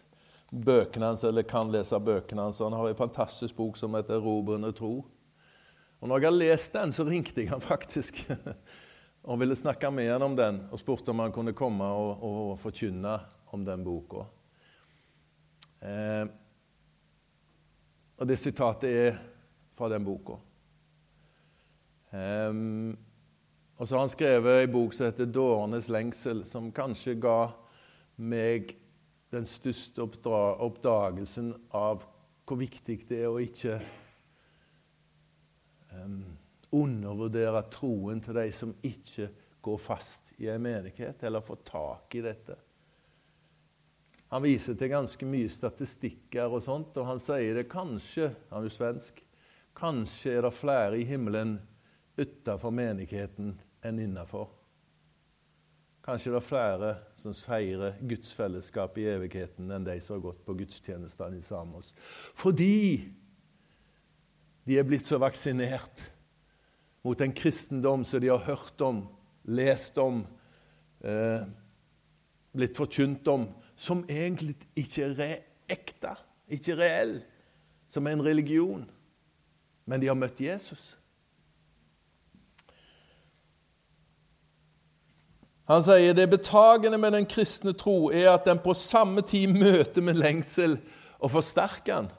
bøkene 0.52 1.12
hans, 1.12 1.24
eller 1.24 1.46
kan 1.48 1.72
lese 1.72 2.00
bøkene 2.00 2.48
hans. 2.48 2.60
Han 2.60 2.76
har 2.76 2.90
en 2.90 2.98
fantastisk 2.98 3.56
bok 3.56 3.76
som 3.80 3.94
heter 3.94 4.20
'Erobrende 4.20 4.72
tro'. 4.72 5.04
Og 6.00 6.08
når 6.08 6.18
jeg 6.18 6.26
har 6.26 6.38
lest 6.38 6.72
den, 6.72 6.92
så 6.92 7.04
ringte 7.04 7.40
jeg 7.40 7.50
han 7.50 7.60
faktisk 7.60 8.26
og 9.28 9.38
ville 9.40 9.56
snakke 9.56 9.90
med 9.90 10.10
han 10.10 10.22
om 10.22 10.36
den, 10.36 10.66
og 10.72 10.78
spurte 10.78 11.10
om 11.10 11.18
han 11.18 11.32
kunne 11.32 11.52
komme 11.52 11.84
og, 11.84 12.22
og 12.22 12.58
forkynne 12.58 13.18
om 13.52 13.64
den 13.64 13.84
boka. 13.84 14.24
Eh, 15.82 16.26
og 18.18 18.28
det 18.28 18.38
sitatet 18.38 18.90
er 18.90 19.18
fra 19.72 19.88
den 19.92 20.04
boka. 20.04 20.36
Um, 22.12 22.92
og 23.80 23.88
så 23.88 23.96
har 23.96 24.04
han 24.04 24.12
skrevet 24.12 24.60
ei 24.60 24.68
bok 24.70 24.92
som 24.94 25.08
heter 25.08 25.26
'Dårenes 25.26 25.88
lengsel', 25.88 26.44
som 26.44 26.72
kanskje 26.72 27.16
ga 27.20 27.52
meg 28.16 28.76
den 29.32 29.46
største 29.48 30.04
oppdagelsen 30.04 31.54
av 31.72 32.04
hvor 32.46 32.60
viktig 32.60 32.98
det 33.08 33.22
er 33.22 33.30
å 33.32 33.40
ikke 33.40 33.78
um, 35.96 36.20
undervurdere 36.72 37.64
troen 37.72 38.20
til 38.20 38.36
de 38.36 38.50
som 38.52 38.74
ikke 38.84 39.30
går 39.62 39.78
fast 39.78 40.34
i 40.42 40.50
en 40.52 40.62
menighet, 40.62 41.22
eller 41.22 41.40
får 41.40 41.64
tak 41.64 42.14
i 42.18 42.22
dette. 42.24 42.56
Han 44.32 44.46
viser 44.46 44.78
til 44.80 44.88
ganske 44.88 45.26
mye 45.28 45.50
statistikker 45.52 46.48
og 46.48 46.62
sånt, 46.64 46.96
og 46.96 47.04
han 47.04 47.20
sier 47.20 47.58
det 47.58 47.68
kanskje 47.68 48.30
Han 48.48 48.62
er 48.62 48.70
jo 48.70 48.72
svensk. 48.72 49.20
Kanskje 49.76 50.38
er 50.38 50.46
det 50.46 50.54
flere 50.56 50.98
i 51.00 51.04
himmelen 51.08 51.58
utenfor 52.16 52.72
menigheten 52.72 53.54
enn 53.84 54.00
innafor. 54.00 54.50
Kanskje 56.02 56.32
det 56.32 56.38
er 56.40 56.44
flere 56.44 56.90
som 57.16 57.34
feirer 57.36 57.98
Guds 58.00 58.32
fellesskap 58.36 58.96
i 58.98 59.06
evigheten 59.12 59.70
enn 59.70 59.84
de 59.86 59.94
som 60.02 60.16
har 60.16 60.24
gått 60.24 60.42
på 60.46 60.56
gudstjenestene 60.58 61.38
i 61.38 61.44
Samos. 61.44 61.92
Fordi 62.34 63.12
de 64.66 64.78
er 64.78 64.86
blitt 64.86 65.06
så 65.08 65.20
vaksinert 65.22 66.02
mot 67.06 67.20
en 67.20 67.34
kristendom 67.36 68.04
som 68.08 68.22
de 68.22 68.30
har 68.32 68.44
hørt 68.48 68.80
om, 68.84 69.04
lest 69.44 69.98
om, 69.98 70.24
eh, 71.00 71.44
blitt 72.52 72.76
forkynt 72.76 73.28
om, 73.28 73.46
som 73.82 74.04
egentlig 74.06 74.54
ikke 74.78 75.10
er 75.10 75.40
ekte, 75.70 76.14
ikke 76.52 76.76
reell, 76.78 77.16
som 77.90 78.06
er 78.06 78.16
en 78.16 78.24
religion. 78.24 78.90
men 79.84 80.00
de 80.00 80.06
har 80.06 80.14
møtt 80.14 80.38
Jesus. 80.40 80.96
Han 85.66 85.82
sier 85.82 86.14
det 86.14 86.28
betagende 86.30 86.98
med 86.98 87.16
den 87.16 87.26
kristne 87.26 87.72
tro 87.74 88.12
er 88.14 88.28
at 88.30 88.46
den 88.46 88.60
på 88.62 88.74
samme 88.78 89.24
tid 89.26 89.50
møter 89.50 90.02
med 90.06 90.20
lengsel 90.20 90.76
og 91.18 91.32
forsterker 91.34 92.04
den. 92.04 92.10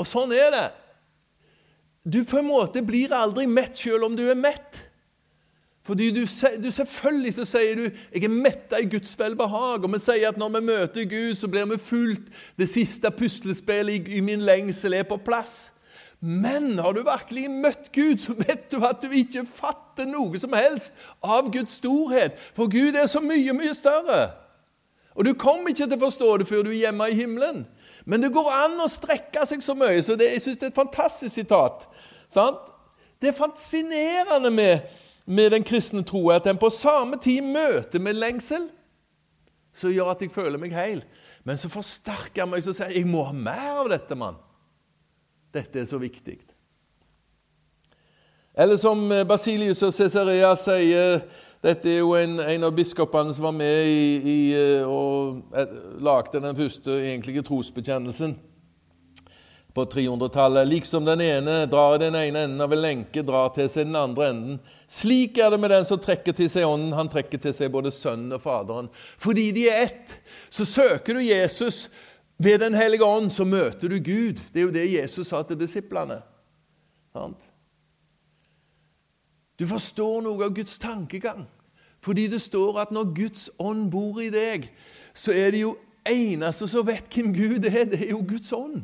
Og 0.00 0.08
sånn 0.08 0.32
er 0.32 0.48
det. 0.54 0.66
Du 2.08 2.22
på 2.24 2.40
en 2.40 2.48
måte 2.48 2.80
blir 2.82 3.12
aldri 3.12 3.44
mett 3.46 3.76
selv 3.76 4.08
om 4.08 4.16
du 4.16 4.24
er 4.30 4.38
mett. 4.38 4.80
Fordi 5.82 6.10
du, 6.10 6.26
du, 6.62 6.70
Selvfølgelig 6.70 7.34
så 7.34 7.44
sier 7.44 7.74
du 7.74 7.82
'jeg 8.14 8.24
er 8.24 8.28
metta 8.28 8.76
i 8.76 8.86
Guds 8.86 9.16
velbehag'. 9.20 9.82
Og 9.82 9.92
vi 9.92 9.98
sier 9.98 10.28
at 10.28 10.36
når 10.36 10.48
vi 10.48 10.66
møter 10.66 11.04
Gud, 11.04 11.34
så 11.34 11.48
blir 11.48 11.66
vi 11.66 11.78
fulgt. 11.78 12.22
Det 12.58 12.68
siste 12.68 13.10
puslespillet 13.10 14.08
i, 14.08 14.16
i 14.16 14.20
min 14.20 14.40
lengsel 14.40 14.94
er 14.94 15.02
på 15.02 15.16
plass. 15.16 15.72
Men 16.20 16.78
har 16.78 16.92
du 16.92 17.02
virkelig 17.02 17.50
møtt 17.50 17.92
Gud, 17.92 18.18
så 18.18 18.32
vet 18.32 18.70
du 18.72 18.76
at 18.86 19.02
du 19.02 19.10
ikke 19.10 19.42
fatter 19.46 20.06
noe 20.06 20.38
som 20.38 20.52
helst 20.52 20.94
av 21.22 21.50
Guds 21.52 21.72
storhet. 21.72 22.32
For 22.54 22.70
Gud 22.70 22.94
er 22.94 23.06
så 23.06 23.20
mye, 23.20 23.52
mye 23.52 23.74
større. 23.74 24.30
Og 25.14 25.24
du 25.24 25.34
kommer 25.34 25.68
ikke 25.68 25.88
til 25.88 25.98
å 25.98 26.04
forstå 26.04 26.36
det 26.38 26.46
før 26.46 26.62
du 26.62 26.70
er 26.70 26.84
hjemme 26.84 27.08
i 27.10 27.16
himmelen. 27.18 27.66
Men 28.06 28.22
det 28.22 28.30
går 28.32 28.52
an 28.54 28.78
å 28.80 28.90
strekke 28.90 29.42
seg 29.46 29.62
så 29.62 29.74
mye, 29.74 30.02
så 30.02 30.14
det, 30.16 30.30
jeg 30.32 30.42
synes 30.42 30.58
det 30.58 30.68
er 30.68 30.70
et 30.70 30.78
fantastisk 30.78 31.34
sitat. 31.34 31.88
Sant? 32.30 32.70
Det 33.22 33.30
er 33.30 33.36
fascinerende 33.36 34.50
med 34.50 34.86
med 35.26 35.52
den 35.54 35.64
kristne 35.64 36.02
tro 36.06 36.28
er 36.28 36.40
at 36.40 36.48
den 36.48 36.58
på 36.58 36.70
samme 36.70 37.18
tid 37.22 37.44
møter 37.46 38.02
med 38.02 38.18
lengsel, 38.18 38.68
som 39.72 39.92
gjør 39.92 40.12
at 40.12 40.22
jeg 40.22 40.32
føler 40.34 40.60
meg 40.60 40.74
heil. 40.76 41.04
Men 41.44 41.58
så 41.58 41.70
forsterker 41.72 42.42
jeg 42.42 42.50
meg 42.50 42.66
og 42.66 42.76
sier 42.76 42.94
jeg 42.94 43.08
må 43.08 43.24
ha 43.26 43.34
mer 43.34 43.82
av 43.84 43.90
dette, 43.92 44.18
mann. 44.18 44.38
Dette 45.52 45.82
er 45.82 45.88
så 45.88 45.98
viktig. 46.00 46.38
Eller 48.54 48.76
som 48.76 49.04
eh, 49.12 49.24
Basilius 49.24 49.80
og 49.86 49.94
Cesarea 49.96 50.52
sier 50.60 51.22
Dette 51.62 51.88
er 51.88 52.00
jo 52.00 52.10
en, 52.18 52.40
en 52.42 52.66
av 52.66 52.72
biskopene 52.74 53.32
som 53.32 53.46
var 53.46 53.54
med 53.54 53.86
i, 53.86 54.06
i, 54.18 54.38
eh, 54.58 54.82
og 54.82 55.54
eh, 55.56 55.76
lagde 56.02 56.40
den 56.42 56.58
første 56.58 56.96
egentlige 56.98 57.44
trosbekjennelsen 57.46 58.34
på 59.74 59.84
300-tallet. 59.84 60.68
Liksom 60.68 61.04
den 61.04 61.20
ene 61.20 61.66
drar 61.66 61.94
i 61.94 61.98
den 62.04 62.14
ene 62.14 62.44
enden 62.44 62.60
av 62.60 62.72
en 62.72 62.82
lenke, 62.82 63.22
drar 63.22 63.52
til 63.56 63.68
seg 63.72 63.88
den 63.88 63.96
andre 63.96 64.28
enden. 64.32 64.58
Slik 64.92 65.38
er 65.40 65.50
det 65.50 65.60
med 65.60 65.72
den 65.72 65.86
som 65.88 66.00
trekker 66.00 66.36
til 66.36 66.50
seg 66.52 66.68
Ånden. 66.68 66.92
Han 66.96 67.08
trekker 67.12 67.40
til 67.40 67.54
seg 67.56 67.72
både 67.72 67.92
Sønnen 67.94 68.36
og 68.36 68.42
Faderen. 68.44 68.90
Fordi 68.92 69.48
de 69.56 69.68
er 69.70 69.86
ett, 69.86 70.18
så 70.52 70.66
søker 70.68 71.16
du 71.16 71.24
Jesus. 71.24 71.86
Ved 72.42 72.60
Den 72.60 72.74
hellige 72.74 73.04
ånd 73.04 73.30
så 73.32 73.44
møter 73.44 73.88
du 73.88 73.96
Gud. 73.98 74.42
Det 74.52 74.60
er 74.60 74.66
jo 74.66 74.74
det 74.74 74.92
Jesus 74.92 75.28
sa 75.28 75.42
til 75.46 75.60
disiplene. 75.60 76.20
Du 79.56 79.66
forstår 79.68 80.22
noe 80.24 80.48
av 80.48 80.54
Guds 80.56 80.78
tankegang. 80.82 81.46
Fordi 82.02 82.26
det 82.26 82.42
står 82.42 82.80
at 82.82 82.92
når 82.92 83.12
Guds 83.14 83.46
ånd 83.62 83.86
bor 83.92 84.18
i 84.20 84.30
deg, 84.32 84.66
så 85.14 85.32
er 85.32 85.54
det 85.54 85.62
jo 85.62 85.76
eneste 86.08 86.66
som 86.68 86.86
vet 86.86 87.06
hvem 87.14 87.30
Gud 87.36 87.68
er, 87.68 87.84
det 87.86 88.00
er 88.00 88.10
jo 88.10 88.24
Guds 88.26 88.50
ånd. 88.52 88.82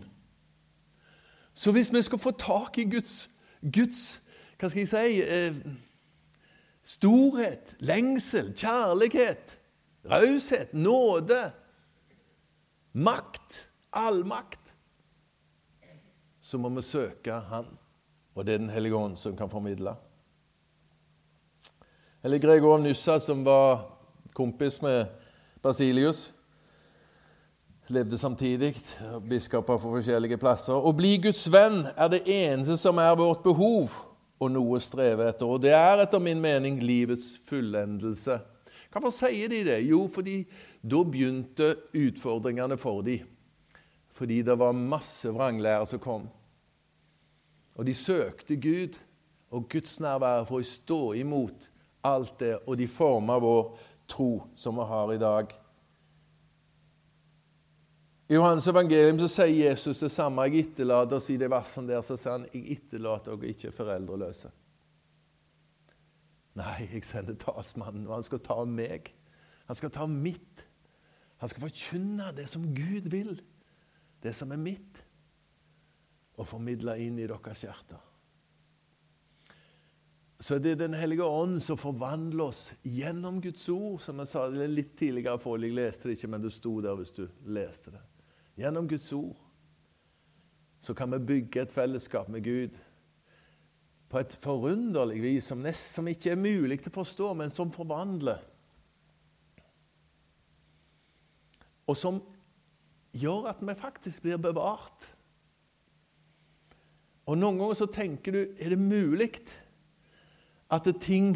Så 1.59 1.73
hvis 1.75 1.93
vi 1.93 2.03
skal 2.03 2.19
få 2.19 2.31
tak 2.31 2.79
i 2.79 2.85
Guds, 2.87 3.31
Guds 3.63 4.23
hva 4.59 4.69
skal 4.71 4.85
jeg 4.85 4.91
si 4.91 5.23
eh, 5.23 5.57
storhet, 6.87 7.73
lengsel, 7.83 8.53
kjærlighet, 8.55 9.57
raushet, 10.07 10.71
nåde, 10.75 11.41
makt, 12.95 13.59
allmakt, 13.91 14.75
så 16.43 16.59
må 16.63 16.71
vi 16.75 16.83
søke 16.83 17.41
Han. 17.51 17.67
Og 18.35 18.47
det 18.47 18.55
er 18.55 18.59
Den 18.59 18.71
hellige 18.71 18.95
ånd 18.95 19.17
som 19.19 19.37
kan 19.37 19.51
formidle. 19.51 19.97
Eller 22.23 22.39
Gregor 22.39 22.79
Nyssa, 22.79 23.19
som 23.19 23.45
var 23.45 23.99
kompis 24.35 24.83
med 24.83 25.07
Basilius 25.63 26.35
levde 27.91 28.19
samtidig, 28.19 28.75
biskoper 29.29 29.79
på 29.79 29.93
forskjellige 29.97 30.39
plasser. 30.41 30.77
Å 30.77 30.93
bli 30.97 31.17
Guds 31.23 31.47
venn 31.53 31.85
er 31.95 32.11
det 32.13 32.25
eneste 32.29 32.77
som 32.81 32.99
er 33.01 33.17
vårt 33.19 33.43
behov 33.47 33.95
og 34.39 34.53
noe 34.55 34.79
å 34.79 34.83
streve 34.83 35.29
etter. 35.31 35.49
Og 35.49 35.63
det 35.63 35.75
er 35.77 36.05
etter 36.05 36.23
min 36.23 36.41
mening 36.43 36.79
livets 36.83 37.35
fullendelse. 37.49 38.39
Hvorfor 38.93 39.13
sier 39.15 39.51
de 39.53 39.63
det? 39.67 39.81
Jo, 39.89 40.07
fordi 40.13 40.43
da 40.81 41.03
begynte 41.05 41.75
utfordringene 41.97 42.79
for 42.81 43.03
dem. 43.07 43.27
Fordi 44.15 44.41
det 44.43 44.57
var 44.59 44.75
masse 44.75 45.31
vranglærer 45.31 45.87
som 45.87 46.03
kom. 46.03 46.27
Og 47.79 47.87
de 47.87 47.95
søkte 47.95 48.57
Gud 48.59 48.99
og 49.55 49.69
Guds 49.71 50.01
nærvær 50.03 50.47
for 50.49 50.61
å 50.61 50.67
stå 50.67 51.03
imot 51.21 51.69
alt 52.09 52.39
det, 52.41 52.57
og 52.67 52.79
de 52.79 52.87
forma 52.91 53.39
vår 53.43 53.71
tro 54.11 54.33
som 54.59 54.79
vi 54.79 54.87
har 54.91 55.13
i 55.15 55.21
dag. 55.21 55.53
I 58.29 58.35
Johannes 58.37 58.67
evangelium 58.69 59.19
så 59.23 59.29
sier 59.33 59.71
Jesus 59.71 60.03
det 60.05 60.11
samme. 60.13 60.45
Jeg 60.51 60.67
etterlater 60.67 61.17
oss 61.17 61.31
i 61.33 61.39
det 61.41 61.49
versene 61.49 61.95
der, 61.95 62.03
så 62.05 62.17
sier 62.21 62.35
han 62.35 62.49
jeg 62.53 62.75
etterlater 62.77 63.39
dere 63.41 63.55
ikke 63.55 63.73
foreldreløse. 63.73 64.51
Nei, 66.59 66.89
jeg 66.91 67.07
sender 67.09 67.39
talsmannen, 67.41 68.05
og 68.09 68.19
han 68.19 68.27
skal 68.27 68.43
ta 68.45 68.59
av 68.61 68.69
meg. 68.69 69.09
Han 69.71 69.79
skal 69.79 69.93
ta 69.95 70.05
av 70.05 70.13
mitt. 70.13 70.67
Han 71.41 71.49
skal 71.49 71.65
forkynne 71.69 72.33
det 72.37 72.49
som 72.53 72.67
Gud 72.75 73.09
vil, 73.15 73.39
det 74.21 74.35
som 74.37 74.53
er 74.53 74.61
mitt, 74.61 75.01
og 76.37 76.51
formidle 76.51 76.99
inn 77.01 77.17
i 77.23 77.31
deres 77.31 77.65
hjerter. 77.65 78.03
Så 80.39 80.61
det 80.63 80.77
er 80.77 80.85
Den 80.85 80.95
hellige 80.95 81.25
ånd 81.25 81.63
som 81.63 81.81
forvandler 81.81 82.45
oss 82.45 82.75
gjennom 82.85 83.41
Guds 83.43 83.65
ord. 83.73 83.99
Som 84.05 84.21
jeg 84.23 84.31
sa 84.31 84.45
litt 84.49 84.95
tidligere, 84.99 85.41
for 85.43 85.59
jeg 85.59 85.75
leste 85.75 86.11
det 86.11 86.19
ikke, 86.19 86.31
men 86.31 86.45
det 86.45 86.55
sto 86.55 86.77
der 86.85 86.95
hvis 86.99 87.17
du 87.17 87.25
leste 87.49 87.97
det. 87.97 88.05
Gjennom 88.59 88.89
Guds 88.91 89.13
ord 89.13 89.37
så 90.79 90.95
kan 90.95 91.11
vi 91.11 91.19
bygge 91.19 91.63
et 91.63 91.73
fellesskap 91.75 92.29
med 92.31 92.45
Gud 92.45 92.79
på 94.09 94.19
et 94.19 94.35
forunderlig 94.41 95.19
vis 95.23 95.51
som, 95.51 95.61
nest, 95.63 95.93
som 95.95 96.07
ikke 96.09 96.33
er 96.33 96.41
mulig 96.41 96.79
til 96.81 96.93
å 96.93 96.97
forstå, 96.97 97.33
men 97.37 97.53
som 97.53 97.71
forvandler. 97.75 98.41
Og 101.89 101.97
som 101.99 102.23
gjør 103.13 103.51
at 103.53 103.61
vi 103.61 103.77
faktisk 103.77 104.25
blir 104.25 104.41
bevart. 104.41 105.07
Og 107.29 107.37
Noen 107.37 107.61
ganger 107.61 107.79
så 107.79 107.91
tenker 107.93 108.35
du 108.35 108.41
er 108.57 108.73
det 108.73 108.81
mulig 108.81 109.31
at 110.73 110.89
ting, 111.03 111.35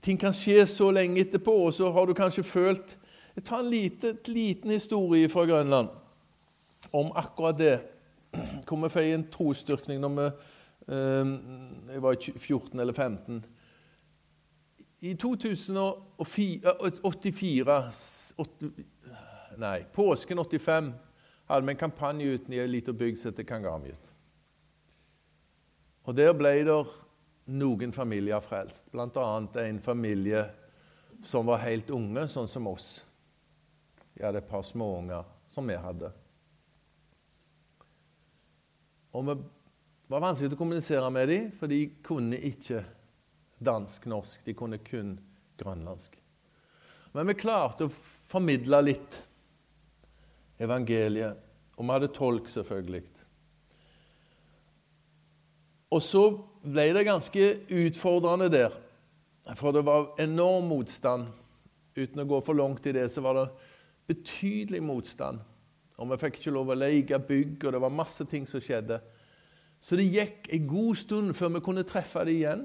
ting 0.00 0.18
kan 0.20 0.34
skje 0.36 0.64
så 0.70 0.90
lenge 0.94 1.20
etterpå, 1.20 1.52
og 1.66 1.74
så 1.76 1.90
har 1.92 2.08
du 2.08 2.16
kanskje 2.16 2.46
følt 2.46 2.96
jeg 3.34 3.44
tar 3.44 3.60
en 3.60 3.70
lite, 3.70 4.16
liten 4.26 4.70
historie 4.70 5.28
fra 5.28 5.44
Grønland 5.48 5.88
om 6.92 7.12
akkurat 7.14 7.58
det. 7.58 7.80
Hvor 8.66 8.76
vi 8.80 8.88
fikk 8.88 9.12
en 9.12 9.30
trosstyrkning 9.32 10.00
når 10.00 10.08
vi 10.16 10.22
eh, 10.88 11.26
Jeg 11.92 12.02
var 12.02 12.16
14 12.38 12.80
eller 12.80 12.92
15. 12.92 13.44
I 15.02 15.14
2084 15.14 17.92
Nei, 19.58 19.84
påsken 19.92 20.38
85 20.38 20.92
hadde 21.48 21.66
vi 21.66 21.72
en 21.72 21.76
kampanje 21.76 22.34
uten 22.34 22.54
i 22.54 22.60
ei 22.62 22.68
lita 22.70 22.92
bygd 22.96 23.18
som 23.20 23.32
heter 23.32 23.44
Kangamjut. 23.44 24.12
Og 26.04 26.16
Der 26.16 26.32
ble 26.32 26.64
det 26.64 26.78
noen 27.46 27.92
familier 27.92 28.40
frelst, 28.40 28.90
bl.a. 28.92 29.46
en 29.60 29.80
familie 29.80 30.44
som 31.24 31.46
var 31.46 31.58
helt 31.66 31.90
unge, 31.90 32.28
sånn 32.30 32.48
som 32.48 32.66
oss. 32.70 33.04
Jeg 34.16 34.26
hadde 34.26 34.42
et 34.42 34.50
par 34.50 34.64
småunger 34.66 35.26
som 35.50 35.68
vi 35.68 35.76
hadde. 35.76 36.12
Og 39.12 39.26
Det 39.28 39.38
var 40.08 40.26
vanskelig 40.26 40.52
å 40.52 40.60
kommunisere 40.60 41.08
med 41.12 41.28
dem, 41.28 41.52
for 41.56 41.70
de 41.72 41.86
kunne 42.04 42.36
ikke 42.36 42.82
dansk-norsk. 43.64 44.42
De 44.44 44.54
kunne 44.56 44.80
kun 44.84 45.14
grønlandsk. 45.60 46.18
Men 47.12 47.28
vi 47.28 47.36
klarte 47.40 47.86
å 47.88 47.92
formidle 47.92 48.80
litt 48.84 49.18
evangeliet. 50.60 51.40
Og 51.76 51.86
vi 51.86 51.94
hadde 51.94 52.12
tolk, 52.12 52.48
selvfølgelig. 52.52 53.04
Og 55.92 56.00
så 56.00 56.22
ble 56.62 56.86
det 56.96 57.04
ganske 57.04 57.48
utfordrende 57.68 58.48
der, 58.52 58.76
for 59.58 59.74
det 59.74 59.82
var 59.84 60.12
enorm 60.22 60.70
motstand. 60.72 61.28
Uten 61.92 62.22
å 62.22 62.28
gå 62.28 62.38
for 62.44 62.56
langt 62.56 62.86
i 62.88 62.94
det, 62.96 63.10
så 63.12 63.20
var 63.24 63.36
det 63.36 63.48
betydelig 64.10 64.82
motstand. 64.84 65.40
Og 66.00 66.10
vi 66.10 66.18
fikk 66.22 66.40
ikke 66.40 66.54
lov 66.54 66.72
å 66.72 66.78
leie 66.78 67.18
bygg, 67.18 67.66
og 67.66 67.74
det 67.74 67.82
var 67.84 67.94
masse 67.94 68.26
ting 68.28 68.46
som 68.48 68.62
skjedde. 68.62 68.98
Så 69.82 69.98
det 69.98 70.08
gikk 70.10 70.48
en 70.54 70.70
god 70.70 70.98
stund 70.98 71.34
før 71.38 71.56
vi 71.56 71.64
kunne 71.66 71.86
treffe 71.86 72.22
dem 72.26 72.36
igjen. 72.36 72.64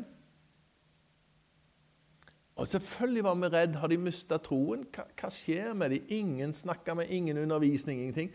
Og 2.57 2.69
selvfølgelig 2.69 3.23
var 3.25 3.35
vi 3.37 3.49
redd. 3.53 3.75
Har 3.77 3.91
de 3.91 3.99
mista 4.01 4.39
troen? 4.41 4.87
Hva, 4.93 5.05
hva, 5.19 5.29
skjer 5.33 5.75
med 5.77 5.93
dem? 5.93 6.15
Ingen 6.17 6.55
snakker 6.57 6.97
med 6.97 7.13
ingen 7.13 7.37
undervisning, 7.37 8.01
ingenting. 8.01 8.31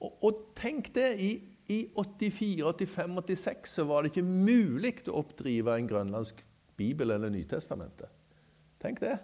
Og, 0.00 0.16
og 0.24 0.40
tenk 0.56 0.94
det, 0.96 1.10
i 1.20 1.34
i 1.68 1.88
84, 1.94 2.62
85, 2.62 3.16
86 3.26 3.70
så 3.70 3.84
var 3.84 4.02
det 4.02 4.12
ikke 4.12 4.26
mulig 4.26 4.92
å 5.10 5.18
oppdrive 5.18 5.74
en 5.74 5.88
grønlandsk 5.90 6.42
bibel 6.78 7.10
eller 7.10 7.32
Nytestamentet. 7.32 8.10
Tenk 8.82 9.00
det. 9.02 9.16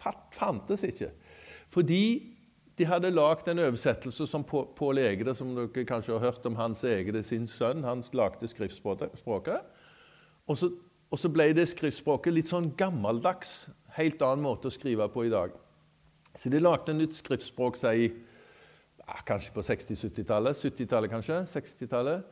Fantes 0.00 0.84
ikke. 0.86 1.10
Fordi 1.68 2.02
de 2.80 2.86
hadde 2.88 3.10
lagd 3.12 3.48
en 3.50 3.60
oversettelse 3.60 4.24
som 4.28 4.44
Pål 4.46 5.02
Egede, 5.02 5.34
som 5.36 5.52
dere 5.52 5.84
kanskje 5.88 6.14
har 6.14 6.30
hørt 6.30 6.46
om 6.48 6.56
Hans 6.56 6.80
Egede, 6.88 7.20
sin 7.26 7.44
sønn. 7.50 7.84
Han 7.84 8.00
lagde 8.16 8.48
skriftspråket. 8.48 9.58
Og 10.48 10.56
så, 10.56 10.70
og 11.12 11.20
så 11.20 11.28
ble 11.32 11.50
det 11.56 11.66
skriftspråket 11.68 12.32
litt 12.32 12.48
sånn 12.48 12.70
gammeldags. 12.80 13.68
Helt 13.98 14.24
annen 14.24 14.46
måte 14.46 14.70
å 14.70 14.72
skrive 14.72 15.10
på 15.12 15.26
i 15.28 15.32
dag. 15.32 15.52
Så 16.32 16.48
de 16.48 16.62
lagde 16.62 16.94
nytt 16.96 17.18
skriftspråk 17.18 17.76
seg 17.76 18.00
i 18.00 18.08
ja, 18.08 19.20
kanskje 19.28 19.52
på 19.58 19.64
60-70-tallet. 19.66 20.56
70-tallet, 20.56 21.12
kanskje. 21.12 21.40
60-tallet. 21.52 22.28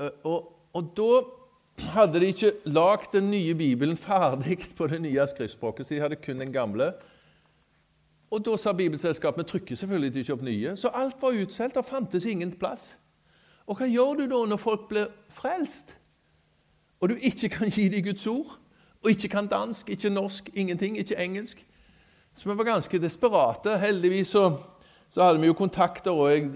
Eh, 0.00 0.12
og, 0.30 0.52
og, 0.72 0.92
da 0.96 1.90
hadde 1.92 2.22
de 2.22 2.30
ikke 2.32 2.54
lagd 2.72 3.12
den 3.18 3.28
nye 3.34 3.52
Bibelen 3.58 4.00
ferdig 4.00 4.62
på 4.78 4.88
det 4.88 5.02
nye 5.04 5.28
skriftspråket, 5.28 5.84
så 5.84 5.98
de 5.98 6.06
hadde 6.06 6.22
kun 6.24 6.40
den 6.40 6.56
gamle. 6.56 6.94
Og 8.34 8.42
da 8.42 8.56
sa 8.58 8.72
Bibelselskapet 8.74 9.44
vi 9.44 9.48
trykker 9.48 9.78
selvfølgelig 9.78 10.24
ikke 10.24 10.34
opp 10.34 10.42
nye. 10.42 10.74
Så 10.76 10.90
alt 10.90 11.22
var 11.22 11.36
utsolgt, 11.38 11.76
og 11.78 11.86
fantes 11.86 12.26
ingen 12.26 12.52
plass. 12.58 12.96
Og 13.66 13.78
hva 13.78 13.86
gjør 13.88 14.18
du 14.18 14.24
da 14.28 14.40
når 14.50 14.60
folk 14.60 14.88
blir 14.90 15.06
frelst, 15.32 15.94
og 17.00 17.12
du 17.12 17.16
ikke 17.20 17.48
kan 17.52 17.70
gi 17.70 17.88
dem 17.92 18.04
Guds 18.04 18.26
ord, 18.26 18.58
og 19.04 19.10
ikke 19.10 19.28
kan 19.28 19.46
dansk, 19.46 19.90
ikke 19.90 20.10
norsk, 20.10 20.50
ingenting, 20.54 20.98
ikke 20.98 21.20
engelsk? 21.20 21.66
Så 22.34 22.50
vi 22.50 22.58
var 22.58 22.66
ganske 22.66 22.98
desperate. 22.98 23.78
Heldigvis 23.78 24.34
så 24.34 24.48
så 25.14 25.22
hadde 25.22 25.38
vi 25.38 25.46
jo 25.46 25.54
kontakter, 25.54 26.10
og 26.10 26.30
jeg, 26.32 26.48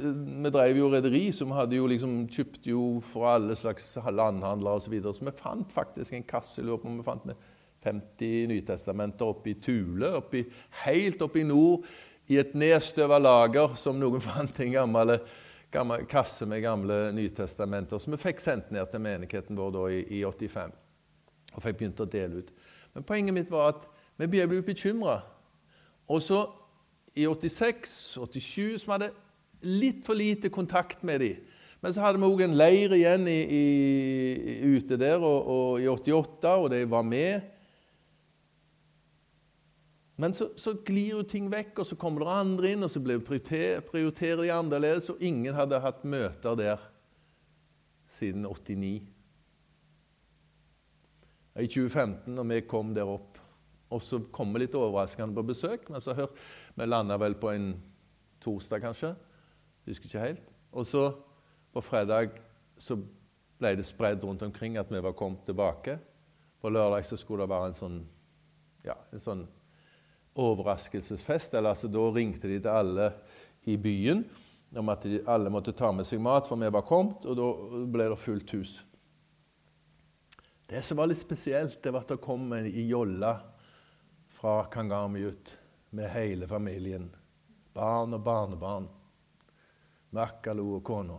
vi 0.43 0.51
drev 0.51 0.81
jo 0.81 0.89
rederi, 0.91 1.29
som 1.31 1.53
hadde 1.55 1.77
jo 1.77 1.87
liksom 1.87 2.25
kjøpt 2.33 2.65
jo 2.67 2.87
fra 3.07 3.37
alle 3.37 3.55
slags 3.55 3.93
landhandlere 4.03 4.81
osv. 4.81 4.97
Så, 5.05 5.13
så 5.15 5.29
vi 5.29 5.35
fant 5.39 5.71
faktisk 5.73 6.17
en 6.17 6.27
kasse 6.27 6.65
lurer 6.67 6.81
på 6.83 6.91
om 6.91 6.97
vi 6.99 7.07
fant 7.07 7.29
med 7.29 7.39
50 7.85 8.47
Nytestamenter 8.51 9.31
oppe 9.31 9.53
i 9.53 9.59
Tule, 9.63 10.11
oppi, 10.19 10.45
helt 10.85 11.23
oppe 11.23 11.43
i 11.43 11.47
nord, 11.47 11.87
i 12.29 12.37
et 12.41 12.57
nedstøva 12.59 13.21
lager 13.21 13.77
som 13.81 13.99
noen 14.01 14.23
fant 14.29 14.61
i 14.61 14.69
en 14.69 14.75
gammel, 14.75 15.15
gammel 15.73 16.05
kasse 16.11 16.49
med 16.49 16.65
gamle 16.65 17.09
Nytestamenter, 17.17 18.03
som 18.03 18.17
vi 18.17 18.21
fikk 18.21 18.43
sendt 18.45 18.73
ned 18.75 18.91
til 18.93 19.05
menigheten 19.05 19.59
vår 19.59 19.75
da 19.77 19.87
i, 19.95 20.03
i 20.19 20.25
85. 20.27 20.75
Og 21.55 21.65
fikk 21.65 21.81
begynt 21.81 22.05
å 22.05 22.11
dele 22.11 22.43
ut. 22.43 22.53
Men 22.95 23.07
poenget 23.07 23.37
mitt 23.37 23.53
var 23.53 23.73
at 23.73 23.89
vi 24.19 24.27
ble 24.31 24.63
bekymra. 24.67 25.21
Og 26.09 26.23
så 26.25 26.43
i 27.19 27.27
86-87 27.27 28.79
som 28.83 28.95
hadde 28.95 29.13
litt 29.63 30.05
for 30.07 30.19
lite 30.19 30.51
kontakt 30.53 31.03
med 31.07 31.23
dem. 31.23 31.45
Men 31.81 31.95
så 31.95 32.03
hadde 32.03 32.19
vi 32.19 32.27
òg 32.27 32.43
en 32.43 32.57
leir 32.59 32.95
igjen 32.97 33.29
i, 33.31 33.39
i, 33.55 33.63
ute 34.75 34.99
der 34.99 35.23
og, 35.23 35.47
og 35.47 35.83
i 35.83 35.87
88, 35.87 36.55
og 36.59 36.73
de 36.73 36.83
var 36.91 37.05
med. 37.07 37.47
Men 40.19 40.35
så, 40.35 40.49
så, 40.59 40.73
glir 40.83 41.13
jo 41.13 41.23
ting 41.23 41.47
vekk, 41.51 41.77
og 41.79 41.87
så 41.87 41.97
kommer 41.99 42.25
det 42.25 42.33
andre 42.35 42.71
inn, 42.75 42.83
og 42.83 42.91
så 42.91 42.99
prioriterer, 42.99 43.85
prioriterer 43.87 44.41
de 44.43 44.51
annerledes, 44.51 45.13
og 45.13 45.21
ingen 45.23 45.55
hadde 45.55 45.79
hatt 45.79 46.01
møter 46.03 46.57
der 46.59 46.83
siden 48.11 48.43
89. 48.49 48.97
I 51.59 51.67
2015, 51.71 52.35
når 52.35 52.49
vi 52.51 52.59
kom 52.67 52.91
der 52.97 53.07
opp, 53.11 53.39
og 53.95 54.03
så 54.03 54.19
kom 54.35 54.51
vi 54.55 54.65
litt 54.65 54.75
overraskende 54.75 55.39
på 55.39 55.45
besøk, 55.53 55.87
men 55.91 56.03
så 56.03 56.17
hør, 56.19 56.35
vi 56.75 56.89
landa 56.89 57.17
vel 57.23 57.39
på 57.39 57.53
en 57.55 57.69
torsdag, 58.43 58.83
kanskje. 58.83 59.13
Husker 59.87 60.11
ikke 60.11 60.25
helt. 60.25 60.51
Og 60.75 60.87
så 60.87 61.05
på 61.73 61.83
fredag 61.83 62.35
så 62.79 62.99
ble 63.59 63.73
det 63.79 63.87
spredd 63.87 64.27
rundt 64.27 64.43
omkring 64.43 64.81
at 64.83 64.91
vi 64.91 65.03
var 65.03 65.15
kommet 65.19 65.47
tilbake. 65.47 65.95
På 66.59 66.75
lørdag 66.75 67.07
så 67.07 67.17
skulle 67.19 67.47
det 67.47 67.55
være 67.55 67.71
en 67.71 67.79
sånn, 67.79 68.03
ja, 68.83 68.99
en 69.15 69.23
sånn 69.23 69.47
overraskelsesfest. 70.39 71.55
eller 71.55 71.75
altså 71.75 71.89
Da 71.89 72.05
ringte 72.15 72.49
de 72.49 72.61
til 72.61 72.71
alle 72.71 73.13
i 73.67 73.77
byen 73.77 74.25
om 74.77 74.89
at 74.93 75.03
de, 75.03 75.23
alle 75.27 75.51
måtte 75.51 75.73
ta 75.73 75.91
med 75.93 76.07
seg 76.07 76.21
mat, 76.21 76.47
for 76.47 76.61
vi 76.61 76.69
var 76.73 76.85
kommet, 76.87 77.25
og 77.25 77.37
da 77.39 77.85
ble 77.89 78.11
det 78.13 78.19
fullt 78.21 78.53
hus. 78.53 78.75
Det 80.69 80.83
som 80.85 81.01
var 81.01 81.09
litt 81.09 81.21
spesielt, 81.23 81.79
det 81.83 81.93
var 81.95 82.05
at 82.05 82.13
det 82.13 82.21
kom 82.21 82.51
en 82.53 82.67
i 82.69 82.85
jolla 82.91 83.33
fra 84.29 84.67
Kangarmiut 84.69 85.55
med 85.97 86.11
hele 86.13 86.47
familien. 86.47 87.09
Barn 87.73 88.13
og 88.13 88.21
barnebarn. 88.21 88.91
Makkalo 90.13 90.67
og 90.77 90.85
kona. 90.85 91.17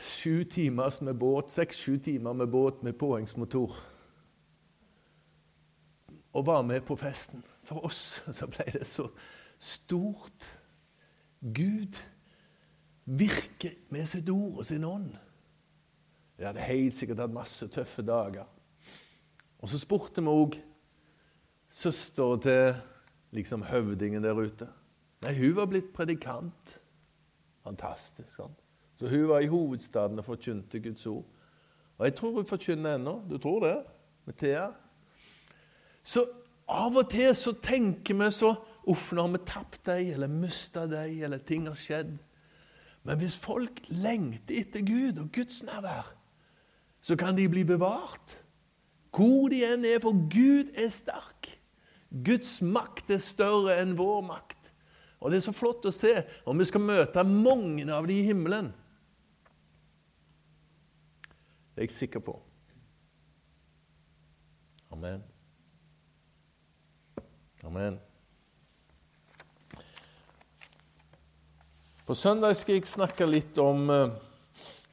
Sju 0.00 0.44
timer 0.48 0.96
med 1.04 1.20
båt, 1.20 1.52
seks-sju 1.52 1.98
timer 2.00 2.32
med 2.32 2.48
båt 2.48 2.82
med 2.82 2.96
påhengsmotor. 2.98 3.76
Og 6.32 6.46
var 6.46 6.62
med 6.62 6.80
på 6.86 6.96
festen. 6.96 7.44
For 7.66 7.84
oss 7.84 8.20
så 8.38 8.48
ble 8.50 8.66
det 8.72 8.86
så 8.86 9.08
stort. 9.58 10.46
Gud 11.40 11.98
virker 13.04 13.74
med 13.90 14.06
sitt 14.06 14.28
ord 14.30 14.60
og 14.60 14.66
sin 14.66 14.84
ånd. 14.84 15.12
Vi 16.36 16.46
hadde 16.46 16.64
helt 16.64 16.94
sikkert 16.96 17.20
hatt 17.20 17.32
masse 17.34 17.68
tøffe 17.68 18.02
dager. 18.06 18.46
Og 19.60 19.68
så 19.68 19.80
spurte 19.80 20.22
vi 20.24 20.32
òg 20.32 20.56
søstera 21.70 22.38
til 22.40 22.78
liksom 23.36 23.66
høvdingen 23.68 24.24
der 24.24 24.38
ute. 24.38 24.68
Nei, 25.20 25.34
hun 25.36 25.56
var 25.58 25.68
blitt 25.68 25.92
predikant. 25.92 26.78
Fantastisk. 27.64 28.30
sånn. 28.32 28.54
Så 28.96 29.08
hun 29.08 29.28
var 29.28 29.44
i 29.44 29.50
hovedstaden 29.52 30.18
og 30.20 30.26
forkynte 30.26 30.80
Guds 30.80 31.06
ord. 31.06 31.26
Og 31.98 32.06
jeg 32.08 32.14
tror 32.16 32.38
hun 32.38 32.48
forkynner 32.48 32.96
ennå. 32.96 33.18
Du 33.28 33.36
tror 33.38 33.60
det? 33.64 33.76
Med 34.24 34.38
Thea? 34.40 34.70
Så 36.10 36.24
av 36.70 36.96
og 36.98 37.10
til 37.12 37.30
så 37.38 37.54
tenker 37.62 38.18
vi 38.18 38.32
så 38.34 38.54
Uff, 38.90 39.10
nå 39.12 39.26
har 39.26 39.34
vi 39.34 39.38
tapt 39.46 39.82
deg, 39.86 40.14
eller 40.16 40.30
mista 40.32 40.86
deg, 40.88 41.18
eller 41.22 41.42
ting 41.46 41.66
har 41.68 41.76
skjedd. 41.78 42.14
Men 43.04 43.18
hvis 43.20 43.36
folk 43.38 43.82
lengter 43.92 44.56
etter 44.56 44.82
Gud 44.88 45.20
og 45.20 45.28
Guds 45.36 45.60
nærvær, 45.68 46.08
så 47.04 47.14
kan 47.20 47.36
de 47.36 47.44
bli 47.52 47.62
bevart. 47.68 48.38
Hvor 49.12 49.52
de 49.52 49.60
enn 49.68 49.84
er, 49.84 50.00
for 50.02 50.16
Gud 50.32 50.72
er 50.80 50.88
sterk. 50.90 51.52
Guds 52.10 52.56
makt 52.64 53.12
er 53.14 53.22
større 53.22 53.76
enn 53.82 53.94
vår 54.00 54.24
makt. 54.26 54.72
Og 55.20 55.30
Det 55.30 55.38
er 55.38 55.46
så 55.50 55.54
flott 55.54 55.86
å 55.86 55.92
se, 55.94 56.14
og 56.48 56.56
vi 56.58 56.66
skal 56.66 56.82
møte 56.82 57.24
mange 57.28 57.84
av 57.92 58.08
de 58.08 58.16
i 58.16 58.28
himmelen. 58.32 58.72
Det 61.76 61.84
er 61.84 61.86
jeg 61.86 61.98
sikker 62.00 62.24
på. 62.24 62.40
Amen. 64.90 65.29
Amen. 67.64 67.98
På 72.06 72.14
søndag 72.14 72.56
skal 72.56 72.78
jeg 72.78 72.86
snakke 72.88 73.26
litt 73.28 73.58
om 73.60 73.90
eh, 73.92 74.14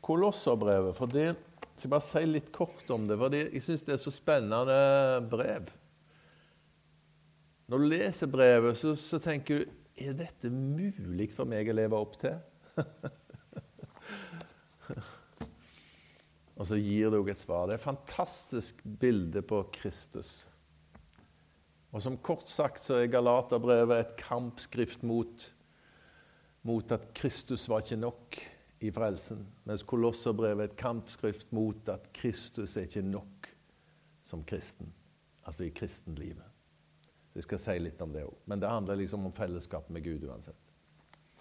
Kolosserbrevet. 0.03 0.95
For 0.97 1.07
det 1.09 1.35
skal 1.77 1.93
bare 1.93 2.05
si 2.05 2.25
litt 2.27 2.51
kort 2.53 2.91
om 2.93 3.07
det, 3.07 3.17
for 3.19 3.33
jeg 3.33 3.63
syns 3.63 3.85
det 3.87 3.93
er 3.95 4.01
så 4.01 4.11
spennende 4.13 4.77
brev. 5.31 5.71
Når 7.67 7.77
du 7.79 7.85
leser 7.91 8.27
brevet, 8.31 8.77
så, 8.79 8.95
så 8.99 9.19
tenker 9.23 9.59
du 9.59 9.65
er 9.97 10.13
dette 10.17 10.49
mulig 10.53 11.31
for 11.33 11.45
meg 11.49 11.69
å 11.71 11.75
leve 11.77 11.97
opp 11.97 12.19
til? 12.21 12.37
Og 16.57 16.65
så 16.69 16.75
gir 16.79 17.09
det 17.13 17.19
òg 17.21 17.29
et 17.31 17.39
svar. 17.39 17.65
Det 17.67 17.73
er 17.75 17.79
et 17.81 17.89
fantastisk 17.89 18.73
bilde 19.01 19.41
på 19.45 19.63
Kristus. 19.73 20.45
Og 21.97 22.03
som 22.05 22.19
kort 22.21 22.45
sagt 22.45 22.83
så 22.85 22.99
er 23.01 23.09
Galaterbrevet 23.09 23.97
et 23.97 24.11
kampskrift 24.19 25.01
mot, 25.07 25.47
mot 26.61 26.91
at 26.93 27.07
Kristus 27.17 27.63
var 27.71 27.81
ikke 27.81 27.97
nok 27.97 28.37
i 28.85 28.91
frelsen, 28.93 29.39
mens 29.65 29.81
Kolosserbrevet 29.81 30.61
er 30.61 30.69
et 30.69 30.77
kampskrift 30.77 31.49
mot 31.57 31.89
at 31.89 32.05
Kristus 32.13 32.75
er 32.77 32.85
ikke 32.85 33.01
nok 33.01 33.49
som 34.21 34.43
kristen, 34.45 34.91
altså 35.41 35.65
i 35.65 35.73
kristenlivet. 35.73 36.45
Jeg 37.33 37.47
skal 37.47 37.63
si 37.63 37.77
litt 37.81 38.01
om 38.05 38.13
det 38.13 38.27
òg. 38.27 38.37
Men 38.45 38.61
det 38.61 38.69
handler 38.69 39.01
liksom 39.01 39.25
om 39.25 39.33
fellesskap 39.33 39.89
med 39.89 40.05
Gud 40.05 40.29
uansett. 40.29 40.66